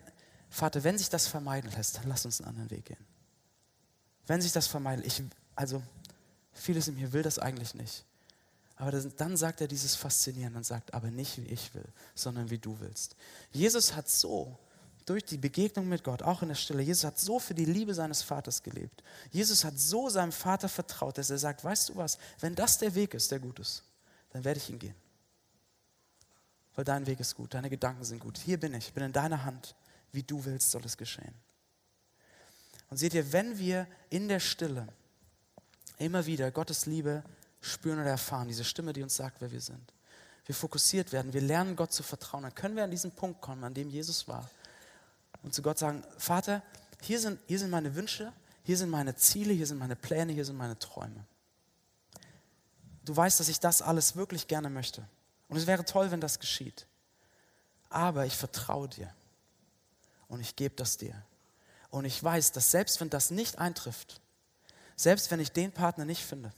Vater, 0.50 0.84
wenn 0.84 0.98
sich 0.98 1.08
das 1.08 1.26
vermeiden 1.26 1.70
lässt, 1.70 1.96
dann 1.96 2.08
lass 2.08 2.26
uns 2.26 2.42
einen 2.42 2.50
anderen 2.50 2.70
Weg 2.70 2.84
gehen. 2.84 3.06
wenn 4.26 4.42
sich 4.42 4.52
das 4.52 4.66
vermeidet, 4.66 5.06
ich, 5.06 5.22
also 5.54 5.82
vieles 6.52 6.88
in 6.88 6.96
mir 6.96 7.10
will 7.14 7.22
das 7.22 7.38
eigentlich 7.38 7.72
nicht. 7.72 8.04
Aber 8.76 8.90
das, 8.90 9.08
dann 9.16 9.38
sagt 9.38 9.62
er 9.62 9.66
dieses 9.66 9.94
Faszinierende 9.94 10.58
und 10.58 10.64
sagt, 10.64 10.92
aber 10.92 11.10
nicht 11.10 11.38
wie 11.38 11.46
ich 11.46 11.72
will, 11.72 11.88
sondern 12.14 12.50
wie 12.50 12.58
du 12.58 12.80
willst. 12.80 13.16
Jesus 13.50 13.96
hat 13.96 14.10
so 14.10 14.58
durch 15.08 15.24
die 15.24 15.38
Begegnung 15.38 15.88
mit 15.88 16.04
Gott, 16.04 16.22
auch 16.22 16.42
in 16.42 16.48
der 16.48 16.54
Stille, 16.54 16.82
Jesus 16.82 17.04
hat 17.04 17.18
so 17.18 17.38
für 17.38 17.54
die 17.54 17.64
Liebe 17.64 17.94
seines 17.94 18.22
Vaters 18.22 18.62
gelebt. 18.62 19.02
Jesus 19.30 19.64
hat 19.64 19.78
so 19.78 20.08
seinem 20.10 20.32
Vater 20.32 20.68
vertraut, 20.68 21.16
dass 21.16 21.30
er 21.30 21.38
sagt, 21.38 21.64
weißt 21.64 21.88
du 21.88 21.96
was, 21.96 22.18
wenn 22.40 22.54
das 22.54 22.78
der 22.78 22.94
Weg 22.94 23.14
ist, 23.14 23.30
der 23.30 23.38
gut 23.38 23.58
ist, 23.58 23.84
dann 24.30 24.44
werde 24.44 24.58
ich 24.58 24.68
ihn 24.68 24.78
gehen. 24.78 24.94
Weil 26.74 26.84
dein 26.84 27.06
Weg 27.06 27.20
ist 27.20 27.34
gut, 27.34 27.54
deine 27.54 27.70
Gedanken 27.70 28.04
sind 28.04 28.20
gut. 28.20 28.38
Hier 28.38 28.60
bin 28.60 28.74
ich, 28.74 28.88
ich 28.88 28.92
bin 28.92 29.02
in 29.02 29.12
deiner 29.12 29.44
Hand. 29.44 29.74
Wie 30.12 30.22
du 30.22 30.44
willst, 30.44 30.70
soll 30.70 30.84
es 30.84 30.96
geschehen. 30.96 31.34
Und 32.90 32.96
seht 32.96 33.14
ihr, 33.14 33.32
wenn 33.32 33.58
wir 33.58 33.86
in 34.10 34.28
der 34.28 34.40
Stille 34.40 34.88
immer 35.98 36.24
wieder 36.26 36.50
Gottes 36.50 36.86
Liebe 36.86 37.24
spüren 37.60 38.00
oder 38.00 38.10
erfahren, 38.10 38.48
diese 38.48 38.64
Stimme, 38.64 38.92
die 38.92 39.02
uns 39.02 39.16
sagt, 39.16 39.40
wer 39.40 39.50
wir 39.50 39.60
sind, 39.60 39.92
wir 40.46 40.54
fokussiert 40.54 41.12
werden, 41.12 41.32
wir 41.32 41.42
lernen 41.42 41.76
Gott 41.76 41.92
zu 41.92 42.02
vertrauen, 42.02 42.44
dann 42.44 42.54
können 42.54 42.76
wir 42.76 42.84
an 42.84 42.90
diesen 42.90 43.10
Punkt 43.10 43.40
kommen, 43.42 43.64
an 43.64 43.74
dem 43.74 43.90
Jesus 43.90 44.28
war 44.28 44.48
und 45.42 45.54
zu 45.54 45.62
Gott 45.62 45.78
sagen, 45.78 46.02
Vater, 46.18 46.62
hier 47.00 47.20
sind, 47.20 47.38
hier 47.46 47.58
sind 47.58 47.70
meine 47.70 47.94
Wünsche, 47.94 48.32
hier 48.64 48.76
sind 48.76 48.90
meine 48.90 49.16
Ziele, 49.16 49.52
hier 49.52 49.66
sind 49.66 49.78
meine 49.78 49.96
Pläne, 49.96 50.32
hier 50.32 50.44
sind 50.44 50.56
meine 50.56 50.78
Träume. 50.78 51.24
Du 53.04 53.16
weißt, 53.16 53.40
dass 53.40 53.48
ich 53.48 53.60
das 53.60 53.80
alles 53.80 54.16
wirklich 54.16 54.48
gerne 54.48 54.68
möchte. 54.68 55.02
Und 55.48 55.56
es 55.56 55.66
wäre 55.66 55.84
toll, 55.84 56.10
wenn 56.10 56.20
das 56.20 56.38
geschieht. 56.38 56.86
Aber 57.88 58.26
ich 58.26 58.36
vertraue 58.36 58.88
dir 58.88 59.10
und 60.28 60.40
ich 60.40 60.56
gebe 60.56 60.74
das 60.76 60.98
dir. 60.98 61.14
Und 61.90 62.04
ich 62.04 62.22
weiß, 62.22 62.52
dass 62.52 62.70
selbst 62.70 63.00
wenn 63.00 63.08
das 63.08 63.30
nicht 63.30 63.58
eintrifft, 63.58 64.20
selbst 64.94 65.30
wenn 65.30 65.40
ich 65.40 65.52
den 65.52 65.72
Partner 65.72 66.04
nicht 66.04 66.22
finde, 66.22 66.52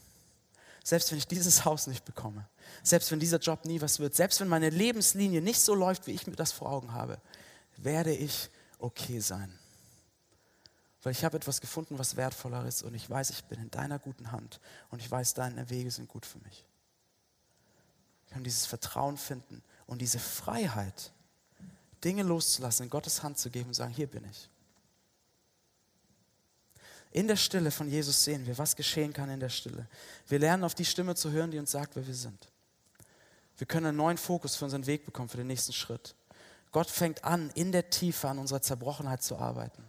selbst 0.83 1.11
wenn 1.11 1.17
ich 1.17 1.27
dieses 1.27 1.63
Haus 1.63 1.87
nicht 1.87 2.03
bekomme, 2.03 2.45
selbst 2.83 3.11
wenn 3.11 3.19
dieser 3.19 3.37
Job 3.37 3.65
nie 3.65 3.79
was 3.79 3.99
wird, 3.99 4.15
selbst 4.15 4.41
wenn 4.41 4.49
meine 4.49 4.69
Lebenslinie 4.69 5.41
nicht 5.41 5.61
so 5.61 5.73
läuft, 5.75 6.07
wie 6.07 6.11
ich 6.11 6.27
mir 6.27 6.35
das 6.35 6.51
vor 6.51 6.69
Augen 6.69 6.91
habe, 6.91 7.21
werde 7.77 8.13
ich 8.13 8.49
okay 8.81 9.19
sein. 9.19 9.57
Weil 11.03 11.13
ich 11.13 11.23
habe 11.23 11.37
etwas 11.37 11.61
gefunden, 11.61 11.97
was 11.97 12.15
wertvoller 12.15 12.65
ist 12.65 12.83
und 12.83 12.93
ich 12.93 13.09
weiß, 13.09 13.31
ich 13.31 13.43
bin 13.45 13.59
in 13.59 13.71
deiner 13.71 13.97
guten 13.97 14.31
Hand 14.31 14.59
und 14.89 15.01
ich 15.01 15.09
weiß, 15.09 15.33
deine 15.33 15.69
Wege 15.69 15.89
sind 15.89 16.07
gut 16.07 16.25
für 16.25 16.39
mich. 16.39 16.65
Ich 18.25 18.33
kann 18.33 18.43
dieses 18.43 18.65
Vertrauen 18.65 19.17
finden 19.17 19.63
und 19.87 19.99
diese 19.99 20.19
Freiheit, 20.19 21.11
Dinge 22.03 22.23
loszulassen, 22.23 22.85
in 22.85 22.89
Gottes 22.89 23.23
Hand 23.23 23.37
zu 23.37 23.49
geben 23.49 23.69
und 23.69 23.73
sagen, 23.73 23.93
hier 23.93 24.07
bin 24.07 24.25
ich. 24.29 24.49
In 27.11 27.27
der 27.27 27.35
Stille 27.35 27.71
von 27.71 27.89
Jesus 27.89 28.23
sehen 28.23 28.45
wir, 28.45 28.57
was 28.57 28.75
geschehen 28.75 29.11
kann 29.11 29.29
in 29.29 29.39
der 29.39 29.49
Stille. 29.49 29.87
Wir 30.27 30.39
lernen 30.39 30.63
auf 30.63 30.75
die 30.75 30.85
Stimme 30.85 31.15
zu 31.15 31.31
hören, 31.31 31.51
die 31.51 31.59
uns 31.59 31.71
sagt, 31.71 31.95
wer 31.95 32.07
wir 32.07 32.15
sind. 32.15 32.47
Wir 33.57 33.67
können 33.67 33.87
einen 33.87 33.97
neuen 33.97 34.17
Fokus 34.17 34.55
für 34.55 34.65
unseren 34.65 34.85
Weg 34.85 35.05
bekommen, 35.05 35.27
für 35.29 35.37
den 35.37 35.47
nächsten 35.47 35.73
Schritt. 35.73 36.15
Gott 36.71 36.89
fängt 36.89 37.23
an, 37.23 37.49
in 37.51 37.71
der 37.71 37.89
Tiefe 37.89 38.29
an 38.29 38.39
unserer 38.39 38.61
Zerbrochenheit 38.61 39.21
zu 39.23 39.37
arbeiten. 39.37 39.83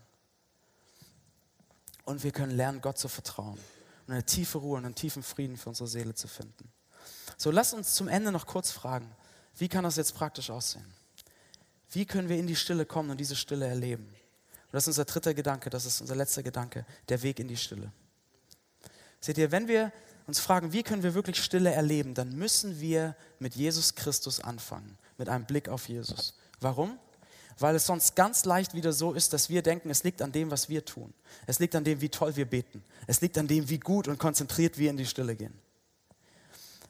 Und 2.05 2.25
wir 2.25 2.33
können 2.33 2.53
lernen, 2.53 2.81
Gott 2.81 2.99
zu 2.99 3.09
vertrauen 3.09 3.59
und 4.07 4.13
eine 4.13 4.25
tiefe 4.25 4.59
Ruhe 4.59 4.79
und 4.79 4.85
einen 4.85 4.95
tiefen 4.95 5.23
Frieden 5.23 5.57
für 5.57 5.69
unsere 5.69 5.89
Seele 5.89 6.15
zu 6.15 6.27
finden. 6.27 6.71
So, 7.37 7.51
lass 7.51 7.73
uns 7.73 7.95
zum 7.95 8.09
Ende 8.09 8.33
noch 8.33 8.47
kurz 8.47 8.71
fragen, 8.71 9.11
wie 9.57 9.69
kann 9.69 9.85
das 9.85 9.97
jetzt 9.97 10.15
praktisch 10.15 10.51
aussehen? 10.51 10.93
Wie 11.91 12.07
können 12.07 12.29
wir 12.29 12.39
in 12.39 12.47
die 12.47 12.57
Stille 12.57 12.87
kommen 12.87 13.11
und 13.11 13.19
diese 13.19 13.37
Stille 13.37 13.67
erleben? 13.67 14.05
Und 14.05 14.73
das 14.73 14.85
ist 14.85 14.89
unser 14.89 15.05
dritter 15.05 15.35
Gedanke, 15.35 15.71
das 15.71 15.85
ist 15.85 16.01
unser 16.01 16.17
letzter 16.17 16.43
Gedanke, 16.43 16.87
der 17.09 17.23
Weg 17.23 17.39
in 17.39 17.49
die 17.49 17.57
Stille. 17.57 17.93
Seht 19.21 19.39
ihr, 19.39 19.53
wenn 19.53 19.69
wir 19.69 19.93
uns 20.27 20.41
fragen, 20.41 20.73
wie 20.73 20.83
können 20.83 21.03
wir 21.03 21.15
wirklich 21.15 21.43
Stille 21.43 21.71
erleben, 21.71 22.15
dann 22.15 22.35
müssen 22.35 22.81
wir 22.81 23.15
mit 23.39 23.55
Jesus 23.55 23.95
Christus 23.95 24.41
anfangen, 24.41 24.99
mit 25.19 25.29
einem 25.29 25.45
Blick 25.45 25.69
auf 25.69 25.89
Jesus. 25.89 26.35
Warum? 26.63 26.99
Weil 27.59 27.77
es 27.77 27.87
sonst 27.87 28.17
ganz 28.17 28.45
leicht 28.45 28.75
wieder 28.75 28.93
so 28.93 29.13
ist, 29.13 29.33
dass 29.33 29.49
wir 29.49 29.63
denken, 29.63 29.91
es 29.91 30.05
liegt 30.05 30.23
an 30.23 30.33
dem, 30.33 30.51
was 30.51 30.69
wir 30.69 30.85
tun. 30.85 31.13
Es 31.47 31.59
liegt 31.59 31.75
an 31.75 31.85
dem, 31.85 32.01
wie 32.01 32.09
toll 32.09 32.35
wir 32.37 32.47
beten. 32.47 32.83
Es 33.07 33.21
liegt 33.21 33.37
an 33.39 33.47
dem, 33.47 33.69
wie 33.69 33.79
gut 33.79 34.09
und 34.09 34.19
konzentriert 34.19 34.79
wir 34.79 34.91
in 34.91 34.97
die 34.97 35.07
Stille 35.07 35.37
gehen. 35.37 35.59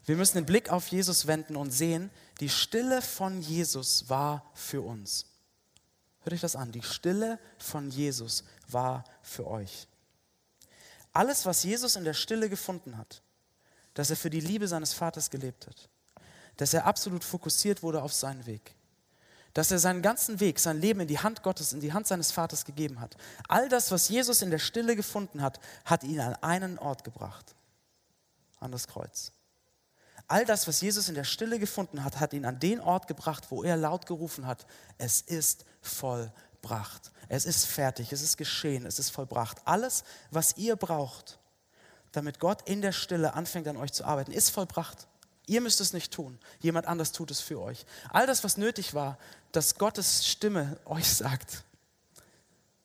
Wir 0.04 0.16
müssen 0.16 0.38
den 0.38 0.46
Blick 0.46 0.70
auf 0.70 0.88
Jesus 0.88 1.26
wenden 1.26 1.56
und 1.56 1.70
sehen, 1.70 2.10
die 2.40 2.48
Stille 2.48 3.02
von 3.02 3.40
Jesus 3.40 4.08
war 4.08 4.50
für 4.54 4.82
uns. 4.82 5.26
Hört 6.22 6.34
euch 6.34 6.40
das 6.40 6.56
an. 6.56 6.72
Die 6.72 6.82
Stille 6.82 7.38
von 7.58 7.90
Jesus 7.90 8.44
war 8.68 9.04
für 9.22 9.46
euch. 9.46 9.88
Alles, 11.12 11.44
was 11.44 11.62
Jesus 11.62 11.96
in 11.96 12.04
der 12.04 12.14
Stille 12.14 12.48
gefunden 12.48 12.96
hat, 12.96 13.22
dass 13.94 14.10
er 14.10 14.16
für 14.16 14.30
die 14.30 14.40
Liebe 14.40 14.66
seines 14.66 14.92
Vaters 14.92 15.30
gelebt 15.30 15.66
hat, 15.66 15.88
dass 16.56 16.74
er 16.74 16.86
absolut 16.86 17.24
fokussiert 17.24 17.82
wurde 17.82 18.02
auf 18.02 18.12
seinen 18.12 18.46
Weg, 18.46 18.74
dass 19.54 19.70
er 19.70 19.78
seinen 19.78 20.02
ganzen 20.02 20.40
Weg, 20.40 20.58
sein 20.58 20.80
Leben 20.80 21.00
in 21.00 21.08
die 21.08 21.18
Hand 21.18 21.42
Gottes, 21.42 21.72
in 21.72 21.80
die 21.80 21.92
Hand 21.92 22.06
seines 22.06 22.32
Vaters 22.32 22.64
gegeben 22.64 23.00
hat. 23.00 23.16
All 23.48 23.68
das, 23.68 23.90
was 23.90 24.08
Jesus 24.08 24.42
in 24.42 24.50
der 24.50 24.58
Stille 24.58 24.96
gefunden 24.96 25.42
hat, 25.42 25.60
hat 25.84 26.04
ihn 26.04 26.20
an 26.20 26.34
einen 26.36 26.78
Ort 26.78 27.04
gebracht, 27.04 27.54
an 28.60 28.72
das 28.72 28.88
Kreuz. 28.88 29.32
All 30.28 30.46
das, 30.46 30.66
was 30.66 30.80
Jesus 30.80 31.08
in 31.08 31.14
der 31.14 31.24
Stille 31.24 31.58
gefunden 31.58 32.04
hat, 32.04 32.18
hat 32.20 32.32
ihn 32.32 32.46
an 32.46 32.58
den 32.58 32.80
Ort 32.80 33.06
gebracht, 33.06 33.50
wo 33.50 33.62
er 33.62 33.76
laut 33.76 34.06
gerufen 34.06 34.46
hat, 34.46 34.66
es 34.96 35.20
ist 35.20 35.64
vollbracht. 35.82 37.10
Es 37.28 37.44
ist 37.44 37.66
fertig, 37.66 38.12
es 38.12 38.22
ist 38.22 38.36
geschehen, 38.36 38.86
es 38.86 38.98
ist 38.98 39.10
vollbracht. 39.10 39.58
Alles, 39.66 40.04
was 40.30 40.56
ihr 40.56 40.76
braucht, 40.76 41.38
damit 42.12 42.38
Gott 42.38 42.68
in 42.68 42.82
der 42.82 42.92
Stille 42.92 43.34
anfängt 43.34 43.68
an 43.68 43.76
euch 43.76 43.92
zu 43.92 44.04
arbeiten, 44.04 44.32
ist 44.32 44.50
vollbracht. 44.50 45.06
Ihr 45.46 45.60
müsst 45.60 45.80
es 45.80 45.92
nicht 45.92 46.12
tun, 46.12 46.38
jemand 46.60 46.86
anders 46.86 47.12
tut 47.12 47.30
es 47.30 47.40
für 47.40 47.60
euch. 47.60 47.84
All 48.10 48.26
das, 48.26 48.44
was 48.44 48.56
nötig 48.56 48.94
war, 48.94 49.18
dass 49.50 49.76
Gottes 49.76 50.26
Stimme 50.26 50.78
euch 50.84 51.12
sagt, 51.12 51.64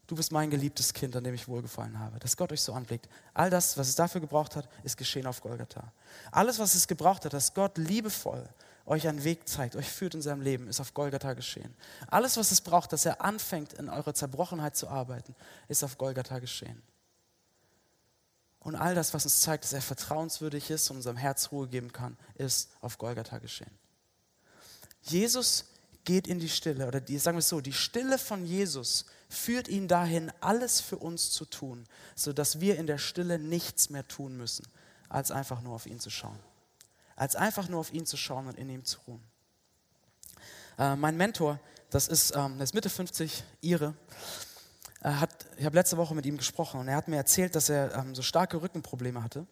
du 0.08 0.15
bist 0.15 0.32
mein 0.32 0.50
geliebtes 0.50 0.93
Kind, 0.93 1.15
an 1.15 1.24
dem 1.24 1.36
ich 1.36 1.48
wohlgefallen 1.48 2.00
habe, 2.00 2.17
dass 2.20 2.36
Gott 2.36 2.52
euch 2.52 2.62
so 2.62 2.74
anblickt. 2.74 3.08
All 3.34 3.50
das, 3.50 3.78
was 3.78 3.89
es 3.89 3.96
dafür 3.96 4.22
gebraucht 4.22 4.56
hat, 4.56 4.67
ist 4.84 4.98
geschehen 4.98 5.28
auf 5.28 5.41
Golgatha. 5.41 5.91
Alles, 6.32 6.58
was 6.58 6.74
es 6.74 6.88
gebraucht 6.88 7.26
hat, 7.26 7.34
dass 7.34 7.54
Gott 7.54 7.78
liebevoll 7.78 8.48
euch 8.88 9.08
einen 9.08 9.24
Weg 9.24 9.48
zeigt, 9.48 9.76
euch 9.76 9.89
führt 9.89 10.15
in 10.15 10.22
seinem 10.22 10.41
Leben, 10.41 10.67
ist 10.67 10.80
auf 10.80 10.93
Golgatha 10.93 11.34
geschehen. 11.34 11.76
Alles, 12.08 12.38
was 12.38 12.52
es 12.52 12.62
braucht, 12.62 12.93
dass 12.93 13.06
er 13.06 13.22
anfängt, 13.22 13.74
in 13.74 13.89
eurer 13.89 14.13
Zerbrochenheit 14.13 14.76
zu 14.76 14.88
arbeiten, 14.88 15.36
ist 15.67 15.84
auf 15.84 15.98
Golgatha 15.98 16.39
geschehen. 16.39 16.82
Und 18.67 18.75
all 18.75 18.95
das, 18.95 19.13
was 19.13 19.23
uns 19.23 19.39
zeigt, 19.39 19.63
dass 19.63 19.71
er 19.71 19.82
vertrauenswürdig 19.82 20.69
ist 20.71 20.89
und 20.89 20.97
unserem 20.97 21.15
Herz 21.15 21.53
Ruhe 21.53 21.69
geben 21.69 21.93
kann, 21.93 22.17
ist 22.36 22.69
auf 22.82 22.97
Golgatha 22.97 23.38
geschehen. 23.38 23.71
Jesus 25.03 25.63
geht 26.03 26.27
in 26.27 26.38
die 26.38 26.49
Stille, 26.49 26.86
oder 26.86 26.99
die, 26.99 27.17
sagen 27.17 27.38
wir 27.38 27.39
es 27.39 27.47
so, 27.47 27.62
die 27.62 27.71
Stille 27.71 28.17
von 28.17 28.45
Jesus 28.45 29.06
führt 29.30 29.69
ihn 29.69 29.88
dahin, 29.88 30.34
alles 30.41 30.82
für 30.82 30.97
uns 30.97 31.32
zu 31.32 31.45
tun, 31.45 31.86
sodass 32.13 32.60
wir 32.60 32.77
in 32.77 32.88
der 32.88 32.97
Stille 32.97 33.39
nichts 33.39 33.89
mehr 33.89 34.06
tun 34.06 34.36
müssen, 34.36 34.67
als 35.08 35.32
einfach 35.32 35.62
nur 35.62 35.73
auf 35.73 35.86
ihn 35.86 36.01
zu 36.01 36.10
schauen. 36.10 36.38
Als 37.15 37.38
einfach 37.38 37.69
nur 37.69 37.80
auf 37.80 37.93
ihn 37.93 38.06
zu 38.06 38.17
schauen 38.17 38.47
und 38.47 38.58
in 38.58 38.69
ihm 38.69 38.84
zu 38.84 38.99
ruhen. 39.08 39.23
Äh, 40.77 40.97
mein 40.97 41.15
Mentor, 41.15 41.58
das 41.89 42.10
ist, 42.10 42.36
ähm, 42.36 42.58
der 42.58 42.65
ist 42.65 42.73
Mitte 42.73 42.89
50, 42.89 43.45
Ihre, 43.62 43.93
hat, 45.15 45.46
ich 45.58 45.65
habe 45.65 45.76
letzte 45.76 45.98
Woche 45.98 46.15
mit 46.15 46.26
ihm 46.26 46.38
gesprochen 46.38 46.80
und 46.80 46.88
er 46.88 46.96
hat 46.96 47.08
mir 47.08 47.17
erzählt, 47.17 47.56
dass 47.56 47.70
er 47.70 47.96
ähm, 47.96 48.15
so 48.15 48.22
starke 48.22 48.62
Rückenprobleme 48.62 49.24
hatte. 49.24 49.46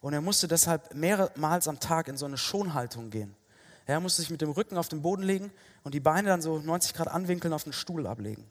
Und 0.00 0.12
er 0.12 0.20
musste 0.20 0.48
deshalb 0.48 0.94
mehrmals 0.94 1.68
am 1.68 1.80
Tag 1.80 2.08
in 2.08 2.16
so 2.16 2.26
eine 2.26 2.38
Schonhaltung 2.38 3.10
gehen. 3.10 3.34
Er 3.86 4.00
musste 4.00 4.22
sich 4.22 4.30
mit 4.30 4.40
dem 4.40 4.50
Rücken 4.50 4.76
auf 4.76 4.88
den 4.88 5.02
Boden 5.02 5.22
legen 5.22 5.52
und 5.84 5.94
die 5.94 6.00
Beine 6.00 6.28
dann 6.28 6.42
so 6.42 6.58
90 6.58 6.94
Grad 6.94 7.08
anwinkeln 7.08 7.52
auf 7.54 7.64
den 7.64 7.72
Stuhl 7.72 8.06
ablegen. 8.06 8.42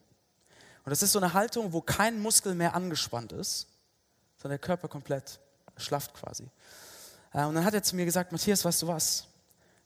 Und 0.85 0.91
das 0.91 1.01
ist 1.01 1.11
so 1.11 1.19
eine 1.19 1.33
Haltung, 1.33 1.73
wo 1.73 1.81
kein 1.81 2.19
Muskel 2.19 2.55
mehr 2.55 2.75
angespannt 2.75 3.31
ist, 3.31 3.67
sondern 4.37 4.59
der 4.59 4.67
Körper 4.67 4.87
komplett 4.87 5.39
schlafft 5.77 6.13
quasi. 6.13 6.49
Äh, 7.33 7.45
und 7.45 7.55
dann 7.55 7.65
hat 7.65 7.73
er 7.73 7.83
zu 7.83 7.95
mir 7.95 8.05
gesagt, 8.05 8.31
Matthias, 8.31 8.63
weißt 8.63 8.83
du 8.83 8.87
was? 8.87 9.27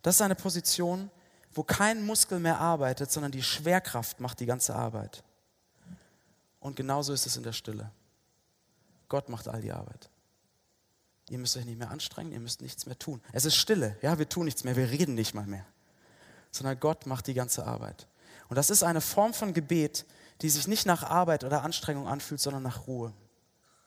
Das 0.01 0.16
ist 0.16 0.22
eine 0.22 0.36
Position, 0.36 1.10
wo 1.53 1.64
kein 1.64 2.05
Muskel 2.05 2.39
mehr 2.39 2.60
arbeitet, 2.60 3.12
sondern 3.12 3.32
die 3.32 3.43
Schwerkraft 3.43 4.20
macht 4.20 4.39
die 4.39 4.45
ganze 4.45 4.76
Arbeit. 4.76 5.24
Und 6.60 6.76
genauso 6.76 7.14
ist 7.14 7.26
es 7.26 7.38
in 7.38 7.43
der 7.43 7.53
Stille. 7.53 7.91
Gott 9.07 9.30
macht 9.30 9.47
all 9.47 9.62
die 9.62 9.72
Arbeit. 9.72 10.10
Ihr 11.30 11.38
müsst 11.38 11.55
euch 11.57 11.66
nicht 11.66 11.78
mehr 11.78 11.91
anstrengen, 11.91 12.32
ihr 12.32 12.39
müsst 12.39 12.62
nichts 12.62 12.86
mehr 12.86 12.97
tun. 12.97 13.22
Es 13.32 13.45
ist 13.45 13.55
Stille, 13.55 13.97
ja, 14.01 14.18
wir 14.18 14.28
tun 14.28 14.45
nichts 14.45 14.64
mehr, 14.64 14.76
wir 14.76 14.89
reden 14.89 15.14
nicht 15.14 15.34
mal 15.34 15.45
mehr. 15.45 15.66
Sondern 16.51 16.80
Gott 16.80 17.05
macht 17.05 17.28
die 17.28 17.36
ganze 17.36 17.66
Arbeit. 17.66 18.07
Und 18.49 18.55
das 18.55 18.72
ist 18.72 18.84
eine 18.84 19.01
Form 19.01 19.34
von 19.34 19.53
Gebet, 19.53 20.05
die 20.41 20.49
sich 20.49 20.68
nicht 20.68 20.86
nach 20.86 21.03
Arbeit 21.03 21.43
oder 21.43 21.64
Anstrengung 21.64 22.07
anfühlt, 22.07 22.41
sondern 22.41 22.64
nach 22.64 22.88
Ruhe, 22.88 23.14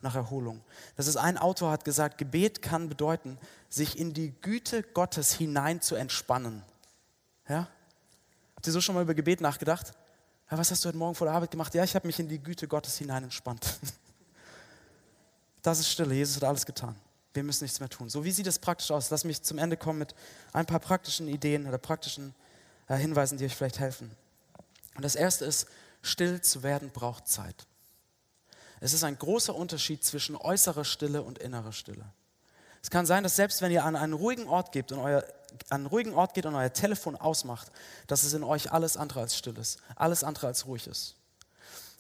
nach 0.01 0.15
Erholung. 0.15 0.63
Das 0.97 1.09
ist 1.09 1.17
ein 1.17 1.37
Autor 1.37 1.73
hat 1.73 1.85
gesagt, 1.85 2.19
Gebet 2.19 2.63
kann 2.63 2.89
bedeuten, 2.89 3.39
sich 3.69 3.99
in 3.99 4.15
die 4.15 4.33
Güte 4.41 4.83
Gottes 4.83 5.33
hinein 5.33 5.81
zu 5.81 5.97
entspannen. 5.97 6.63
Ja? 7.49 7.69
Habt 8.55 8.67
ihr 8.67 8.73
so 8.73 8.81
schon 8.81 8.95
mal 8.95 9.03
über 9.03 9.15
Gebet 9.15 9.41
nachgedacht? 9.41 9.95
Ja, 10.53 10.59
was 10.59 10.71
hast 10.71 10.85
du 10.85 10.89
heute 10.89 10.99
Morgen 10.99 11.15
vor 11.15 11.27
der 11.27 11.35
Arbeit 11.35 11.51
gemacht? 11.51 11.75
Ja, 11.75 11.83
ich 11.83 11.95
habe 11.95 12.07
mich 12.07 12.19
in 12.19 12.29
die 12.29 12.39
Güte 12.39 12.69
Gottes 12.69 12.99
hinein 12.99 13.25
entspannt. 13.25 13.79
Das 15.63 15.79
ist 15.79 15.89
Stille. 15.89 16.13
Jesus 16.13 16.37
hat 16.37 16.45
alles 16.45 16.67
getan. 16.67 16.97
Wir 17.33 17.45
müssen 17.45 17.63
nichts 17.63 17.79
mehr 17.79 17.89
tun. 17.89 18.11
So, 18.11 18.25
wie 18.25 18.33
sieht 18.33 18.49
es 18.49 18.59
praktisch 18.59 18.91
aus? 18.91 19.11
Lass 19.11 19.23
mich 19.23 19.41
zum 19.41 19.59
Ende 19.59 19.77
kommen 19.77 20.01
mit 20.01 20.13
ein 20.53 20.67
paar 20.67 20.81
praktischen 20.81 21.29
Ideen 21.29 21.69
oder 21.69 21.79
praktischen 21.79 22.35
äh, 22.89 22.97
Hinweisen, 22.97 23.39
die 23.39 23.45
euch 23.45 23.55
vielleicht 23.55 23.79
helfen. 23.79 24.11
Und 24.97 25.05
das 25.05 25.15
erste 25.15 25.45
ist, 25.45 25.69
still 26.03 26.41
zu 26.41 26.65
werden 26.65 26.91
braucht 26.91 27.29
Zeit. 27.29 27.55
Es 28.81 28.93
ist 28.93 29.05
ein 29.05 29.17
großer 29.17 29.55
Unterschied 29.55 30.05
zwischen 30.05 30.37
äußerer 30.37 30.85
Stille 30.85 31.23
und 31.23 31.39
innerer 31.39 31.73
Stille. 31.73 32.05
Es 32.83 32.91
kann 32.91 33.07
sein, 33.07 33.23
dass 33.23 33.37
selbst 33.37 33.63
wenn 33.63 33.71
ihr 33.71 33.85
an 33.85 33.95
einen 33.95 34.15
ruhigen 34.15 34.49
Ort 34.49 34.73
geht 34.73 34.91
und 34.91 34.99
euer, 34.99 35.25
an 35.69 35.81
einen 35.81 35.87
ruhigen 35.87 36.15
Ort 36.15 36.35
geht 36.35 36.47
und 36.47 36.55
euer 36.55 36.73
Telefon 36.73 37.17
ausmacht, 37.17 37.71
dass 38.07 38.23
es 38.23 38.33
in 38.33 38.45
euch 38.45 38.73
alles 38.73 38.97
andere 38.97 39.21
als 39.21 39.37
still 39.37 39.57
ist, 39.59 39.79
alles 39.97 40.25
andere 40.25 40.49
als 40.49 40.67
ruhig 40.67 40.87
ist. 40.87 41.17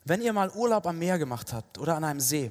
Wenn 0.04 0.20
ihr 0.20 0.32
mal 0.32 0.50
Urlaub 0.50 0.86
am 0.86 0.98
Meer 0.98 1.18
gemacht 1.18 1.52
habt 1.52 1.78
oder 1.78 1.96
an 1.96 2.04
einem 2.04 2.20
See, 2.20 2.50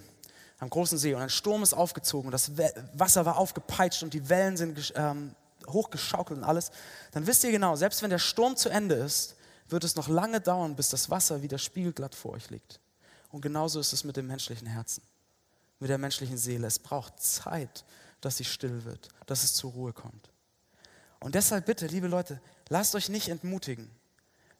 am 0.59 0.69
großen 0.69 0.97
See 0.97 1.13
und 1.13 1.21
ein 1.21 1.29
Sturm 1.29 1.63
ist 1.63 1.73
aufgezogen 1.73 2.27
und 2.27 2.31
das 2.31 2.51
Wasser 2.93 3.25
war 3.25 3.37
aufgepeitscht 3.37 4.03
und 4.03 4.13
die 4.13 4.29
Wellen 4.29 4.55
sind 4.55 4.93
ähm, 4.95 5.35
hochgeschaukelt 5.67 6.39
und 6.39 6.45
alles, 6.45 6.71
dann 7.11 7.27
wisst 7.27 7.43
ihr 7.43 7.51
genau, 7.51 7.75
selbst 7.75 8.01
wenn 8.01 8.09
der 8.09 8.19
Sturm 8.19 8.55
zu 8.55 8.69
Ende 8.69 8.95
ist, 8.95 9.35
wird 9.67 9.83
es 9.83 9.95
noch 9.95 10.07
lange 10.07 10.41
dauern, 10.41 10.75
bis 10.75 10.89
das 10.89 11.09
Wasser 11.09 11.41
wieder 11.41 11.57
spiegelglatt 11.57 12.15
vor 12.15 12.33
euch 12.33 12.49
liegt. 12.49 12.79
Und 13.29 13.41
genauso 13.41 13.79
ist 13.79 13.93
es 13.93 14.03
mit 14.03 14.17
dem 14.17 14.27
menschlichen 14.27 14.67
Herzen, 14.67 15.03
mit 15.79 15.89
der 15.89 15.97
menschlichen 15.97 16.37
Seele. 16.37 16.67
Es 16.67 16.79
braucht 16.79 17.21
Zeit, 17.21 17.85
dass 18.19 18.37
sie 18.37 18.45
still 18.45 18.83
wird, 18.85 19.09
dass 19.25 19.43
es 19.43 19.55
zur 19.55 19.71
Ruhe 19.71 19.93
kommt. 19.93 20.30
Und 21.21 21.35
deshalb 21.35 21.67
bitte, 21.67 21.85
liebe 21.85 22.07
Leute, 22.07 22.41
lasst 22.69 22.95
euch 22.95 23.07
nicht 23.07 23.29
entmutigen. 23.29 23.89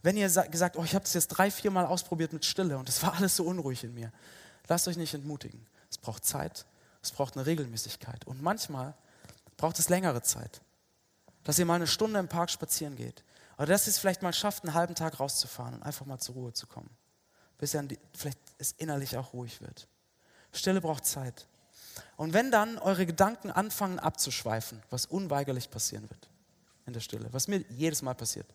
Wenn 0.03 0.15
ihr 0.15 0.29
gesagt, 0.29 0.77
oh, 0.77 0.83
ich 0.83 0.93
habe 0.95 1.03
das 1.03 1.13
jetzt 1.13 1.29
drei, 1.29 1.51
vier 1.51 1.71
Mal 1.71 1.85
ausprobiert 1.85 2.33
mit 2.33 2.45
Stille 2.45 2.77
und 2.77 2.87
es 2.87 3.03
war 3.03 3.15
alles 3.15 3.35
so 3.35 3.43
unruhig 3.43 3.83
in 3.83 3.93
mir, 3.93 4.11
lasst 4.67 4.87
euch 4.87 4.97
nicht 4.97 5.13
entmutigen. 5.13 5.65
Es 5.89 5.97
braucht 5.97 6.23
Zeit, 6.23 6.65
es 7.01 7.11
braucht 7.11 7.35
eine 7.35 7.45
Regelmäßigkeit 7.45 8.25
und 8.25 8.41
manchmal 8.41 8.93
braucht 9.57 9.79
es 9.79 9.89
längere 9.89 10.21
Zeit. 10.21 10.61
Dass 11.43 11.57
ihr 11.57 11.65
mal 11.65 11.75
eine 11.75 11.87
Stunde 11.87 12.19
im 12.19 12.27
Park 12.27 12.51
spazieren 12.51 12.95
geht 12.95 13.23
oder 13.57 13.67
dass 13.67 13.87
ihr 13.87 13.91
es 13.91 13.97
vielleicht 13.97 14.21
mal 14.21 14.33
schafft, 14.33 14.63
einen 14.63 14.75
halben 14.75 14.93
Tag 14.93 15.19
rauszufahren 15.19 15.75
und 15.75 15.83
einfach 15.83 16.05
mal 16.05 16.19
zur 16.19 16.35
Ruhe 16.35 16.53
zu 16.53 16.67
kommen, 16.67 16.89
bis 17.57 17.71
dann 17.71 17.89
vielleicht 18.15 18.39
es 18.59 18.73
innerlich 18.73 19.17
auch 19.17 19.33
ruhig 19.33 19.61
wird. 19.61 19.87
Stille 20.51 20.79
braucht 20.79 21.05
Zeit. 21.05 21.47
Und 22.17 22.33
wenn 22.33 22.51
dann 22.51 22.77
eure 22.77 23.07
Gedanken 23.07 23.49
anfangen 23.49 23.97
abzuschweifen, 23.97 24.83
was 24.91 25.07
unweigerlich 25.07 25.71
passieren 25.71 26.07
wird 26.09 26.30
in 26.85 26.93
der 26.93 26.99
Stille, 26.99 27.27
was 27.31 27.47
mir 27.47 27.63
jedes 27.69 28.01
Mal 28.01 28.13
passiert, 28.13 28.47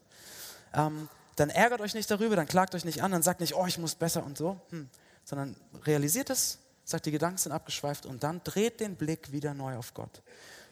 ähm, 0.74 1.08
dann 1.36 1.50
ärgert 1.50 1.80
euch 1.80 1.94
nicht 1.94 2.10
darüber, 2.10 2.36
dann 2.36 2.46
klagt 2.46 2.74
euch 2.74 2.84
nicht 2.84 3.02
an, 3.02 3.12
dann 3.12 3.22
sagt 3.22 3.40
nicht, 3.40 3.54
oh, 3.54 3.66
ich 3.66 3.78
muss 3.78 3.94
besser 3.94 4.24
und 4.24 4.38
so, 4.38 4.60
hm, 4.70 4.88
sondern 5.24 5.56
realisiert 5.84 6.30
es, 6.30 6.58
sagt, 6.84 7.06
die 7.06 7.10
Gedanken 7.10 7.38
sind 7.38 7.52
abgeschweift 7.52 8.06
und 8.06 8.22
dann 8.22 8.40
dreht 8.44 8.80
den 8.80 8.96
Blick 8.96 9.32
wieder 9.32 9.54
neu 9.54 9.76
auf 9.76 9.92
Gott. 9.92 10.22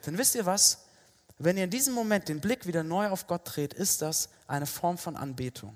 Denn 0.07 0.17
wisst 0.17 0.35
ihr 0.35 0.47
was? 0.47 0.85
Wenn 1.39 1.57
ihr 1.57 1.65
in 1.65 1.71
diesem 1.71 1.95
Moment 1.95 2.29
den 2.29 2.41
Blick 2.41 2.67
wieder 2.67 2.83
neu 2.83 3.09
auf 3.09 3.27
Gott 3.27 3.43
dreht, 3.45 3.75
ist 3.75 4.03
das 4.03 4.29
eine 4.47 4.67
Form 4.67 4.97
von 4.97 5.17
Anbetung. 5.17 5.75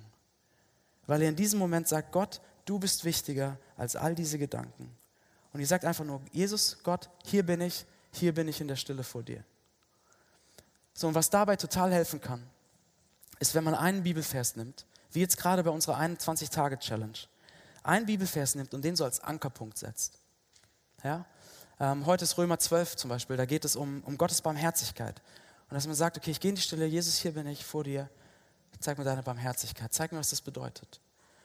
Weil 1.07 1.23
ihr 1.23 1.29
in 1.29 1.37
diesem 1.37 1.59
Moment 1.59 1.89
sagt, 1.89 2.13
Gott, 2.13 2.41
du 2.65 2.79
bist 2.79 3.05
wichtiger 3.05 3.59
als 3.77 3.97
all 3.97 4.15
diese 4.15 4.39
Gedanken. 4.39 4.97
Und 5.53 5.61
ihr 5.61 5.67
sagt 5.67 5.85
einfach 5.85 6.05
nur, 6.05 6.21
Jesus, 6.31 6.79
Gott, 6.83 7.09
hier 7.25 7.45
bin 7.45 7.61
ich, 7.61 7.85
hier 8.13 8.33
bin 8.33 8.47
ich 8.47 8.61
in 8.61 8.69
der 8.69 8.77
Stille 8.77 9.03
vor 9.03 9.23
dir. 9.23 9.43
So, 10.99 11.07
und 11.07 11.15
was 11.15 11.31
dabei 11.31 11.55
total 11.55 11.93
helfen 11.93 12.21
kann, 12.21 12.43
ist, 13.39 13.55
wenn 13.55 13.63
man 13.63 13.77
einen 13.77 14.03
Bibelvers 14.03 14.57
nimmt, 14.57 14.85
wie 15.13 15.21
jetzt 15.21 15.37
gerade 15.37 15.63
bei 15.63 15.71
unserer 15.71 15.97
21-Tage-Challenge, 15.97 17.19
einen 17.85 18.07
Bibelvers 18.07 18.57
nimmt 18.57 18.75
und 18.75 18.85
den 18.85 18.97
so 18.97 19.05
als 19.05 19.21
Ankerpunkt 19.21 19.79
setzt. 19.79 20.19
Ja? 21.05 21.25
Ähm, 21.79 22.05
heute 22.05 22.25
ist 22.25 22.37
Römer 22.37 22.59
12 22.59 22.97
zum 22.97 23.11
Beispiel, 23.11 23.37
da 23.37 23.47
geht 23.47 23.65
es 23.65 23.77
um, 23.77 24.03
um 24.07 24.19
Gottes 24.19 24.43
Barmherzigkeit. 24.43 25.23
Und 25.71 25.77
dass 25.77 25.87
man 25.87 25.95
sagt, 25.95 26.17
okay, 26.17 26.33
ich 26.33 26.41
gehe 26.41 26.49
in 26.49 26.57
die 26.57 26.63
Stille, 26.63 26.87
Jesus, 26.87 27.15
hier 27.15 27.31
bin 27.31 27.47
ich 27.47 27.65
vor 27.65 27.85
dir, 27.85 28.11
zeig 28.81 28.99
mir 28.99 29.05
deine 29.05 29.23
Barmherzigkeit, 29.23 29.95
zeig 29.95 30.11
mir, 30.11 30.19
was 30.19 30.31
das 30.31 30.41
bedeutet. 30.41 31.01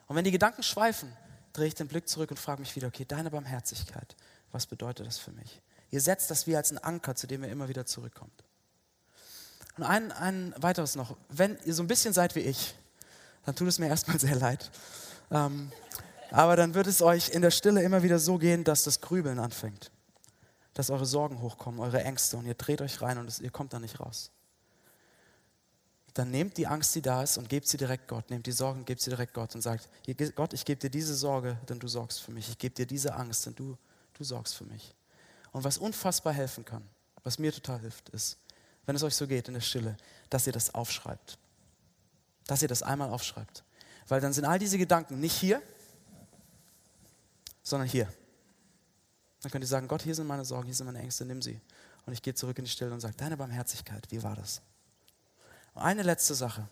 Und 0.07 0.15
wenn 0.15 0.25
die 0.25 0.31
Gedanken 0.31 0.63
schweifen, 0.63 1.15
drehe 1.53 1.67
ich 1.67 1.75
den 1.75 1.87
Blick 1.87 2.09
zurück 2.09 2.31
und 2.31 2.37
frage 2.37 2.59
mich 2.59 2.75
wieder, 2.75 2.87
okay, 2.87 3.05
deine 3.05 3.29
Barmherzigkeit, 3.29 4.15
was 4.51 4.65
bedeutet 4.65 5.05
das 5.05 5.19
für 5.19 5.31
mich? 5.31 5.61
Ihr 5.91 6.01
setzt 6.01 6.31
das 6.31 6.47
wie 6.47 6.55
als 6.55 6.71
ein 6.71 6.79
Anker, 6.79 7.13
zu 7.13 7.27
dem 7.27 7.43
ihr 7.43 7.51
immer 7.51 7.69
wieder 7.69 7.85
zurückkommt. 7.85 8.43
Und 9.77 9.83
ein, 9.83 10.11
ein 10.11 10.53
weiteres 10.57 10.95
noch, 10.95 11.15
wenn 11.29 11.57
ihr 11.65 11.73
so 11.73 11.83
ein 11.83 11.87
bisschen 11.87 12.13
seid 12.13 12.35
wie 12.35 12.41
ich, 12.41 12.75
dann 13.45 13.55
tut 13.55 13.67
es 13.67 13.79
mir 13.79 13.87
erstmal 13.87 14.19
sehr 14.19 14.35
leid. 14.35 14.69
Ähm, 15.31 15.71
aber 16.31 16.55
dann 16.55 16.73
wird 16.73 16.87
es 16.87 17.01
euch 17.01 17.29
in 17.29 17.41
der 17.41 17.51
Stille 17.51 17.81
immer 17.83 18.03
wieder 18.03 18.19
so 18.19 18.37
gehen, 18.37 18.63
dass 18.63 18.83
das 18.83 19.01
Grübeln 19.01 19.39
anfängt. 19.39 19.91
Dass 20.73 20.89
eure 20.89 21.05
Sorgen 21.05 21.41
hochkommen, 21.41 21.79
eure 21.79 22.03
Ängste 22.03 22.37
und 22.37 22.45
ihr 22.45 22.55
dreht 22.55 22.81
euch 22.81 23.01
rein 23.01 23.17
und 23.17 23.27
es, 23.27 23.39
ihr 23.39 23.51
kommt 23.51 23.73
da 23.73 23.79
nicht 23.79 23.99
raus. 23.99 24.31
Dann 26.15 26.29
nehmt 26.29 26.57
die 26.57 26.67
Angst, 26.67 26.93
die 26.93 27.01
da 27.01 27.23
ist, 27.23 27.37
und 27.37 27.49
gebt 27.49 27.67
sie 27.67 27.77
direkt 27.77 28.07
Gott. 28.07 28.29
Nehmt 28.29 28.45
die 28.45 28.51
Sorgen 28.51 28.85
gebt 28.85 29.01
sie 29.01 29.09
direkt 29.09 29.33
Gott 29.33 29.55
und 29.55 29.61
sagt, 29.61 29.89
Gott, 30.35 30.53
ich 30.53 30.63
gebe 30.63 30.79
dir 30.79 30.89
diese 30.89 31.15
Sorge, 31.15 31.57
denn 31.67 31.79
du 31.79 31.87
sorgst 31.87 32.21
für 32.21 32.31
mich. 32.31 32.49
Ich 32.49 32.57
gebe 32.57 32.75
dir 32.75 32.85
diese 32.85 33.15
Angst, 33.15 33.47
denn 33.47 33.55
du, 33.55 33.77
du 34.13 34.23
sorgst 34.23 34.55
für 34.55 34.65
mich. 34.65 34.93
Und 35.51 35.63
was 35.63 35.77
unfassbar 35.77 36.33
helfen 36.33 36.65
kann, 36.65 36.83
was 37.23 37.39
mir 37.39 37.51
total 37.51 37.79
hilft, 37.79 38.09
ist, 38.09 38.37
wenn 38.85 38.95
es 38.95 39.03
euch 39.03 39.15
so 39.15 39.27
geht 39.27 39.47
in 39.47 39.53
der 39.53 39.61
Stille, 39.61 39.97
dass 40.29 40.47
ihr 40.47 40.53
das 40.53 40.73
aufschreibt. 40.73 41.37
Dass 42.47 42.61
ihr 42.61 42.67
das 42.67 42.83
einmal 42.83 43.09
aufschreibt. 43.09 43.63
Weil 44.07 44.21
dann 44.21 44.33
sind 44.33 44.45
all 44.45 44.59
diese 44.59 44.77
Gedanken 44.77 45.19
nicht 45.19 45.35
hier, 45.35 45.61
sondern 47.63 47.87
hier. 47.87 48.11
Dann 49.41 49.51
könnt 49.51 49.63
ihr 49.63 49.67
sagen, 49.67 49.87
Gott, 49.87 50.01
hier 50.01 50.15
sind 50.15 50.27
meine 50.27 50.45
Sorgen, 50.45 50.65
hier 50.65 50.75
sind 50.75 50.85
meine 50.85 50.99
Ängste, 50.99 51.25
nimm 51.25 51.41
sie. 51.41 51.59
Und 52.05 52.13
ich 52.13 52.21
gehe 52.21 52.35
zurück 52.35 52.57
in 52.57 52.65
die 52.65 52.71
Stille 52.71 52.91
und 52.91 52.99
sage, 52.99 53.15
deine 53.15 53.37
Barmherzigkeit, 53.37 54.05
wie 54.09 54.21
war 54.23 54.35
das? 54.35 54.61
Und 55.73 55.81
eine 55.81 56.03
letzte 56.03 56.35
Sache. 56.35 56.67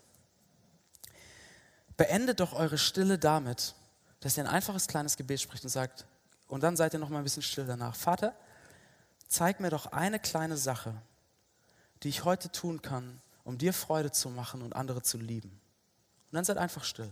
Beendet 1.95 2.39
doch 2.39 2.53
eure 2.53 2.77
Stille 2.77 3.17
damit, 3.17 3.75
dass 4.19 4.37
ihr 4.37 4.43
ein 4.43 4.49
einfaches 4.49 4.87
kleines 4.87 5.17
Gebet 5.17 5.41
spricht 5.41 5.63
und 5.63 5.69
sagt, 5.69 6.05
und 6.47 6.61
dann 6.63 6.75
seid 6.75 6.93
ihr 6.93 6.99
noch 6.99 7.09
mal 7.09 7.19
ein 7.19 7.23
bisschen 7.23 7.43
still 7.43 7.65
danach. 7.65 7.95
Vater, 7.95 8.35
zeig 9.27 9.59
mir 9.59 9.69
doch 9.69 9.87
eine 9.87 10.19
kleine 10.19 10.57
Sache, 10.57 10.93
die 12.03 12.09
ich 12.09 12.23
heute 12.23 12.51
tun 12.51 12.81
kann, 12.81 13.19
um 13.43 13.57
dir 13.57 13.73
Freude 13.73 14.11
zu 14.11 14.29
machen 14.29 14.61
und 14.61 14.75
andere 14.75 15.01
zu 15.01 15.17
lieben. 15.17 15.49
Und 15.49 16.35
dann 16.35 16.45
seid 16.45 16.57
einfach 16.57 16.83
still. 16.83 17.11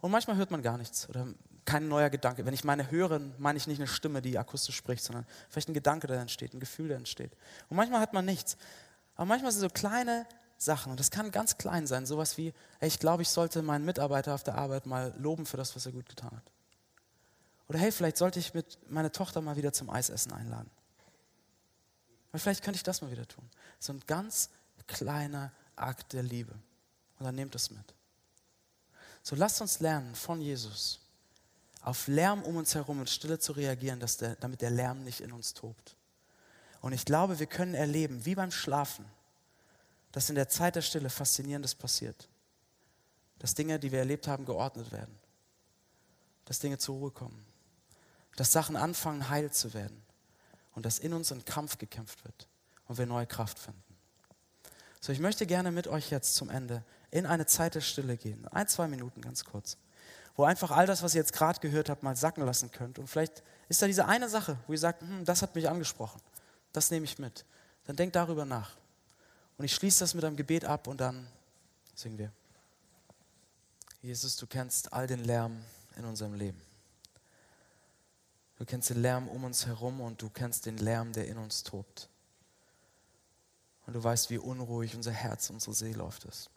Und 0.00 0.10
manchmal 0.10 0.36
hört 0.36 0.50
man 0.50 0.62
gar 0.62 0.78
nichts 0.78 1.08
oder 1.08 1.26
kein 1.64 1.88
neuer 1.88 2.08
Gedanke. 2.08 2.46
Wenn 2.46 2.54
ich 2.54 2.64
meine 2.64 2.90
höre, 2.90 3.20
meine 3.36 3.58
ich 3.58 3.66
nicht 3.66 3.78
eine 3.78 3.88
Stimme, 3.88 4.22
die 4.22 4.38
akustisch 4.38 4.76
spricht, 4.76 5.04
sondern 5.04 5.26
vielleicht 5.50 5.68
ein 5.68 5.74
Gedanke, 5.74 6.06
der 6.06 6.18
entsteht, 6.18 6.54
ein 6.54 6.60
Gefühl, 6.60 6.88
der 6.88 6.96
entsteht. 6.96 7.32
Und 7.68 7.76
manchmal 7.76 8.00
hat 8.00 8.14
man 8.14 8.24
nichts. 8.24 8.56
Aber 9.16 9.26
manchmal 9.26 9.52
sind 9.52 9.60
so 9.60 9.68
kleine 9.68 10.26
Sachen, 10.56 10.90
und 10.90 10.98
das 10.98 11.10
kann 11.10 11.30
ganz 11.30 11.58
klein 11.58 11.86
sein, 11.86 12.06
sowas 12.06 12.36
wie, 12.38 12.54
ey, 12.80 12.88
ich 12.88 12.98
glaube, 12.98 13.22
ich 13.22 13.28
sollte 13.28 13.62
meinen 13.62 13.84
Mitarbeiter 13.84 14.34
auf 14.34 14.42
der 14.42 14.56
Arbeit 14.56 14.86
mal 14.86 15.14
loben 15.18 15.46
für 15.46 15.56
das, 15.56 15.76
was 15.76 15.86
er 15.86 15.92
gut 15.92 16.08
getan 16.08 16.30
hat. 16.30 16.52
Oder 17.68 17.78
hey, 17.78 17.92
vielleicht 17.92 18.16
sollte 18.16 18.38
ich 18.38 18.54
mit 18.54 18.78
meiner 18.90 19.12
Tochter 19.12 19.40
mal 19.40 19.56
wieder 19.56 19.72
zum 19.72 19.90
Eisessen 19.90 20.32
einladen. 20.32 20.70
Weil 22.30 22.40
vielleicht 22.40 22.62
könnte 22.62 22.76
ich 22.76 22.82
das 22.82 23.00
mal 23.00 23.10
wieder 23.10 23.26
tun. 23.26 23.48
So 23.78 23.92
ein 23.92 24.00
ganz 24.06 24.50
kleiner 24.86 25.52
Akt 25.76 26.12
der 26.12 26.22
Liebe. 26.22 26.52
Und 27.18 27.24
dann 27.24 27.34
nehmt 27.34 27.54
es 27.54 27.70
mit. 27.70 27.94
So 29.22 29.36
lasst 29.36 29.60
uns 29.60 29.80
lernen 29.80 30.14
von 30.14 30.40
Jesus, 30.40 31.00
auf 31.82 32.06
Lärm 32.06 32.42
um 32.42 32.56
uns 32.56 32.74
herum 32.74 33.00
und 33.00 33.10
Stille 33.10 33.38
zu 33.38 33.52
reagieren, 33.52 34.00
dass 34.00 34.16
der, 34.16 34.36
damit 34.36 34.62
der 34.62 34.70
Lärm 34.70 35.04
nicht 35.04 35.20
in 35.20 35.32
uns 35.32 35.54
tobt. 35.54 35.96
Und 36.80 36.92
ich 36.92 37.04
glaube, 37.04 37.38
wir 37.38 37.46
können 37.46 37.74
erleben, 37.74 38.24
wie 38.24 38.34
beim 38.34 38.50
Schlafen, 38.50 39.04
dass 40.12 40.28
in 40.28 40.34
der 40.34 40.48
Zeit 40.48 40.76
der 40.76 40.82
Stille 40.82 41.10
Faszinierendes 41.10 41.74
passiert. 41.74 42.28
Dass 43.38 43.54
Dinge, 43.54 43.78
die 43.78 43.92
wir 43.92 43.98
erlebt 44.00 44.26
haben, 44.28 44.44
geordnet 44.44 44.90
werden. 44.92 45.18
Dass 46.44 46.60
Dinge 46.60 46.78
zur 46.78 46.96
Ruhe 46.96 47.10
kommen. 47.10 47.44
Dass 48.36 48.52
Sachen 48.52 48.76
anfangen, 48.76 49.28
heil 49.28 49.50
zu 49.50 49.74
werden 49.74 50.02
und 50.78 50.86
dass 50.86 51.00
in 51.00 51.12
uns 51.12 51.32
ein 51.32 51.44
Kampf 51.44 51.76
gekämpft 51.76 52.24
wird 52.24 52.46
und 52.86 52.98
wir 52.98 53.06
neue 53.06 53.26
Kraft 53.26 53.58
finden. 53.58 53.82
So, 55.00 55.10
ich 55.10 55.18
möchte 55.18 55.44
gerne 55.44 55.72
mit 55.72 55.88
euch 55.88 56.08
jetzt 56.12 56.36
zum 56.36 56.50
Ende 56.50 56.84
in 57.10 57.26
eine 57.26 57.46
Zeit 57.46 57.74
der 57.74 57.80
Stille 57.80 58.16
gehen. 58.16 58.46
Ein, 58.52 58.68
zwei 58.68 58.86
Minuten 58.86 59.20
ganz 59.20 59.44
kurz. 59.44 59.76
Wo 60.36 60.44
einfach 60.44 60.70
all 60.70 60.86
das, 60.86 61.02
was 61.02 61.16
ihr 61.16 61.20
jetzt 61.20 61.32
gerade 61.32 61.58
gehört 61.58 61.90
habt, 61.90 62.04
mal 62.04 62.14
sacken 62.14 62.46
lassen 62.46 62.70
könnt. 62.70 63.00
Und 63.00 63.08
vielleicht 63.08 63.42
ist 63.68 63.82
da 63.82 63.88
diese 63.88 64.06
eine 64.06 64.28
Sache, 64.28 64.56
wo 64.68 64.72
ihr 64.72 64.78
sagt, 64.78 65.02
hm, 65.02 65.24
das 65.24 65.42
hat 65.42 65.56
mich 65.56 65.68
angesprochen. 65.68 66.20
Das 66.72 66.92
nehme 66.92 67.06
ich 67.06 67.18
mit. 67.18 67.44
Dann 67.86 67.96
denkt 67.96 68.14
darüber 68.14 68.44
nach. 68.44 68.76
Und 69.56 69.64
ich 69.64 69.74
schließe 69.74 69.98
das 69.98 70.14
mit 70.14 70.24
einem 70.24 70.36
Gebet 70.36 70.64
ab 70.64 70.86
und 70.86 71.00
dann 71.00 71.26
singen 71.96 72.18
wir. 72.18 72.30
Jesus, 74.00 74.36
du 74.36 74.46
kennst 74.46 74.92
all 74.92 75.08
den 75.08 75.24
Lärm 75.24 75.60
in 75.96 76.04
unserem 76.04 76.34
Leben. 76.34 76.67
Du 78.58 78.64
kennst 78.64 78.90
den 78.90 79.00
Lärm 79.00 79.28
um 79.28 79.44
uns 79.44 79.66
herum 79.66 80.00
und 80.00 80.20
du 80.20 80.30
kennst 80.30 80.66
den 80.66 80.78
Lärm, 80.78 81.12
der 81.12 81.28
in 81.28 81.38
uns 81.38 81.62
tobt. 81.62 82.08
Und 83.86 83.94
du 83.94 84.02
weißt, 84.02 84.30
wie 84.30 84.38
unruhig 84.38 84.96
unser 84.96 85.12
Herz, 85.12 85.48
unsere 85.48 85.74
Seele 85.74 86.02
oft 86.02 86.24
ist. 86.24 86.50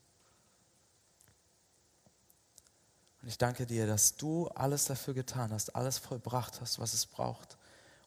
Und 3.21 3.27
ich 3.27 3.37
danke 3.37 3.67
dir, 3.67 3.85
dass 3.85 4.15
du 4.15 4.47
alles 4.49 4.85
dafür 4.85 5.13
getan 5.13 5.53
hast, 5.53 5.75
alles 5.75 5.99
vollbracht 5.99 6.59
hast, 6.59 6.79
was 6.79 6.93
es 6.93 7.05
braucht, 7.05 7.57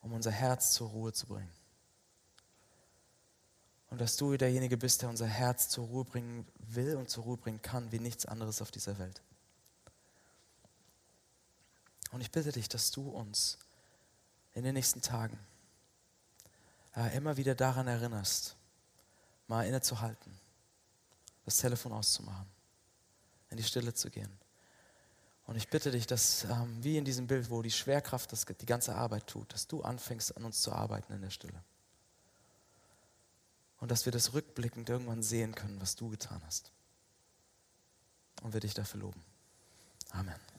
um 0.03 0.13
unser 0.13 0.33
Herz 0.33 0.73
zur 0.73 0.89
Ruhe 0.89 1.13
zu 1.13 1.27
bringen. 1.27 1.53
Und 3.91 4.01
dass 4.01 4.17
du 4.17 4.37
derjenige 4.37 4.77
bist, 4.77 5.03
der 5.03 5.09
unser 5.09 5.27
Herz 5.27 5.69
zur 5.69 5.87
Ruhe 5.87 6.05
bringen 6.05 6.49
will 6.59 6.97
und 6.97 7.09
zur 7.09 7.23
Ruhe 7.23 7.37
bringen 7.37 7.63
kann, 7.63 7.93
wie 7.93 8.01
nichts 8.01 8.27
anderes 8.27 8.61
auf 8.61 8.73
dieser 8.73 8.99
Welt. 8.99 9.23
Und 12.11 12.21
ich 12.21 12.33
bitte 12.33 12.51
dich, 12.51 12.69
dass 12.69 12.91
du 12.91 13.09
uns 13.09 13.59
in 14.55 14.65
den 14.65 14.75
nächsten 14.75 15.03
Tagen 15.03 15.39
äh, 16.97 17.17
immer 17.17 17.37
wieder 17.37 17.55
daran 17.55 17.87
erinnerst, 17.87 18.57
mal 19.49 19.67
innezuhalten, 19.67 20.39
das 21.45 21.59
Telefon 21.59 21.93
auszumachen, 21.93 22.47
in 23.51 23.57
die 23.57 23.63
Stille 23.63 23.93
zu 23.93 24.11
gehen. 24.11 24.33
Und 25.47 25.57
ich 25.57 25.69
bitte 25.69 25.91
dich, 25.91 26.07
dass 26.07 26.45
ähm, 26.45 26.83
wie 26.83 26.97
in 26.97 27.05
diesem 27.05 27.27
Bild, 27.27 27.51
wo 27.51 27.61
die 27.61 27.71
Schwerkraft 27.71 28.33
das, 28.33 28.47
die 28.47 28.67
ganze 28.67 28.95
Arbeit 28.95 29.27
tut, 29.27 29.53
dass 29.53 29.67
du 29.67 29.83
anfängst 29.83 30.37
an 30.37 30.45
uns 30.45 30.63
zu 30.63 30.73
arbeiten 30.73 31.13
in 31.13 31.21
der 31.21 31.31
Stille. 31.31 31.63
Und 33.79 33.91
dass 33.91 34.07
wir 34.07 34.13
das 34.13 34.33
rückblickend 34.33 34.89
irgendwann 34.89 35.23
sehen 35.23 35.55
können, 35.55 35.79
was 35.81 35.97
du 35.97 36.09
getan 36.09 36.41
hast. 36.47 36.73
Und 38.43 38.55
wir 38.55 38.61
dich 38.61 38.73
dafür 38.73 39.01
loben. 39.01 39.23
Amen. 40.11 40.54